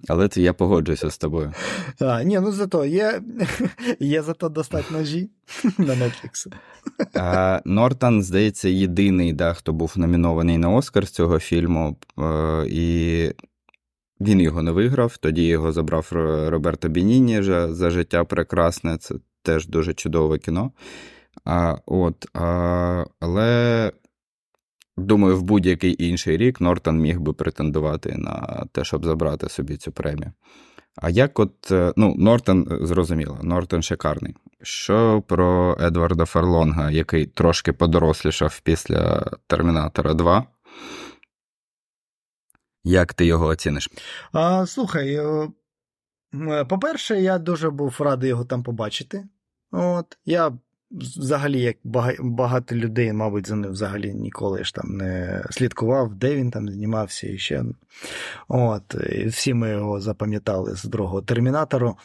Але 0.07 0.27
це 0.27 0.41
я 0.41 0.53
погоджуюся 0.53 1.09
з 1.09 1.17
тобою. 1.17 1.53
А, 1.99 2.23
Ні, 2.23 2.39
ну 2.39 2.51
зато 2.51 2.85
є, 2.85 3.21
є 3.99 4.23
зато 4.23 4.49
достать 4.49 4.91
ножі 4.91 5.29
на 5.77 5.95
Netflix. 5.95 6.47
Нортон, 7.65 8.23
здається, 8.23 8.69
єдиний, 8.69 9.33
да, 9.33 9.53
хто 9.53 9.73
був 9.73 9.93
номінований 9.95 10.57
на 10.57 10.69
Оскар 10.69 11.07
з 11.07 11.11
цього 11.11 11.39
фільму, 11.39 11.97
е, 12.19 12.65
і 12.67 13.31
він 14.21 14.41
його 14.41 14.63
не 14.63 14.71
виграв. 14.71 15.17
Тоді 15.17 15.47
його 15.47 15.71
забрав 15.71 16.07
Роберто 16.49 16.89
Бініні 16.89 17.41
за 17.69 17.89
життя 17.89 18.23
прекрасне. 18.23 18.97
Це 18.97 19.15
теж 19.43 19.67
дуже 19.67 19.93
чудове 19.93 20.37
кіно. 20.37 20.71
А, 21.45 21.75
от, 21.85 22.25
а, 22.33 23.05
Але. 23.19 23.91
Думаю, 24.97 25.37
в 25.37 25.43
будь-який 25.43 26.05
інший 26.05 26.37
рік 26.37 26.61
Нортон 26.61 26.99
міг 26.99 27.19
би 27.19 27.33
претендувати 27.33 28.15
на 28.17 28.65
те, 28.71 28.83
щоб 28.83 29.05
забрати 29.05 29.49
собі 29.49 29.77
цю 29.77 29.91
премію. 29.91 30.31
А 31.01 31.09
як 31.09 31.39
от, 31.39 31.71
е, 31.71 31.93
ну, 31.97 32.15
Нортон, 32.17 32.67
е, 32.71 32.85
зрозуміло, 32.85 33.39
Нортон 33.41 33.81
шикарний. 33.81 34.35
Що 34.61 35.23
про 35.27 35.77
Едварда 35.81 36.25
Ферлонга, 36.25 36.91
який 36.91 37.25
трошки 37.25 37.73
подорослішав 37.73 38.59
після 38.63 39.31
Термінатора 39.47 40.13
2? 40.13 40.45
Як 42.83 43.13
ти 43.13 43.25
його 43.25 43.45
оціниш? 43.45 43.89
А, 44.31 44.65
Слухай, 44.65 45.15
е, 45.15 45.49
по-перше, 46.65 47.21
я 47.21 47.37
дуже 47.37 47.69
був 47.69 47.95
радий 47.99 48.29
його 48.29 48.45
там 48.45 48.63
побачити. 48.63 49.27
От, 49.71 50.17
Я 50.25 50.51
взагалі, 50.91 51.61
як 51.61 51.77
багато 52.19 52.75
людей, 52.75 53.13
мабуть, 53.13 53.47
за 53.47 53.55
ним 53.55 53.71
взагалі 53.71 54.13
ніколи 54.13 54.63
ж 54.63 54.75
там 54.75 54.97
не 54.97 55.43
слідкував, 55.49 56.15
де 56.15 56.35
він 56.35 56.51
там 56.51 56.69
знімався 56.69 57.27
і 57.27 57.37
ще. 57.37 57.63
От, 58.47 58.95
і 59.09 59.25
Всі 59.25 59.53
ми 59.53 59.69
його 59.69 60.01
запам'ятали 60.01 60.75
з 60.75 60.83
другого 60.83 61.21
термінатору. 61.21 61.97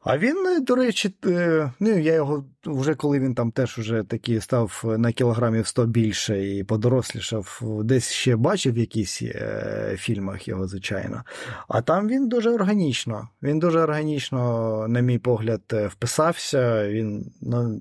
А 0.00 0.18
він, 0.18 0.64
до 0.64 0.74
речі, 0.74 1.14
е, 1.26 1.72
ну 1.80 1.98
я 1.98 2.14
його 2.14 2.44
вже 2.66 2.94
коли 2.94 3.20
він 3.20 3.34
там 3.34 3.50
теж 3.50 3.78
уже 3.78 4.04
такі 4.08 4.40
став 4.40 4.84
на 4.98 5.12
кілограмів 5.12 5.66
100 5.66 5.86
більше 5.86 6.46
і 6.46 6.64
подорослішав, 6.64 7.62
десь 7.84 8.10
ще 8.10 8.36
бачив 8.36 8.74
в 8.74 8.78
якісь 8.78 9.22
е, 9.22 9.94
фільмах 9.98 10.48
його, 10.48 10.68
звичайно. 10.68 11.22
А 11.68 11.82
там 11.82 12.08
він 12.08 12.28
дуже 12.28 12.50
органічно. 12.50 13.28
Він 13.42 13.58
дуже 13.58 13.80
органічно, 13.80 14.86
на 14.88 15.00
мій 15.00 15.18
погляд, 15.18 15.62
е, 15.72 15.86
вписався. 15.86 16.88
Він 16.88 17.32
ну, 17.40 17.80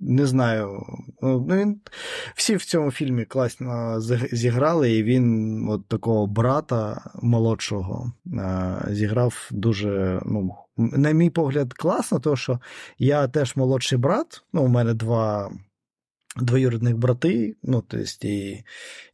не 0.00 0.26
знаю. 0.26 0.82
Ну, 1.22 1.38
він, 1.40 1.80
Всі 2.34 2.56
в 2.56 2.64
цьому 2.64 2.90
фільмі 2.90 3.24
класно 3.24 4.00
зіграли, 4.32 4.92
і 4.92 5.02
він 5.02 5.68
от 5.68 5.88
такого 5.88 6.26
брата 6.26 7.10
молодшого 7.22 8.12
зіграв 8.88 9.48
дуже, 9.50 10.20
ну, 10.26 10.54
на 10.76 11.10
мій 11.10 11.30
погляд, 11.30 11.72
класно, 11.72 12.18
тому 12.18 12.36
що 12.36 12.60
я 12.98 13.28
теж 13.28 13.56
молодший 13.56 13.98
брат, 13.98 14.44
ну, 14.52 14.62
у 14.62 14.68
мене 14.68 14.94
два 14.94 15.50
двоюрідних 16.36 16.96
брати, 16.96 17.56
ну, 17.62 17.84
тобто, 17.88 18.06
і 18.28 18.64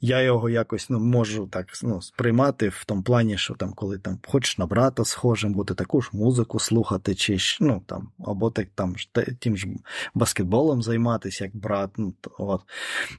я 0.01 0.23
його 0.23 0.51
якось 0.51 0.91
ну, 0.91 1.01
можу 1.01 1.47
так 1.47 1.67
ну, 1.83 2.03
сприймати 2.03 2.69
в 2.69 2.85
тому 2.85 3.03
плані, 3.03 3.39
що 3.39 3.55
там, 3.55 3.73
коли 3.73 3.99
там 3.99 4.19
хочеш 4.27 4.59
на 4.59 4.67
брата 4.67 5.05
схожим 5.05 5.53
бути, 5.53 5.75
таку 5.75 6.01
ж 6.01 6.11
музику 6.13 6.59
слухати, 6.59 7.15
чи 7.15 7.37
ну, 7.61 7.83
там, 7.87 8.09
або 8.27 8.51
так, 8.51 8.69
там, 8.75 8.95
тим 9.39 9.57
ж 9.57 9.67
баскетболом 10.15 10.83
займатися, 10.83 11.45
як 11.45 11.57
брат, 11.57 11.91
ну, 11.97 12.15
то, 12.21 12.31
от, 12.39 12.61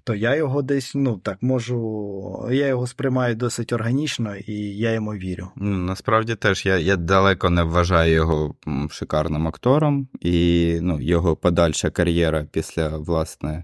то 0.03 0.15
я 0.15 0.35
його 0.35 0.61
десь 0.61 0.95
ну, 0.95 1.17
так 1.17 1.37
можу, 1.41 2.49
я 2.51 2.67
його 2.67 2.87
сприймаю 2.87 3.35
досить 3.35 3.73
органічно 3.73 4.35
і 4.35 4.53
я 4.77 4.91
йому 4.91 5.11
вірю. 5.11 5.49
Насправді 5.55 6.35
теж 6.35 6.65
я 6.65 6.77
я 6.77 6.95
далеко 6.95 7.49
не 7.49 7.63
вважаю 7.63 8.13
його 8.13 8.55
шикарним 8.89 9.47
актором, 9.47 10.07
і 10.21 10.77
ну, 10.81 11.01
його 11.01 11.35
подальша 11.35 11.89
кар'єра 11.89 12.45
після 12.51 12.97
власне 12.97 13.63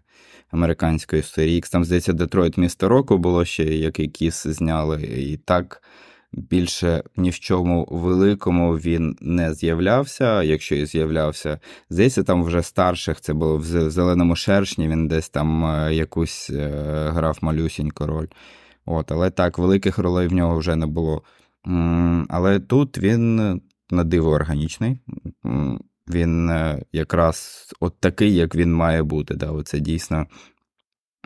американської 0.52 1.20
історії. 1.20 1.64
Там, 1.72 1.86
здається, 1.86 2.14
Детройт 2.14 2.58
місто 2.58 2.90
року 2.90 3.18
було 3.18 3.46
ще, 3.46 3.64
який 3.64 4.08
кіс 4.08 4.48
зняли, 4.48 5.02
і 5.04 5.38
так 5.38 5.82
більше 6.32 7.04
ні 7.18 7.30
в 7.30 7.40
чому 7.40 7.88
великому 7.92 8.74
він 8.74 9.18
не 9.22 9.54
з'являвся, 9.54 10.44
якщо 10.44 10.76
і 10.76 10.86
з'являвся. 10.86 11.60
Здається, 11.90 12.24
там 12.24 12.44
вже 12.44 12.64
старших 12.64 13.22
це 13.22 13.34
було 13.34 13.58
в 13.58 13.64
зеленому 13.64 14.36
шершні, 14.36 14.88
він 14.88 15.08
десь 15.08 15.30
там 15.30 15.66
е, 15.66 15.96
якусь 15.96 16.50
е, 16.50 16.70
грав 17.14 17.38
малюсіньку 17.42 18.06
роль. 18.06 18.28
От, 18.86 19.12
Але 19.12 19.30
так, 19.30 19.58
великих 19.58 19.98
ролей 19.98 20.28
в 20.28 20.34
нього 20.34 20.58
вже 20.58 20.76
не 20.76 20.86
було. 20.86 21.24
Але 22.30 22.60
тут 22.60 22.98
він 22.98 23.36
на 23.92 24.04
диво 24.04 24.30
органічний. 24.30 25.00
Він 26.10 26.50
е, 26.50 26.82
якраз 26.92 27.68
от 27.80 28.00
такий, 28.00 28.36
як 28.36 28.56
він 28.56 28.74
має 28.74 29.04
бути. 29.04 29.36
Да? 29.36 29.52
Оце 29.52 29.80
дійсно 29.80 30.26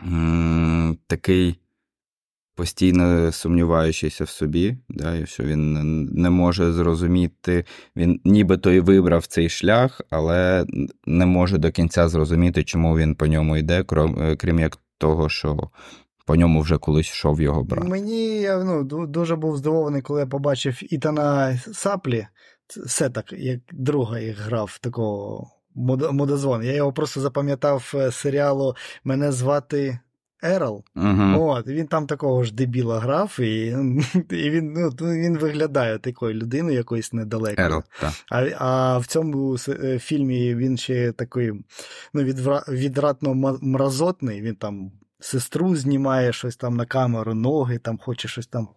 м- 0.06 0.98
такий 1.06 1.58
постійно 2.56 3.32
сумніваючися 3.32 4.24
в 4.24 4.28
собі, 4.28 4.76
да, 4.88 5.26
що 5.26 5.44
він 5.44 5.72
не 6.04 6.30
може 6.30 6.72
зрозуміти, 6.72 7.64
він 7.96 8.20
нібито 8.24 8.72
і 8.72 8.80
вибрав 8.80 9.26
цей 9.26 9.48
шлях, 9.48 10.00
але 10.10 10.66
не 11.06 11.26
може 11.26 11.58
до 11.58 11.70
кінця 11.70 12.08
зрозуміти, 12.08 12.64
чому 12.64 12.96
він 12.96 13.14
по 13.14 13.26
ньому 13.26 13.56
йде, 13.56 13.82
крім, 13.82 14.18
е, 14.20 14.36
крім 14.36 14.58
як 14.58 14.78
того, 14.98 15.28
що. 15.28 15.70
По 16.26 16.36
ньому 16.36 16.60
вже 16.60 16.78
колись 16.78 17.10
йшов 17.10 17.40
його 17.40 17.64
брат. 17.64 17.88
Мені 17.88 18.48
ну, 18.64 18.84
дуже 19.06 19.36
був 19.36 19.56
здивований, 19.56 20.02
коли 20.02 20.20
я 20.20 20.26
побачив 20.26 20.94
Ітана 20.94 21.58
Саплі. 21.72 22.26
Це 22.66 23.10
так, 23.10 23.32
як 23.32 23.60
друга 23.72 24.20
їх 24.20 24.40
грав 24.40 24.78
такого 24.78 25.50
мудозвон. 26.12 26.62
Я 26.62 26.72
його 26.72 26.92
просто 26.92 27.20
запам'ятав 27.20 27.92
е, 27.94 28.10
серіалу 28.10 28.76
Мене 29.04 29.32
звати 29.32 29.98
Ерл. 30.44 30.84
Угу. 30.96 31.48
От, 31.48 31.66
Він 31.66 31.86
там 31.86 32.06
такого 32.06 32.44
ж 32.44 32.54
дебіла 32.54 33.00
грав, 33.00 33.40
і 33.40 33.42
і 34.30 34.50
він 34.50 34.72
ну, 34.72 34.90
він 35.00 35.38
виглядає 35.38 35.98
такою 35.98 36.34
людиною 36.34 36.76
якоюсь 36.76 37.12
недалекою. 37.12 37.66
Ерл, 37.66 37.82
так. 38.00 38.12
А 38.30 38.48
а 38.58 38.98
в 38.98 39.06
цьому 39.06 39.56
е, 39.68 39.98
фільмі 39.98 40.54
він 40.54 40.76
ще 40.76 41.12
такий 41.12 41.52
ну, 42.14 42.22
відвратно 42.68 43.34
мразотний, 43.62 44.42
він 44.42 44.54
там 44.54 44.92
сестру 45.20 45.76
знімає 45.76 46.32
щось 46.32 46.56
там 46.56 46.76
на 46.76 46.86
камеру, 46.86 47.34
ноги, 47.34 47.78
там 47.78 47.98
хоче 47.98 48.28
щось 48.28 48.46
там 48.46 48.68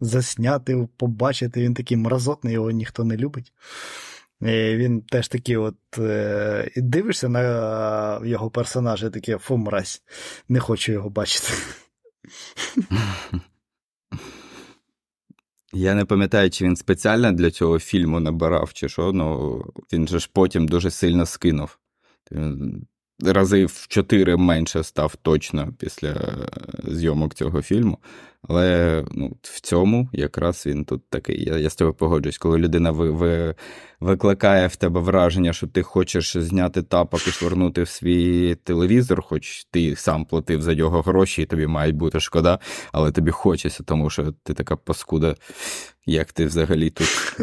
засняти, 0.00 0.88
побачити. 0.96 1.62
Він 1.62 1.74
такий 1.74 1.96
мразотний, 1.96 2.54
його 2.54 2.70
ніхто 2.70 3.04
не 3.04 3.16
любить. 3.16 3.52
І 4.40 4.76
Він 4.76 5.02
теж 5.02 5.28
такий, 5.28 5.56
от 5.56 5.76
е, 5.98 6.70
і 6.76 6.80
дивишся 6.80 7.28
на 7.28 8.20
його 8.24 8.50
персонажа, 8.50 9.10
таке 9.10 9.38
фу, 9.38 9.56
мразь, 9.56 10.02
не 10.48 10.60
хочу 10.60 10.92
його 10.92 11.10
бачити. 11.10 11.48
Я 15.72 15.94
не 15.94 16.04
пам'ятаю, 16.04 16.50
чи 16.50 16.64
він 16.64 16.76
спеціально 16.76 17.32
для 17.32 17.50
цього 17.50 17.78
фільму 17.78 18.20
набирав, 18.20 18.72
чи 18.72 18.88
що, 18.88 19.12
ну 19.12 19.58
він 19.92 20.08
же 20.08 20.18
ж 20.18 20.30
потім 20.32 20.68
дуже 20.68 20.90
сильно 20.90 21.26
скинув 21.26 21.78
рази 23.22 23.64
в 23.64 23.86
чотири 23.88 24.36
менше 24.36 24.82
став 24.84 25.16
точно 25.22 25.68
після 25.78 26.08
е, 26.08 26.48
зйомок 26.88 27.34
цього 27.34 27.62
фільму. 27.62 27.98
Але 28.48 29.04
ну, 29.10 29.36
в 29.42 29.60
цьому 29.60 30.08
якраз 30.12 30.66
він 30.66 30.84
тут 30.84 31.10
такий. 31.10 31.44
Я 31.44 31.58
я 31.58 31.70
з 31.70 31.74
тобою 31.74 31.94
погоджуюсь, 31.94 32.38
коли 32.38 32.58
людина 32.58 32.90
ви, 32.90 33.10
ви, 33.10 33.54
викликає 34.00 34.66
в 34.66 34.76
тебе 34.76 35.00
враження, 35.00 35.52
що 35.52 35.66
ти 35.66 35.82
хочеш 35.82 36.36
зняти 36.36 36.82
тапок 36.82 37.28
і 37.28 37.30
швирнути 37.30 37.82
в 37.82 37.88
свій 37.88 38.54
телевізор, 38.54 39.22
хоч 39.22 39.64
ти 39.64 39.96
сам 39.96 40.24
платив 40.24 40.62
за 40.62 40.74
нього 40.74 41.02
гроші, 41.02 41.42
і 41.42 41.46
тобі 41.46 41.66
мають 41.66 41.96
бути 41.96 42.20
шкода, 42.20 42.58
але 42.92 43.12
тобі 43.12 43.30
хочеться, 43.30 43.82
тому 43.82 44.10
що 44.10 44.34
ти 44.42 44.54
така 44.54 44.76
паскуда, 44.76 45.34
як 46.06 46.32
ти 46.32 46.46
взагалі 46.46 46.90
тут. 46.90 47.36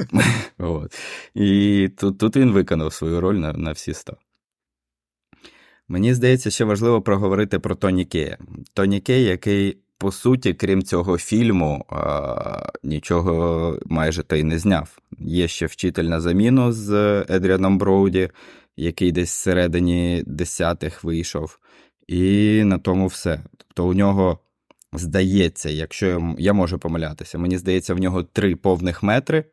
І 1.36 1.90
тут 2.20 2.36
він 2.36 2.52
виконав 2.52 2.94
свою 2.94 3.22
роль 3.22 3.36
на, 3.36 3.54
на 3.54 3.72
всі 3.72 3.92
ста. 3.92 4.16
Мені 5.90 6.14
здається, 6.14 6.50
ще 6.50 6.66
важливо 6.66 7.02
проговорити 7.02 7.60
про 7.60 7.76
Тоні 7.76 8.06
Кея. 8.06 8.38
Тоні 8.74 9.00
Кей, 9.00 9.24
який, 9.24 9.78
по 9.98 10.12
суті, 10.12 10.54
крім 10.54 10.84
цього 10.84 11.18
фільму, 11.18 11.86
нічого 12.84 13.80
майже 13.86 14.24
та 14.24 14.36
й 14.36 14.44
не 14.44 14.60
зняв. 14.60 15.00
Є 15.20 15.48
ще 15.48 15.66
вчитель 15.66 16.04
на 16.04 16.22
заміну 16.22 16.72
з 16.72 16.92
Едріаном 17.30 17.78
Броуді, 17.78 18.30
який 18.78 19.12
десь 19.12 19.32
всередині 19.32 20.24
десятих 20.28 21.04
вийшов. 21.04 21.60
І 22.08 22.62
на 22.64 22.78
тому 22.78 23.08
все. 23.08 23.44
Тобто 23.58 23.88
у 23.88 23.94
нього 23.94 24.40
здається, 24.94 25.70
якщо 25.70 26.36
я 26.40 26.54
можу 26.54 26.80
помилятися, 26.80 27.38
мені 27.38 27.58
здається, 27.58 27.94
в 27.94 28.00
нього 28.00 28.24
три 28.24 28.56
повних 28.56 29.04
метри, 29.04 29.46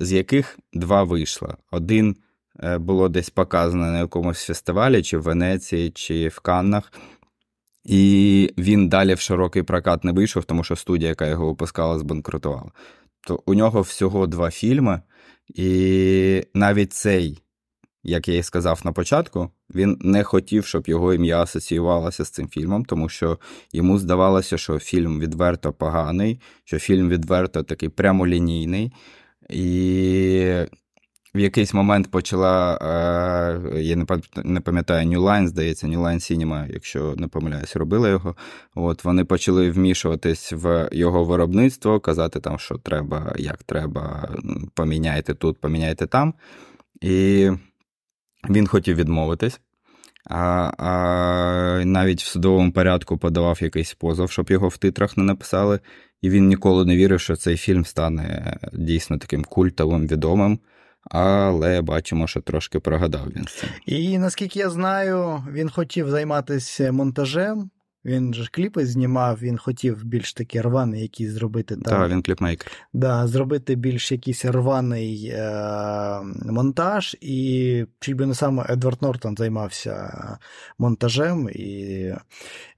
з 0.00 0.12
яких 0.12 0.58
два 0.72 1.02
вийшло. 1.02 1.56
Один 1.70 2.16
було 2.62 3.08
десь 3.08 3.30
показано 3.30 3.86
на 3.86 3.98
якомусь 3.98 4.44
фестивалі, 4.44 5.02
чи 5.02 5.18
в 5.18 5.22
Венеції, 5.22 5.90
чи 5.90 6.28
в 6.28 6.40
Каннах. 6.40 6.92
І 7.84 8.54
він 8.58 8.88
далі 8.88 9.14
в 9.14 9.20
широкий 9.20 9.62
прокат 9.62 10.04
не 10.04 10.12
вийшов, 10.12 10.44
тому 10.44 10.64
що 10.64 10.76
студія, 10.76 11.08
яка 11.08 11.26
його 11.26 11.46
випускала, 11.46 11.98
збанкрутувала. 11.98 12.70
То 13.26 13.42
у 13.46 13.54
нього 13.54 13.80
всього 13.80 14.26
два 14.26 14.50
фільми, 14.50 15.02
і 15.54 16.42
навіть 16.54 16.92
цей, 16.92 17.42
як 18.02 18.28
я 18.28 18.36
і 18.36 18.42
сказав 18.42 18.80
на 18.84 18.92
початку, 18.92 19.50
він 19.74 19.98
не 20.00 20.24
хотів, 20.24 20.66
щоб 20.66 20.88
його 20.88 21.14
ім'я 21.14 21.42
асоціювалося 21.42 22.24
з 22.24 22.30
цим 22.30 22.48
фільмом, 22.48 22.84
тому 22.84 23.08
що 23.08 23.38
йому 23.72 23.98
здавалося, 23.98 24.58
що 24.58 24.78
фільм 24.78 25.20
відверто 25.20 25.72
поганий, 25.72 26.40
що 26.64 26.78
фільм 26.78 27.08
відверто 27.08 27.62
такий 27.62 27.88
прямолінійний. 27.88 28.92
І 29.50 30.54
в 31.34 31.38
якийсь 31.38 31.74
момент 31.74 32.10
почала, 32.10 32.78
е, 33.74 33.82
я 33.82 33.96
не 34.44 34.60
пам'ятаю, 34.60 35.08
New 35.08 35.20
Line, 35.20 35.46
здається, 35.46 35.86
New 35.86 36.00
Line 36.00 36.14
Cinema, 36.14 36.72
якщо 36.72 37.14
не 37.16 37.28
помиляюсь, 37.28 37.76
робили 37.76 38.10
його. 38.10 38.36
От 38.74 39.04
Вони 39.04 39.24
почали 39.24 39.70
вмішуватись 39.70 40.52
в 40.52 40.88
його 40.92 41.24
виробництво, 41.24 42.00
казати, 42.00 42.40
там, 42.40 42.58
що 42.58 42.78
треба, 42.78 43.34
як 43.38 43.62
треба, 43.62 44.28
поміняйте 44.74 45.34
тут, 45.34 45.60
поміняйте 45.60 46.06
там. 46.06 46.34
І 47.00 47.50
він 48.50 48.66
хотів 48.66 48.96
відмовитись. 48.96 49.60
А 50.30 50.70
а 50.78 51.84
навіть 51.84 52.22
в 52.22 52.26
судовому 52.26 52.72
порядку 52.72 53.18
подавав 53.18 53.58
якийсь 53.62 53.94
позов, 53.94 54.30
щоб 54.30 54.50
його 54.50 54.68
в 54.68 54.76
титрах 54.76 55.16
не 55.16 55.24
написали. 55.24 55.80
І 56.22 56.30
він 56.30 56.48
ніколи 56.48 56.84
не 56.84 56.96
вірив, 56.96 57.20
що 57.20 57.36
цей 57.36 57.56
фільм 57.56 57.84
стане 57.84 58.56
дійсно 58.72 59.18
таким 59.18 59.44
культовим, 59.44 60.06
відомим 60.06 60.58
але 61.04 61.82
бачимо, 61.82 62.26
що 62.26 62.40
трошки 62.40 62.80
прогадав 62.80 63.26
він. 63.36 63.46
І 63.86 64.18
наскільки 64.18 64.58
я 64.58 64.70
знаю, 64.70 65.44
він 65.52 65.70
хотів 65.70 66.10
займатися 66.10 66.92
монтажем. 66.92 67.70
Він 68.04 68.34
же 68.34 68.48
кліпи 68.52 68.86
знімав, 68.86 69.38
він 69.42 69.58
хотів 69.58 70.04
більш 70.04 70.32
таки 70.32 70.60
рваний 70.60 71.02
якийсь 71.02 71.30
зробити. 71.30 71.76
Так, 71.76 71.84
да, 71.84 72.08
він 72.08 72.22
кліпмейкер. 72.22 72.72
Да, 72.92 73.26
Зробити 73.26 73.74
більш 73.74 74.12
якийсь 74.12 74.44
рваний 74.44 75.26
е- 75.34 76.20
монтаж, 76.44 77.16
і 77.20 77.84
чи 78.00 78.14
би 78.14 78.26
не 78.26 78.34
саме 78.34 78.66
Едвард 78.68 79.02
Нортон 79.02 79.34
займався 79.38 80.38
монтажем, 80.78 81.48
і 81.48 82.14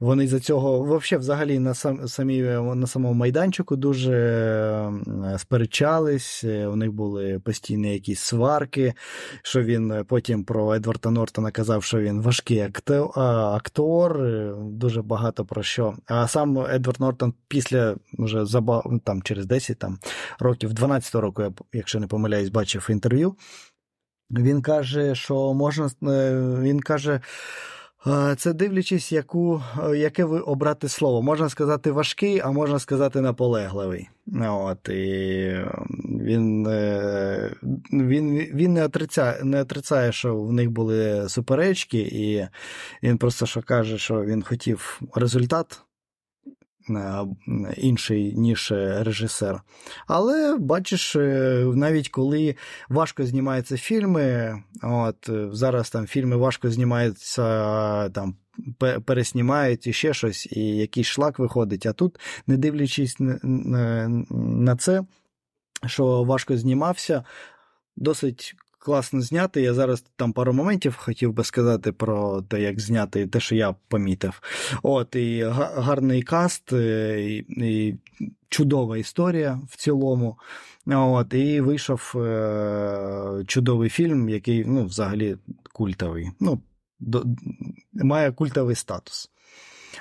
вони 0.01 0.29
за 0.29 0.41
цього 0.41 1.01
взагалі 1.13 1.59
на 1.59 1.75
сам, 1.75 2.09
самі, 2.09 2.43
на 2.75 2.87
самому 2.87 3.15
майданчику 3.15 3.77
дуже 3.77 4.93
сперечались. 5.39 6.45
У 6.45 6.77
них 6.77 6.93
були 6.93 7.39
постійні 7.39 7.93
якісь 7.93 8.21
сварки, 8.21 8.95
що 9.43 9.63
він 9.63 10.05
потім 10.09 10.45
про 10.45 10.75
Едварда 10.75 11.11
Нортона 11.11 11.51
казав, 11.51 11.85
що 11.85 11.99
він 11.99 12.23
важкий 12.23 12.69
актор, 13.17 14.21
дуже 14.59 15.03
багато 15.13 15.45
про 15.45 15.63
що. 15.63 15.95
А 16.07 16.29
сам 16.29 16.59
Едвард 16.59 17.01
Нортон 17.01 17.35
після 17.49 17.97
вже 18.19 18.45
забав, 18.45 18.83
ну, 18.91 18.99
там 18.99 19.23
через 19.23 19.47
10 19.47 19.79
там, 19.79 19.99
років, 20.39 20.73
12 20.73 21.15
року, 21.15 21.43
я, 21.43 21.53
якщо 21.73 22.01
не 22.01 22.07
помиляюсь, 22.07 22.49
бачив 22.49 22.87
інтерв'ю. 22.91 23.37
Він 24.31 24.63
каже, 24.63 25.15
що 25.15 25.55
можна. 25.55 25.91
Е, 26.03 26.35
він 26.61 26.81
каже. 26.81 27.21
Це 28.37 28.53
дивлячись, 28.53 29.13
яку, 29.13 29.63
яке 29.97 30.25
ви 30.25 30.41
обрати 30.41 30.89
слово. 30.89 31.23
Можна 31.23 31.49
сказати 31.49 31.91
важкий, 31.91 32.41
а 32.41 32.51
можна 32.51 32.79
сказати 32.79 33.21
наполегливий. 33.21 34.09
От, 34.41 34.89
і 34.89 35.57
Він 36.05 36.67
е, 36.67 37.55
він, 37.93 38.39
він 38.39 38.73
не 38.73 38.85
отрицяє, 38.85 39.45
не 39.45 39.63
отрицяє, 39.63 40.13
що 40.13 40.37
в 40.37 40.53
них 40.53 40.71
були 40.71 41.29
суперечки, 41.29 41.99
і 41.99 42.49
він 43.03 43.19
просто 43.19 43.47
що 43.47 43.63
каже, 43.63 43.99
що 43.99 44.25
він 44.25 44.43
хотів 44.43 45.01
результат. 45.15 45.83
Е, 46.91 47.27
інший, 47.77 48.35
ніж 48.35 48.73
режисер. 48.77 49.63
Але 50.07 50.57
бачиш, 50.59 51.17
е, 51.17 51.65
навіть 51.75 52.09
коли 52.09 52.57
важко 52.89 53.27
знімаються 53.27 53.77
фільми, 53.77 54.57
от 54.83 55.31
зараз 55.53 55.91
там 55.91 56.07
фільми 56.07 56.37
важко 56.37 56.71
знімаються, 56.71 58.09
там 58.09 58.37
переснімають 59.05 59.87
і 59.87 59.93
ще 59.93 60.15
щось, 60.15 60.49
і 60.53 60.61
якийсь 60.61 61.07
шлак 61.07 61.39
виходить. 61.39 61.87
А 61.87 61.93
тут, 61.93 62.21
не 62.47 62.57
дивлячись 62.57 63.17
на 63.21 64.77
це, 64.79 65.03
що 65.87 66.23
важко 66.23 66.57
знімався, 66.57 67.25
досить 67.97 68.55
класно 68.85 69.21
зняти. 69.21 69.63
Я 69.63 69.75
зараз 69.75 70.05
там 70.17 70.33
пару 70.33 70.53
моментів 70.53 70.97
хотів 70.97 71.33
би 71.33 71.45
сказати 71.45 71.93
про 71.93 72.43
те, 72.43 72.61
як 72.61 72.81
зняти 72.81 73.27
те, 73.27 73.41
що 73.41 73.55
я 73.55 73.75
помітив. 73.89 74.43
От, 74.83 75.17
і 75.17 75.45
гарний 75.77 76.23
каст, 76.23 76.73
е, 76.73 77.21
і, 77.21 77.37
і 77.57 77.97
чудова 78.49 78.99
історія 78.99 79.61
в 79.69 79.77
цілому. 79.77 80.39
От, 80.87 81.35
І 81.35 81.61
вийшов 81.61 82.13
е- 82.17 83.45
чудовий 83.47 83.91
фільм, 83.91 84.29
який 84.29 84.65
ну, 84.65 84.85
взагалі 84.85 85.37
культовий. 85.73 86.31
Ну, 86.41 86.61
до, 87.01 87.25
Має 87.93 88.33
культовий 88.33 88.77
статус. 88.77 89.31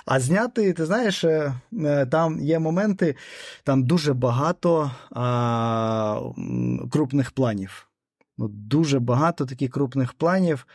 А 0.05 0.19
зняти, 0.19 0.73
ти 0.73 0.85
знаєш, 0.85 1.23
е, 1.23 1.53
е, 1.73 2.05
там 2.05 2.39
є 2.39 2.59
моменти, 2.59 3.15
там 3.63 3.83
дуже 3.83 4.13
багато 4.13 4.91
а, 5.11 6.21
крупних 6.91 7.31
планів. 7.31 7.90
Ну, 8.41 8.47
Дуже 8.47 8.99
багато 8.99 9.45
таких 9.45 9.71
крупних 9.71 10.13
планів. 10.13 10.67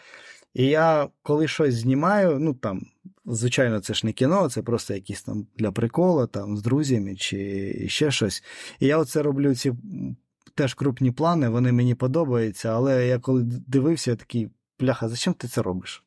І 0.55 0.67
я 0.67 1.09
коли 1.23 1.49
щось 1.49 1.75
знімаю, 1.75 2.39
ну 2.39 2.55
там, 2.55 2.87
звичайно, 3.25 3.81
це 3.81 3.95
ж 3.95 4.07
не 4.07 4.13
кіно, 4.13 4.49
це 4.49 4.63
просто 4.63 4.95
якісь 4.95 5.23
там 5.23 5.47
для 5.57 5.73
приколу, 5.73 6.27
там 6.27 6.57
з 6.57 6.63
друзями 6.63 7.17
чи 7.17 7.89
ще 7.89 8.11
щось. 8.11 8.45
І 8.81 8.87
я 8.87 8.99
оце 8.99 9.23
роблю 9.23 9.55
ці 9.55 9.73
теж 10.55 10.75
крупні 10.75 11.13
плани, 11.13 11.49
вони 11.49 11.73
мені 11.73 11.95
подобаються, 11.95 12.69
але 12.69 13.07
я 13.07 13.19
коли 13.19 13.43
дивився, 13.45 14.11
я 14.11 14.17
такий, 14.17 14.49
бляха, 14.81 15.09
зачем 15.09 15.35
ти 15.35 15.49
це 15.49 15.63
робиш? 15.63 16.05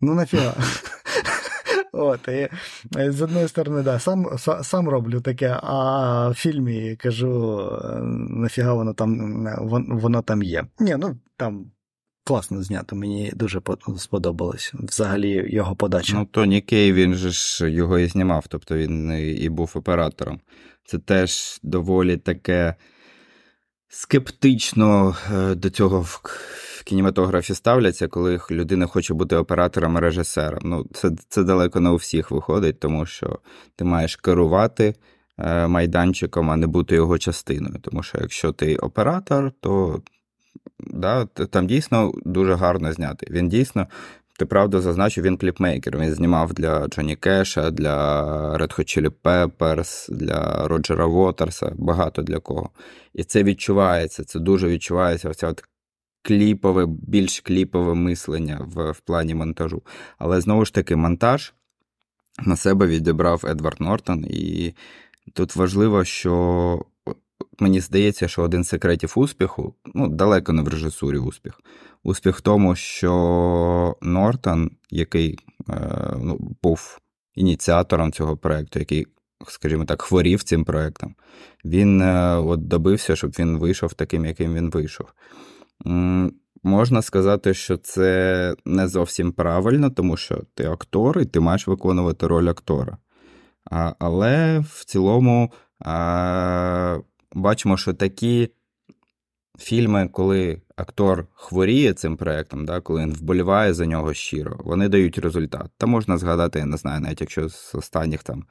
Ну 0.00 0.14
нафіга. 0.14 0.54
От, 1.92 2.28
і 2.28 2.48
З 3.10 3.22
одної 3.22 3.48
сторони, 3.48 3.82
да, 3.82 3.98
сам 3.98 4.26
сам 4.62 4.88
роблю 4.88 5.20
таке, 5.20 5.58
а 5.62 6.28
в 6.28 6.34
фільмі 6.34 6.96
кажу, 6.96 7.70
нафіга 8.28 8.74
воно 8.74 8.94
там 8.94 9.46
воно 9.88 10.22
там 10.22 10.42
є. 10.42 10.64
Ні, 10.78 10.96
ну 10.98 11.18
там 11.36 11.70
класно 12.24 12.62
знято, 12.62 12.96
мені 12.96 13.32
дуже 13.34 13.60
сподобалось 13.98 14.74
взагалі 14.74 15.54
його 15.54 15.76
подача. 15.76 16.14
Ну, 16.14 16.24
Тоні 16.24 16.60
Кей, 16.60 16.92
він 16.92 17.14
же 17.14 17.30
ж 17.30 17.70
його 17.70 17.98
і 17.98 18.06
знімав, 18.06 18.44
тобто 18.48 18.76
він 18.76 19.12
і 19.42 19.48
був 19.48 19.72
оператором. 19.74 20.40
Це 20.84 20.98
теж 20.98 21.60
доволі 21.62 22.16
таке 22.16 22.74
скептично 23.88 25.16
е, 25.32 25.54
до 25.54 25.70
цього 25.70 26.06
в 26.82 26.84
кінематографі 26.84 27.54
ставляться, 27.54 28.08
коли 28.08 28.40
людина 28.50 28.86
хоче 28.86 29.14
бути 29.14 29.36
оператором 29.36 29.98
режисером. 29.98 30.60
Ну, 30.64 30.86
Це 30.94 31.10
це 31.28 31.42
далеко 31.42 31.80
не 31.80 31.90
у 31.90 31.96
всіх 31.96 32.30
виходить, 32.30 32.80
тому 32.80 33.06
що 33.06 33.38
ти 33.76 33.84
маєш 33.84 34.16
керувати 34.16 34.94
е, 35.38 35.66
майданчиком, 35.66 36.50
а 36.50 36.56
не 36.56 36.66
бути 36.66 36.94
його 36.94 37.18
частиною. 37.18 37.74
Тому 37.82 38.02
що 38.02 38.18
якщо 38.20 38.52
ти 38.52 38.76
оператор, 38.76 39.52
то 39.60 40.02
да, 40.80 41.24
там 41.26 41.66
дійсно 41.66 42.12
дуже 42.24 42.54
гарно 42.54 42.92
зняти. 42.92 43.26
Він 43.30 43.48
дійсно. 43.48 43.86
Ти 44.38 44.46
правда 44.46 44.80
зазначив, 44.80 45.24
він 45.24 45.36
кліпмейкер. 45.36 45.98
Він 45.98 46.14
знімав 46.14 46.54
для 46.54 46.88
Джоні 46.88 47.16
Кеша, 47.16 47.70
для 47.70 48.24
Red 48.56 48.78
Hot 48.78 48.98
Chili 48.98 49.12
Peppers, 49.24 50.12
для 50.12 50.68
Роджера 50.68 51.06
Вотерса, 51.06 51.72
багато 51.78 52.22
для 52.22 52.38
кого. 52.38 52.70
І 53.14 53.24
це 53.24 53.42
відчувається, 53.42 54.24
це 54.24 54.38
дуже 54.38 54.68
відчувається. 54.68 55.28
Оця 55.28 55.48
от 55.48 55.64
кліпове, 56.22 56.86
більш 56.88 57.40
кліпове 57.40 57.94
мислення 57.94 58.66
в, 58.74 58.90
в 58.90 59.00
плані 59.00 59.34
монтажу. 59.34 59.82
Але 60.18 60.40
знову 60.40 60.64
ж 60.64 60.74
таки, 60.74 60.96
монтаж 60.96 61.52
на 62.40 62.56
себе 62.56 62.86
відібрав 62.86 63.44
Едвард 63.46 63.80
Нортон, 63.80 64.24
і 64.30 64.74
тут 65.32 65.56
важливо, 65.56 66.04
що 66.04 66.84
мені 67.58 67.80
здається, 67.80 68.28
що 68.28 68.42
один 68.42 68.64
з 68.64 68.68
секретів 68.68 69.12
успіху, 69.16 69.74
ну, 69.94 70.08
далеко 70.08 70.52
не 70.52 70.62
в 70.62 70.68
режисурі 70.68 71.18
успіх. 71.18 71.60
Успіх 72.02 72.36
в 72.36 72.40
тому, 72.40 72.76
що 72.76 73.96
Нортон, 74.02 74.70
який 74.90 75.38
е, 75.70 76.16
ну, 76.20 76.56
був 76.62 76.98
ініціатором 77.34 78.12
цього 78.12 78.36
проєкту, 78.36 78.78
який, 78.78 79.06
скажімо 79.48 79.84
так, 79.84 80.02
хворів 80.02 80.42
цим 80.42 80.64
проєктом, 80.64 81.14
він 81.64 82.02
е, 82.02 82.36
от 82.36 82.68
добився, 82.68 83.16
щоб 83.16 83.30
він 83.30 83.58
вийшов 83.58 83.94
таким, 83.94 84.24
яким 84.24 84.54
він 84.54 84.70
вийшов. 84.70 85.06
Можна 86.62 87.02
сказати, 87.02 87.54
що 87.54 87.76
це 87.76 88.54
не 88.64 88.88
зовсім 88.88 89.32
правильно, 89.32 89.90
тому 89.90 90.16
що 90.16 90.42
ти 90.54 90.66
актор 90.66 91.20
і 91.20 91.24
ти 91.24 91.40
маєш 91.40 91.66
виконувати 91.68 92.26
роль 92.26 92.48
актора. 92.48 92.96
А, 93.70 93.92
Але 93.98 94.58
в 94.58 94.84
цілому 94.84 95.52
а, 95.80 96.98
бачимо, 97.32 97.76
що 97.76 97.94
такі 97.94 98.50
фільми, 99.58 100.08
коли 100.12 100.62
актор 100.76 101.26
хворіє 101.32 101.92
цим 101.92 102.16
проєктом, 102.16 102.64
да, 102.64 102.80
коли 102.80 103.00
він 103.00 103.12
вболіває 103.12 103.74
за 103.74 103.86
нього 103.86 104.14
щиро, 104.14 104.56
вони 104.64 104.88
дають 104.88 105.18
результат. 105.18 105.70
Та 105.78 105.86
можна 105.86 106.18
згадати, 106.18 106.58
я 106.58 106.66
не 106.66 106.76
знаю, 106.76 107.00
навіть 107.00 107.20
якщо 107.20 107.48
з 107.48 107.74
останніх 107.74 108.22
там 108.22 108.44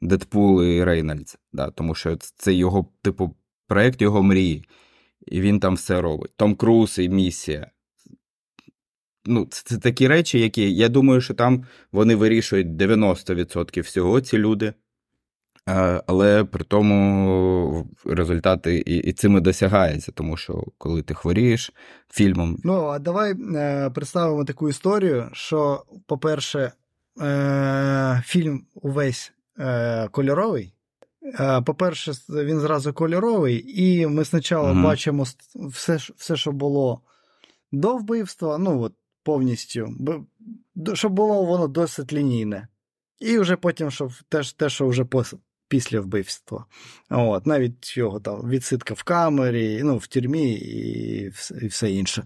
Дедпул 0.00 0.62
і 0.62 0.84
Рейнольдс, 0.84 1.38
да, 1.52 1.70
тому 1.70 1.94
що 1.94 2.16
це 2.16 2.52
його, 2.52 2.86
типу, 3.02 3.34
проєкт 3.66 4.02
його 4.02 4.22
мрії 4.22 4.64
і 5.30 5.40
він 5.40 5.60
там 5.60 5.74
все 5.74 6.00
робить. 6.00 6.30
Том 6.36 6.54
Круз 6.54 6.98
і 6.98 7.08
місія. 7.08 7.70
Ну, 9.26 9.46
Це, 9.50 9.78
такі 9.78 10.08
речі, 10.08 10.40
які 10.40 10.74
я 10.74 10.88
думаю, 10.88 11.20
що 11.20 11.34
там 11.34 11.64
вони 11.92 12.14
вирішують 12.14 12.68
90% 12.68 13.82
всього, 13.82 14.20
ці 14.20 14.38
люди. 14.38 14.72
Але 16.06 16.44
при 16.44 16.64
тому 16.64 17.88
результати 18.04 18.78
і 18.86 18.96
і 18.96 19.12
цим 19.12 19.36
і 19.36 19.40
досягається, 19.40 20.12
тому 20.12 20.36
що 20.36 20.64
коли 20.78 21.02
ти 21.02 21.14
хворієш 21.14 21.72
фільмом. 22.10 22.58
Ну, 22.64 22.84
а 22.84 22.98
давай 22.98 23.34
е, 23.56 23.90
представимо 23.90 24.44
таку 24.44 24.68
історію, 24.68 25.28
що, 25.32 25.84
по-перше, 26.06 26.72
е, 27.20 28.22
фільм 28.26 28.66
увесь 28.74 29.32
е, 29.58 30.08
кольоровий, 30.08 30.72
по-перше, 31.66 32.12
він 32.28 32.60
зразу 32.60 32.92
кольоровий, 32.92 33.82
і 33.82 34.06
ми 34.06 34.24
спочатку 34.24 34.66
угу. 34.66 34.82
бачимо 34.82 35.26
все, 35.54 35.98
все, 36.16 36.36
що 36.36 36.52
було 36.52 37.00
до 37.72 37.96
вбивства, 37.96 38.58
ну 38.58 38.82
от 38.82 38.92
повністю, 39.22 39.94
щоб 40.94 41.12
було 41.12 41.44
воно 41.44 41.68
досить 41.68 42.12
лінійне. 42.12 42.68
І 43.20 43.38
вже 43.38 43.56
потім, 43.56 43.90
щоб 43.90 44.12
теж 44.28 44.52
те, 44.52 44.68
що 44.68 44.88
вже 44.88 45.06
після 45.68 46.00
вбивства. 46.00 46.66
От, 47.10 47.46
Навіть 47.46 47.96
його 47.96 48.20
там 48.20 48.48
відсидка 48.48 48.94
в 48.94 49.02
камері, 49.02 49.82
ну, 49.82 49.96
в 49.96 50.06
тюрмі 50.06 50.52
і 50.54 51.28
все, 51.28 51.54
і 51.62 51.66
все 51.66 51.90
інше. 51.90 52.24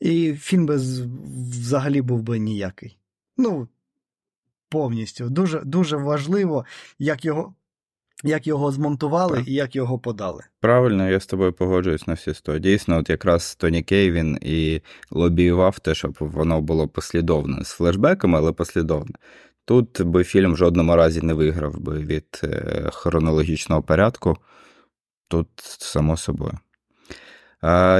І 0.00 0.34
фільм 0.34 0.66
би 0.66 0.76
взагалі 0.76 2.02
був 2.02 2.22
би 2.22 2.38
ніякий. 2.38 2.98
Ну, 3.36 3.68
повністю. 4.68 5.30
Дуже 5.30 5.60
дуже 5.60 5.96
важливо, 5.96 6.64
як 6.98 7.24
його 7.24 7.54
як 8.22 8.46
його 8.46 8.72
змонтували 8.72 9.36
так. 9.38 9.48
і 9.48 9.52
як 9.52 9.76
його 9.76 9.98
подали. 9.98 10.42
Правильно, 10.60 11.10
я 11.10 11.20
з 11.20 11.26
тобою 11.26 11.52
погоджуюсь 11.52 12.06
на 12.06 12.14
всі 12.14 12.34
сто. 12.34 12.58
Дійсно, 12.58 12.98
от 12.98 13.10
якраз 13.10 13.54
Тоні 13.54 13.82
Кей 13.82 14.10
він 14.10 14.38
і 14.42 14.80
лобіював 15.10 15.78
те, 15.78 15.94
щоб 15.94 16.16
воно 16.20 16.60
було 16.60 16.88
послідовне 16.88 17.64
з 17.64 17.68
флешбеками, 17.68 18.38
але 18.38 18.52
послідовне. 18.52 19.14
Тут 19.64 20.02
би 20.02 20.24
фільм 20.24 20.52
в 20.52 20.56
жодному 20.56 20.96
разі 20.96 21.22
не 21.22 21.34
виграв 21.34 21.80
би 21.80 21.98
від 21.98 22.40
е, 22.44 22.90
хронологічного 22.92 23.82
порядку. 23.82 24.36
Тут 25.28 25.48
само 25.78 26.16
собою. 26.16 26.58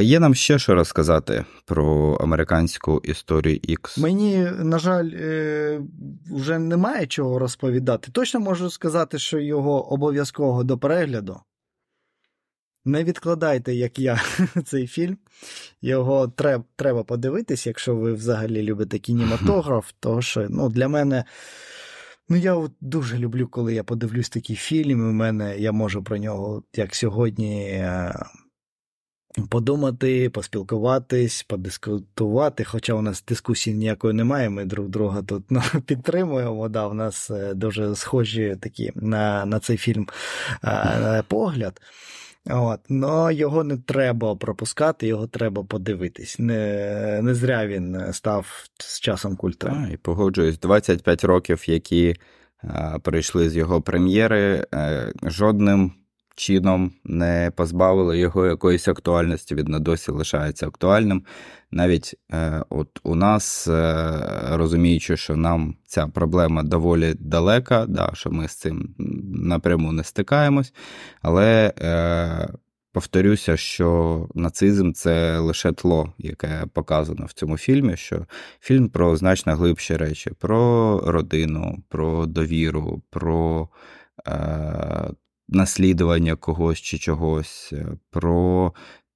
Є 0.00 0.20
нам 0.20 0.34
ще 0.34 0.58
що 0.58 0.74
розказати 0.74 1.44
про 1.64 2.14
американську 2.14 3.00
історію 3.04 3.56
X? 3.56 4.00
Мені, 4.00 4.50
на 4.58 4.78
жаль, 4.78 5.10
е, 5.14 5.80
вже 6.30 6.58
немає 6.58 7.06
чого 7.06 7.38
розповідати. 7.38 8.10
Точно 8.12 8.40
можу 8.40 8.70
сказати, 8.70 9.18
що 9.18 9.38
його 9.38 9.92
обов'язково 9.92 10.64
до 10.64 10.78
перегляду. 10.78 11.40
Не 12.84 13.04
відкладайте, 13.04 13.74
як 13.74 13.98
я, 13.98 14.20
цей 14.64 14.86
фільм. 14.86 15.18
Його 15.82 16.28
треба 16.28 16.64
треба 16.76 17.02
подивитись, 17.04 17.66
якщо 17.66 17.96
ви 17.96 18.12
взагалі 18.12 18.62
любите 18.62 18.98
кінематограф, 18.98 19.92
тому 20.00 20.22
що 20.22 20.46
ну, 20.50 20.68
для 20.68 20.88
мене. 20.88 21.24
Ну, 22.28 22.36
я 22.36 22.54
от 22.54 22.72
дуже 22.80 23.18
люблю, 23.18 23.48
коли 23.48 23.74
я 23.74 23.84
подивлюсь 23.84 24.28
такий 24.28 24.56
фільм, 24.56 24.90
і 24.90 25.10
в 25.10 25.12
мене 25.12 25.58
я 25.58 25.72
можу 25.72 26.02
про 26.02 26.18
нього, 26.18 26.62
як 26.74 26.94
сьогодні, 26.94 27.62
е, 27.64 28.14
подумати, 29.48 30.30
поспілкуватись, 30.30 31.42
подискутувати. 31.42 32.64
Хоча 32.64 32.94
у 32.94 33.02
нас 33.02 33.24
дискусії 33.28 33.76
ніякої 33.76 34.14
немає, 34.14 34.50
ми 34.50 34.64
друг 34.64 34.88
друга 34.88 35.22
тут 35.22 35.44
ну, 35.50 35.62
підтримуємо. 35.86 36.68
Да, 36.68 36.86
У 36.86 36.94
нас 36.94 37.30
е, 37.30 37.54
дуже 37.54 37.94
схожі 37.94 38.56
такі 38.60 38.92
на 38.94 39.46
на 39.46 39.60
цей 39.60 39.76
фільм 39.76 40.06
е, 40.64 41.22
погляд. 41.28 41.80
От, 42.50 42.80
Но 42.88 43.30
його 43.30 43.64
не 43.64 43.76
треба 43.76 44.36
пропускати, 44.36 45.06
його 45.06 45.26
треба 45.26 45.64
подивитись. 45.64 46.38
Не 46.38 47.20
не 47.22 47.34
зря 47.34 47.66
він 47.66 48.12
став 48.12 48.64
з 48.78 49.00
часом 49.00 49.36
культом. 49.36 49.88
І 49.92 49.96
погоджуюсь, 49.96 50.58
25 50.58 51.24
років, 51.24 51.68
які 51.68 52.16
а, 52.62 52.98
прийшли 52.98 53.50
з 53.50 53.56
його 53.56 53.80
прем'єри, 53.82 54.66
е, 54.74 55.12
жодним 55.22 55.92
чином 56.34 56.92
не 57.04 57.52
позбавили 57.56 58.18
його 58.18 58.46
якоїсь 58.46 58.88
актуальності, 58.88 59.54
він 59.54 59.76
досі 59.80 60.10
лишається 60.10 60.66
актуальним. 60.66 61.24
Навіть 61.70 62.14
е, 62.32 62.62
от 62.68 62.88
у 63.02 63.14
нас, 63.14 63.68
е, 63.68 64.20
розуміючи, 64.50 65.16
що 65.16 65.36
нам 65.36 65.76
ця 65.86 66.06
проблема 66.06 66.62
доволі 66.62 67.14
далека, 67.18 67.86
да, 67.86 68.10
що 68.14 68.30
ми 68.30 68.48
з 68.48 68.56
цим 68.56 68.94
напряму 69.34 69.92
не 69.92 70.04
стикаємось, 70.04 70.74
але 71.22 71.72
е, 71.78 72.48
повторюся, 72.92 73.56
що 73.56 74.28
нацизм 74.34 74.92
це 74.92 75.38
лише 75.38 75.72
тло, 75.72 76.12
яке 76.18 76.64
показано 76.72 77.26
в 77.26 77.32
цьому 77.32 77.58
фільмі. 77.58 77.96
Що 77.96 78.26
фільм 78.60 78.88
про 78.88 79.16
значно 79.16 79.54
глибші 79.56 79.96
речі: 79.96 80.30
про 80.38 81.00
родину, 81.06 81.82
про 81.88 82.26
довіру, 82.26 83.02
про 83.10 83.68
е, 84.28 85.10
наслідування 85.48 86.36
когось 86.36 86.78
чи 86.78 86.98
чогось, 86.98 87.72
про 88.10 88.72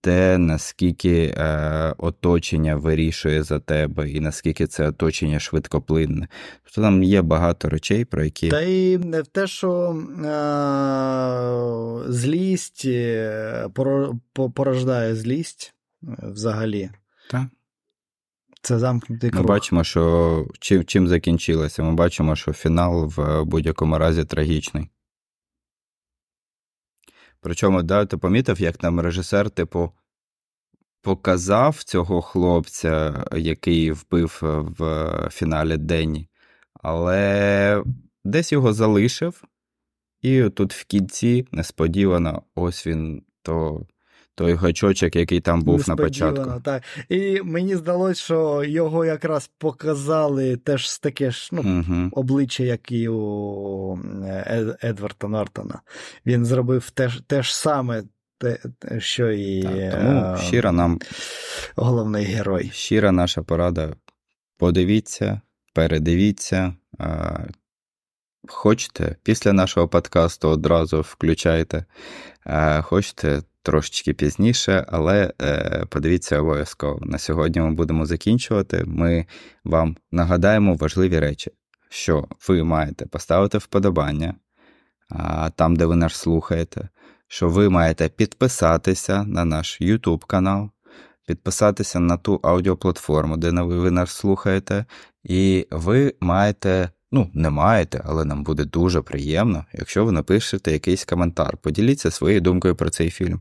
те, 0.07 0.39
наскільки 0.39 1.35
е, 1.37 1.95
оточення 1.99 2.77
вирішує 2.77 3.43
за 3.43 3.59
тебе, 3.59 4.11
і 4.11 4.21
наскільки 4.21 4.67
це 4.67 4.89
оточення 4.89 5.41
швидкоплинне. 5.41 6.29
Тобто 6.65 6.81
там 6.81 7.03
є 7.03 7.23
багато 7.23 7.69
речей, 7.69 8.05
про 8.05 8.25
які. 8.25 8.49
Та 8.49 8.61
й 8.61 8.97
в 8.97 9.27
те, 9.27 9.47
що 9.47 9.97
е, 10.25 12.13
злість 12.13 12.83
е, 12.85 13.69
порождає 14.55 15.15
злість 15.15 15.75
е, 16.03 16.17
взагалі. 16.23 16.91
Так. 17.31 17.47
Це 18.63 18.79
замкнутий 18.79 19.31
круг. 19.31 19.43
Ми 19.43 19.49
бачимо, 19.49 19.85
що 19.85 20.47
чим 20.61 20.85
чим 20.85 21.09
закінчилося. 21.09 21.83
Ми 21.83 21.95
бачимо, 21.95 22.37
що 22.37 22.53
фінал 22.53 23.13
в 23.17 23.45
будь-якому 23.45 23.99
разі 23.99 24.25
трагічний. 24.25 24.89
Причому, 27.41 27.83
да, 27.83 28.07
ти 28.07 28.17
помітив, 28.17 28.61
як 28.61 28.77
там 28.77 29.01
режисер, 29.01 29.51
типу, 29.51 29.93
показав 31.03 31.83
цього 31.83 32.23
хлопця, 32.23 33.25
який 33.37 33.93
вбив 33.93 34.39
в 34.79 35.29
фіналі 35.33 35.77
день, 35.77 36.27
але 36.73 37.83
десь 38.25 38.53
його 38.53 38.73
залишив, 38.73 39.45
і 40.23 40.51
тут 40.51 40.75
в 40.75 40.85
кінці 40.85 41.49
несподівано 41.53 42.43
ось 42.55 42.87
він 42.87 43.23
то 43.43 43.87
той 44.37 44.55
гачочок, 44.55 45.17
який 45.17 45.41
там 45.41 45.63
був 45.63 45.89
на 45.89 45.97
початку. 45.97 46.61
Так. 46.65 46.83
І 47.09 47.41
мені 47.43 47.77
здалося, 47.77 48.23
що 48.23 48.65
його 48.65 49.05
якраз 49.05 49.51
показали 49.59 50.57
теж 50.57 50.91
з 50.91 50.99
таке 50.99 51.31
ж 51.31 51.49
ну, 51.53 51.61
угу. 51.61 52.11
обличчя, 52.13 52.63
як 52.63 52.93
і 52.93 53.09
у 53.09 53.99
Ед, 54.47 54.79
Едварда 54.85 55.29
Нортона. 55.29 55.81
Він 56.27 56.45
зробив 56.47 56.91
те, 56.91 57.11
те 57.27 57.43
ж 57.43 57.57
саме, 57.57 58.03
те, 58.39 58.59
що 58.99 59.31
і 59.31 59.63
так, 59.63 59.93
тому 59.93 60.37
щира 60.37 60.73
нам 60.73 60.99
головний 61.77 62.25
герой. 62.25 62.71
Щира 62.75 63.13
наша 63.13 63.43
порада. 63.43 63.95
Подивіться, 64.59 65.41
передивіться. 65.75 66.75
Хочете, 68.49 69.17
після 69.23 69.53
нашого 69.53 69.89
подкасту 69.89 70.49
одразу 70.49 71.01
включайте. 71.01 71.85
Хочете 72.83 73.43
трошечки 73.63 74.13
пізніше, 74.13 74.87
але 74.89 75.33
е, 75.43 75.85
подивіться 75.89 76.41
обов'язково. 76.41 76.99
На 77.03 77.19
сьогодні 77.19 77.61
ми 77.61 77.71
будемо 77.71 78.07
закінчувати. 78.07 78.85
Ми 78.87 79.27
вам 79.65 79.97
нагадаємо 80.13 80.75
важливі 80.75 81.19
речі, 81.19 81.51
що 81.89 82.29
ви 82.49 82.65
маєте 82.65 83.07
поставити 83.07 83.59
вподобання 83.59 84.35
там, 85.55 85.77
де 85.77 85.87
ви 85.87 85.97
нас 85.97 86.15
слухаєте, 86.15 86.89
що 87.29 87.49
ви 87.49 87.69
маєте 87.69 88.09
підписатися 88.09 89.25
на 89.25 89.45
наш 89.45 89.83
YouTube 89.83 90.27
канал, 90.27 90.71
підписатися 91.27 92.01
на 92.01 92.17
ту 92.17 92.41
аудіоплатформу, 92.43 93.37
де 93.37 93.51
ви 93.51 93.91
нас 93.91 94.11
слухаєте, 94.11 94.85
і 95.25 95.67
ви 95.71 96.15
маєте. 96.21 96.91
Ну, 97.13 97.31
не 97.35 97.51
маєте, 97.51 98.03
але 98.05 98.25
нам 98.25 98.43
буде 98.43 98.65
дуже 98.65 99.03
приємно, 99.03 99.65
якщо 99.73 100.05
ви 100.05 100.13
напишете 100.13 100.73
якийсь 100.73 101.05
коментар. 101.05 101.57
Поділіться 101.57 102.11
своєю 102.11 102.41
думкою 102.41 102.77
про 102.77 102.91
цей 102.91 103.11
фільм. 103.11 103.41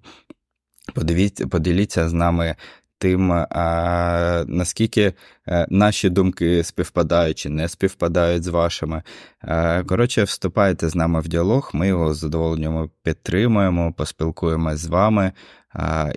Подивіться, 0.94 1.48
поділіться 1.48 2.10
з 2.10 2.14
нами 2.14 2.56
тим, 2.98 3.32
а, 3.32 4.44
наскільки 4.48 5.14
е, 5.48 5.68
наші 5.70 6.10
думки 6.10 6.64
співпадають 6.64 7.38
чи 7.38 7.50
не 7.50 7.68
співпадають 7.68 8.44
з 8.44 8.48
вашими. 8.48 9.04
А, 9.42 9.84
коротше, 9.84 10.24
вступайте 10.24 10.90
з 10.90 10.96
нами 10.96 11.20
в 11.20 11.28
діалог, 11.28 11.72
ми 11.74 11.88
його 11.88 12.14
з 12.14 12.18
задоволенням 12.18 12.90
підтримуємо, 13.04 13.94
поспілкуємось 13.94 14.80
з 14.80 14.88
вами 14.88 15.32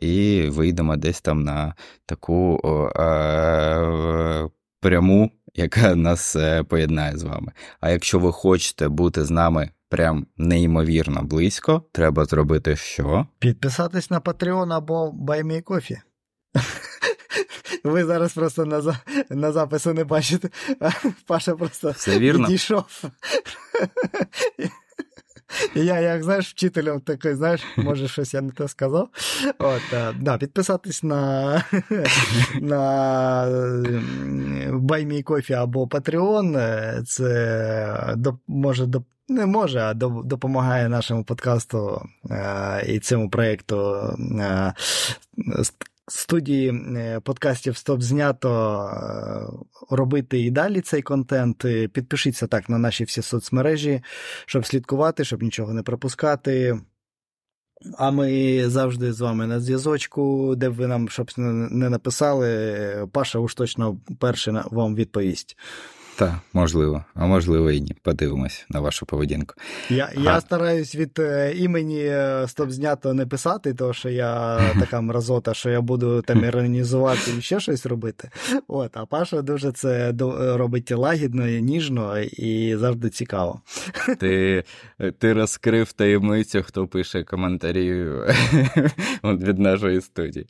і 0.01 0.49
вийдемо 0.49 0.97
десь 0.97 1.21
там 1.21 1.43
на 1.43 1.75
таку 2.07 2.61
а, 2.97 4.49
пряму 4.81 5.31
яка 5.55 5.95
нас 5.95 6.37
е, 6.37 6.63
поєднає 6.63 7.17
з 7.17 7.23
вами. 7.23 7.53
А 7.81 7.91
якщо 7.91 8.19
ви 8.19 8.33
хочете 8.33 8.89
бути 8.89 9.25
з 9.25 9.31
нами 9.31 9.71
прям 9.89 10.27
неймовірно 10.37 11.23
близько, 11.23 11.83
треба 11.93 12.25
зробити 12.25 12.77
що? 12.77 13.27
Підписатись 13.39 14.11
на 14.11 14.21
Patreon 14.21 14.75
або 14.75 15.11
BuyMeCoffee. 15.11 15.99
Ви 17.85 18.05
зараз 18.05 18.33
просто 18.33 18.65
на 18.65 18.81
за... 18.81 18.99
на 19.31 19.53
запису 19.53 19.95
не 19.95 20.05
бачите. 20.05 20.49
Паша 21.27 21.55
просто 21.57 21.91
Все 21.91 22.19
вірно. 22.19 22.47
підійшов. 22.47 22.85
Я, 25.75 26.01
як 26.01 26.23
знаєш, 26.23 26.51
вчителем 26.51 27.01
такий, 27.01 27.35
знаєш, 27.35 27.61
може, 27.77 28.09
щось 28.09 28.35
я 28.35 28.41
не 28.41 28.53
те 28.53 28.69
сказав. 28.69 29.09
От, 29.59 29.83
да, 30.21 30.39
Підписатись 30.39 31.03
на 31.03 31.65
на 32.61 33.45
BuyMeCoffee 34.71 35.53
або 35.53 35.87
Patreon, 35.87 37.03
це 37.03 38.17
може. 38.49 38.89
Не 39.31 39.47
може, 39.47 39.81
а 39.81 39.95
допомагає 40.25 40.89
нашому 40.89 41.25
подкасту 41.25 42.03
а, 42.31 42.81
і 42.87 42.99
цьому 42.99 43.31
проєкту 43.31 43.97
студії 46.09 46.71
е, 46.71 47.21
подкастів 47.21 47.77
Стоп 47.77 48.03
знято 48.03 48.81
е, 48.93 49.97
робити 49.97 50.41
і 50.41 50.51
далі 50.51 50.81
цей 50.81 51.03
контент. 51.03 51.65
Підпишіться 51.93 52.47
так 52.47 52.69
на 52.69 52.79
наші 52.79 53.05
всі 53.05 53.23
соцмережі, 53.23 54.03
щоб 54.47 54.67
слідкувати, 54.67 55.25
щоб 55.25 55.43
нічого 55.43 55.73
не 55.73 55.83
пропускати. 55.83 56.81
А 57.99 58.11
ми 58.11 58.63
завжди 58.69 59.13
з 59.13 59.21
вами 59.21 59.47
на 59.47 59.61
зв'язочку, 59.61 60.55
де 60.57 60.71
б 60.71 60.73
ви 60.73 60.87
нам 60.87 61.09
щоб 61.09 61.31
не 61.37 61.91
написали, 61.91 63.09
Паша 63.13 63.39
уж 63.39 63.55
точно 63.55 64.01
перший 64.21 64.55
вам 64.71 64.95
відповість. 64.95 65.57
Так, 66.19 66.35
можливо, 66.53 67.05
а 67.15 67.27
можливо 67.27 67.71
і 67.71 67.81
ні. 67.81 67.95
Подивимось 68.03 68.67
на 68.71 68.81
вашу 68.81 69.07
поведінку. 69.07 69.55
Я 69.91 70.11
а... 70.17 70.21
я 70.21 70.41
стараюсь 70.41 70.95
від 70.95 71.19
е, 71.19 71.53
імені 71.57 72.01
е, 72.01 72.45
стоп 72.49 72.71
знято 72.71 73.15
не 73.15 73.27
писати, 73.27 73.75
тому 73.75 73.93
що 73.93 74.09
я 74.09 74.61
така 74.81 75.01
мразота, 75.01 75.55
що 75.55 75.71
я 75.71 75.81
буду 75.81 76.23
там 76.23 76.45
іронізувати 76.45 77.31
і 77.39 77.43
ще 77.43 77.61
щось 77.61 77.87
робити. 77.87 78.31
От, 78.69 78.97
А 78.97 79.07
Паша 79.07 79.43
дуже 79.43 79.73
це 79.73 80.15
робить 80.39 80.91
лагідно, 80.91 81.49
і 81.49 81.63
ніжно 81.63 82.19
і 82.19 82.77
завжди 82.77 83.11
цікаво. 83.11 83.61
Ти 84.19 84.65
ти 85.19 85.33
розкрив 85.33 85.93
таємницю, 85.93 86.63
хто 86.63 86.87
пише 86.87 87.25
коментарі 87.25 88.07
від 89.25 89.59
нашої 89.59 90.01
студії. 90.01 90.47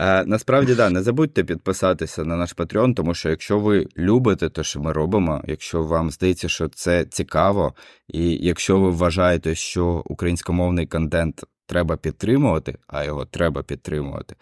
Е, 0.00 0.24
насправді, 0.24 0.74
да, 0.74 0.90
не 0.90 1.02
забудьте 1.02 1.44
підписатися 1.44 2.24
на 2.24 2.36
наш 2.36 2.56
Patreon, 2.56 2.94
тому 2.94 3.14
що 3.14 3.30
якщо 3.30 3.58
ви 3.58 3.86
любите 3.98 4.48
те, 4.48 4.64
що 4.64 4.80
ми 4.80 4.92
робимо, 4.92 5.42
якщо 5.46 5.82
вам 5.82 6.10
здається, 6.10 6.48
що 6.48 6.68
це 6.68 7.04
цікаво, 7.04 7.74
і 8.08 8.30
якщо 8.46 8.80
ви 8.80 8.90
вважаєте, 8.90 9.54
що 9.54 10.02
українськомовний 10.06 10.86
контент 10.86 11.44
треба 11.66 11.96
підтримувати, 11.96 12.78
а 12.86 13.04
його 13.04 13.24
треба 13.24 13.62
підтримувати, 13.62 14.36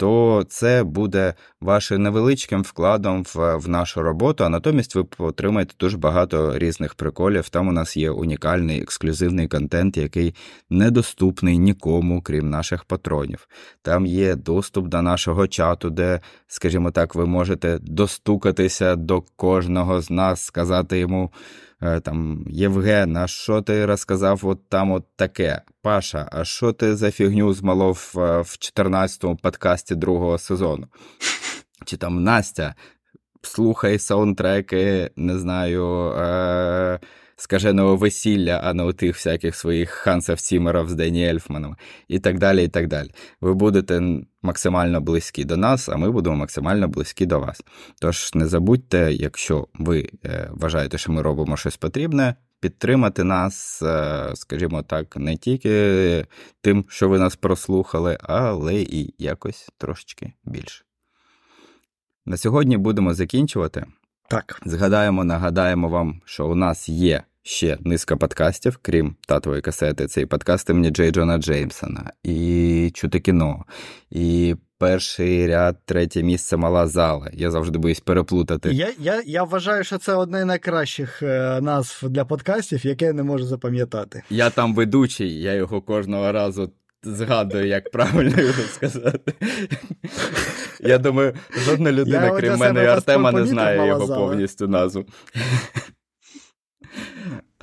то 0.00 0.44
це 0.48 0.84
буде 0.84 1.34
вашим 1.60 2.02
невеличким 2.02 2.62
вкладом 2.62 3.24
в, 3.34 3.56
в 3.56 3.68
нашу 3.68 4.02
роботу, 4.02 4.44
а 4.44 4.48
натомість 4.48 4.94
ви 4.94 5.06
отримаєте 5.18 5.74
дуже 5.80 5.98
багато 5.98 6.58
різних 6.58 6.94
приколів. 6.94 7.48
Там 7.48 7.68
у 7.68 7.72
нас 7.72 7.96
є 7.96 8.10
унікальний 8.10 8.82
ексклюзивний 8.82 9.48
контент, 9.48 9.96
який 9.96 10.34
недоступний 10.70 11.58
нікому, 11.58 12.22
крім 12.22 12.50
наших 12.50 12.84
патронів. 12.84 13.48
Там 13.82 14.06
є 14.06 14.34
доступ 14.34 14.88
до 14.88 15.02
нашого 15.02 15.46
чату, 15.46 15.90
де, 15.90 16.20
скажімо 16.46 16.90
так, 16.90 17.14
ви 17.14 17.26
можете 17.26 17.78
достукатися 17.82 18.96
до 18.96 19.22
кожного 19.36 20.00
з 20.00 20.10
нас, 20.10 20.44
сказати 20.44 20.98
йому. 20.98 21.30
Е, 21.82 22.00
там 22.00 22.44
Євген, 22.48 23.16
а 23.16 23.26
що 23.26 23.62
ти 23.62 23.86
розказав 23.86 24.40
от 24.42 24.68
там 24.68 24.92
от 24.92 25.04
таке? 25.16 25.62
Паша, 25.82 26.28
а 26.32 26.44
що 26.44 26.72
ти 26.72 26.96
за 26.96 27.10
фігню 27.10 27.52
змалов 27.52 28.10
в 28.14 28.56
14-му 28.58 29.36
подкасті 29.36 29.94
другого 29.94 30.38
сезону? 30.38 30.86
Чи 31.84 31.96
там 31.96 32.22
Настя, 32.24 32.74
слухай 33.42 33.98
саундтреки, 33.98 35.10
не 35.16 35.38
знаю. 35.38 36.12
Е- 36.12 36.98
скаженого 37.40 37.96
весілля, 37.96 38.60
а 38.64 38.74
не 38.74 38.82
у 38.82 38.92
тих 38.92 39.16
всяких 39.16 39.56
своїх 39.56 39.90
Хансів 39.90 40.40
Сімерів 40.40 40.88
з 40.88 40.94
Дені 40.94 41.28
Ельфманом 41.28 41.76
і 42.08 42.18
так 42.18 42.38
далі. 42.38 42.64
і 42.64 42.68
так 42.68 42.88
далі. 42.88 43.10
Ви 43.40 43.54
будете 43.54 44.02
максимально 44.42 45.00
близькі 45.00 45.44
до 45.44 45.56
нас, 45.56 45.88
а 45.88 45.96
ми 45.96 46.10
будемо 46.10 46.36
максимально 46.36 46.88
близькі 46.88 47.26
до 47.26 47.40
вас. 47.40 47.62
Тож 48.00 48.34
не 48.34 48.46
забудьте, 48.46 49.12
якщо 49.12 49.66
ви 49.74 50.10
е, 50.24 50.48
вважаєте, 50.52 50.98
що 50.98 51.12
ми 51.12 51.22
робимо 51.22 51.56
щось 51.56 51.76
потрібне, 51.76 52.34
підтримати 52.60 53.24
нас, 53.24 53.82
е, 53.82 54.30
скажімо 54.34 54.82
так, 54.82 55.16
не 55.16 55.36
тільки 55.36 56.26
тим, 56.60 56.84
що 56.88 57.08
ви 57.08 57.18
нас 57.18 57.36
прослухали, 57.36 58.18
але 58.22 58.74
і 58.74 59.14
якось 59.18 59.68
трошечки 59.78 60.32
більше. 60.44 60.84
На 62.26 62.36
сьогодні 62.36 62.76
будемо 62.76 63.14
закінчувати. 63.14 63.86
Так. 64.30 64.60
Згадаємо, 64.64 65.24
нагадаємо 65.24 65.88
вам, 65.88 66.20
що 66.24 66.48
у 66.48 66.54
нас 66.54 66.88
є 66.88 67.22
ще 67.42 67.78
низка 67.80 68.16
подкастів, 68.16 68.78
крім 68.82 69.16
татової 69.28 69.62
касети. 69.62 70.06
Це 70.06 70.20
і 70.20 70.26
подкасти 70.26 70.74
мені 70.74 70.90
Джей 70.90 71.10
Джона 71.10 71.38
Джеймсона, 71.38 72.12
і 72.22 72.90
чути 72.94 73.20
кіно, 73.20 73.64
і 74.10 74.56
перший 74.78 75.46
ряд, 75.46 75.76
третє 75.84 76.22
місце 76.22 76.56
мала 76.56 76.86
зала. 76.86 77.30
Я 77.32 77.50
завжди 77.50 77.78
боюсь 77.78 78.00
переплутати. 78.00 78.72
Я 78.72 78.88
я, 78.98 79.22
я 79.26 79.44
вважаю, 79.44 79.84
що 79.84 79.98
це 79.98 80.14
одне 80.14 80.42
з 80.42 80.44
найкращих 80.44 81.22
е, 81.22 81.60
назв 81.60 82.08
для 82.08 82.24
подкастів, 82.24 82.86
яке 82.86 83.04
я 83.04 83.12
не 83.12 83.22
можу 83.22 83.44
запам'ятати. 83.44 84.22
Я 84.30 84.50
там 84.50 84.74
ведучий, 84.74 85.40
я 85.42 85.54
його 85.54 85.80
кожного 85.80 86.32
разу. 86.32 86.72
Згадую, 87.02 87.66
як 87.66 87.90
правильно 87.90 88.42
його 88.42 88.62
сказати. 88.62 89.32
Я 90.80 90.98
думаю, 90.98 91.34
жодна 91.64 91.92
людина, 91.92 92.30
крім 92.30 92.56
мене 92.56 92.84
і 92.84 92.86
Артема, 92.86 93.32
не 93.32 93.46
знає 93.46 93.86
його 93.86 94.06
повністю 94.06 94.68
назву. 94.68 95.04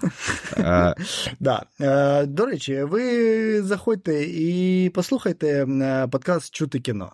Да. 1.39 1.65
Е, 1.81 2.25
до 2.25 2.45
речі, 2.45 2.83
ви 2.83 3.61
заходьте 3.61 4.23
і 4.23 4.89
послухайте 4.89 5.65
е, 5.65 6.07
подкаст 6.07 6.55
Чути 6.55 6.79
кіно. 6.79 7.11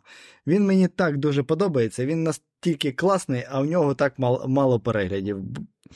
Він 0.47 0.65
мені 0.65 0.87
так 0.87 1.17
дуже 1.17 1.43
подобається. 1.43 2.05
Він 2.05 2.23
настільки 2.23 2.91
класний, 2.91 3.43
а 3.49 3.61
в 3.61 3.65
нього 3.65 3.93
так 3.93 4.19
мало, 4.19 4.47
мало 4.47 4.79
переглядів. 4.79 5.37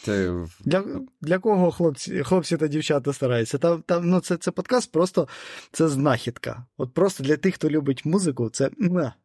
Це... 0.03 0.45
Для 0.65 0.84
для 1.21 1.39
кого 1.39 1.71
хлопці 1.71 2.23
хлопці 2.23 2.57
та 2.57 2.67
дівчата 2.67 3.13
стараються? 3.13 3.57
Там, 3.57 3.84
там, 3.86 4.09
ну, 4.09 4.19
Це 4.19 4.38
це 4.38 4.51
подкаст 4.51 4.91
просто 4.91 5.28
це 5.71 5.88
знахідка. 5.88 6.65
От 6.78 6.93
просто 6.93 7.23
для 7.23 7.38
тих, 7.38 7.55
хто 7.55 7.69
любить 7.69 8.05
музику, 8.05 8.49
це 8.49 8.69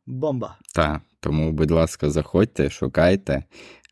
бомба. 0.06 0.58
Так, 0.74 1.00
тому, 1.20 1.52
будь 1.52 1.70
ласка, 1.70 2.10
заходьте, 2.10 2.70
шукайте. 2.70 3.44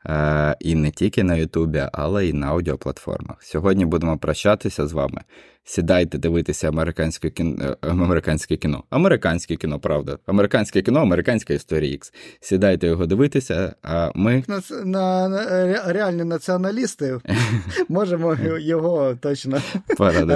Е, 0.07 0.57
і 0.61 0.74
не 0.74 0.90
тільки 0.90 1.22
на 1.22 1.36
Ютубі, 1.36 1.82
але 1.92 2.26
й 2.26 2.32
на 2.32 2.46
аудіоплатформах. 2.46 3.36
Сьогодні 3.40 3.84
будемо 3.84 4.18
прощатися 4.18 4.86
з 4.86 4.92
вами. 4.92 5.20
Сідайте 5.64 6.18
дивитися 6.18 6.68
американське 6.68 7.30
кіно, 7.30 7.64
е, 7.64 7.76
американське 7.80 8.57
кіно. 8.57 8.84
Американське 8.90 9.57
кіно, 9.57 9.80
правда. 9.80 10.18
Американське 10.26 10.82
кіно, 10.82 11.01
американська 11.01 11.55
історія 11.55 11.96
X. 11.96 12.12
Сідайте 12.40 12.86
його 12.86 13.07
дивитися, 13.07 13.74
а 13.82 14.11
ми. 14.14 14.44
На, 14.48 14.62
на, 14.84 15.28
на 15.28 15.92
Реальні 15.92 16.24
націоналісти 16.24 17.18
можемо 17.88 18.36
його 18.59 19.14
точно 19.20 19.61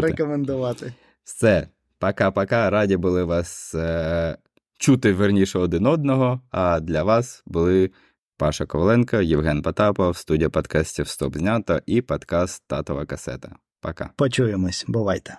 рекомендувати. 0.01 0.93
Все, 1.25 1.69
пока-пока. 1.99 2.71
Раді 2.71 2.97
були 2.97 3.25
вас 3.25 3.75
е, 3.75 4.37
чути 4.79 5.13
верніше 5.13 5.59
один 5.59 5.87
одного, 5.87 6.41
а 6.51 6.81
для 6.81 7.03
вас 7.03 7.43
були. 7.47 7.91
Паша 8.37 8.67
Коваленко, 8.67 9.17
Євген 9.17 9.63
Потапов, 9.63 10.17
студія 10.17 10.51
подкастів 10.51 11.09
Стоп 11.09 11.37
знято 11.37 11.81
і 11.87 12.03
подкаст 12.03 12.63
Татова 12.67 13.07
касета. 13.07 13.57
Пока. 13.81 14.11
Почуємось, 14.17 14.85
бувайте. 14.89 15.39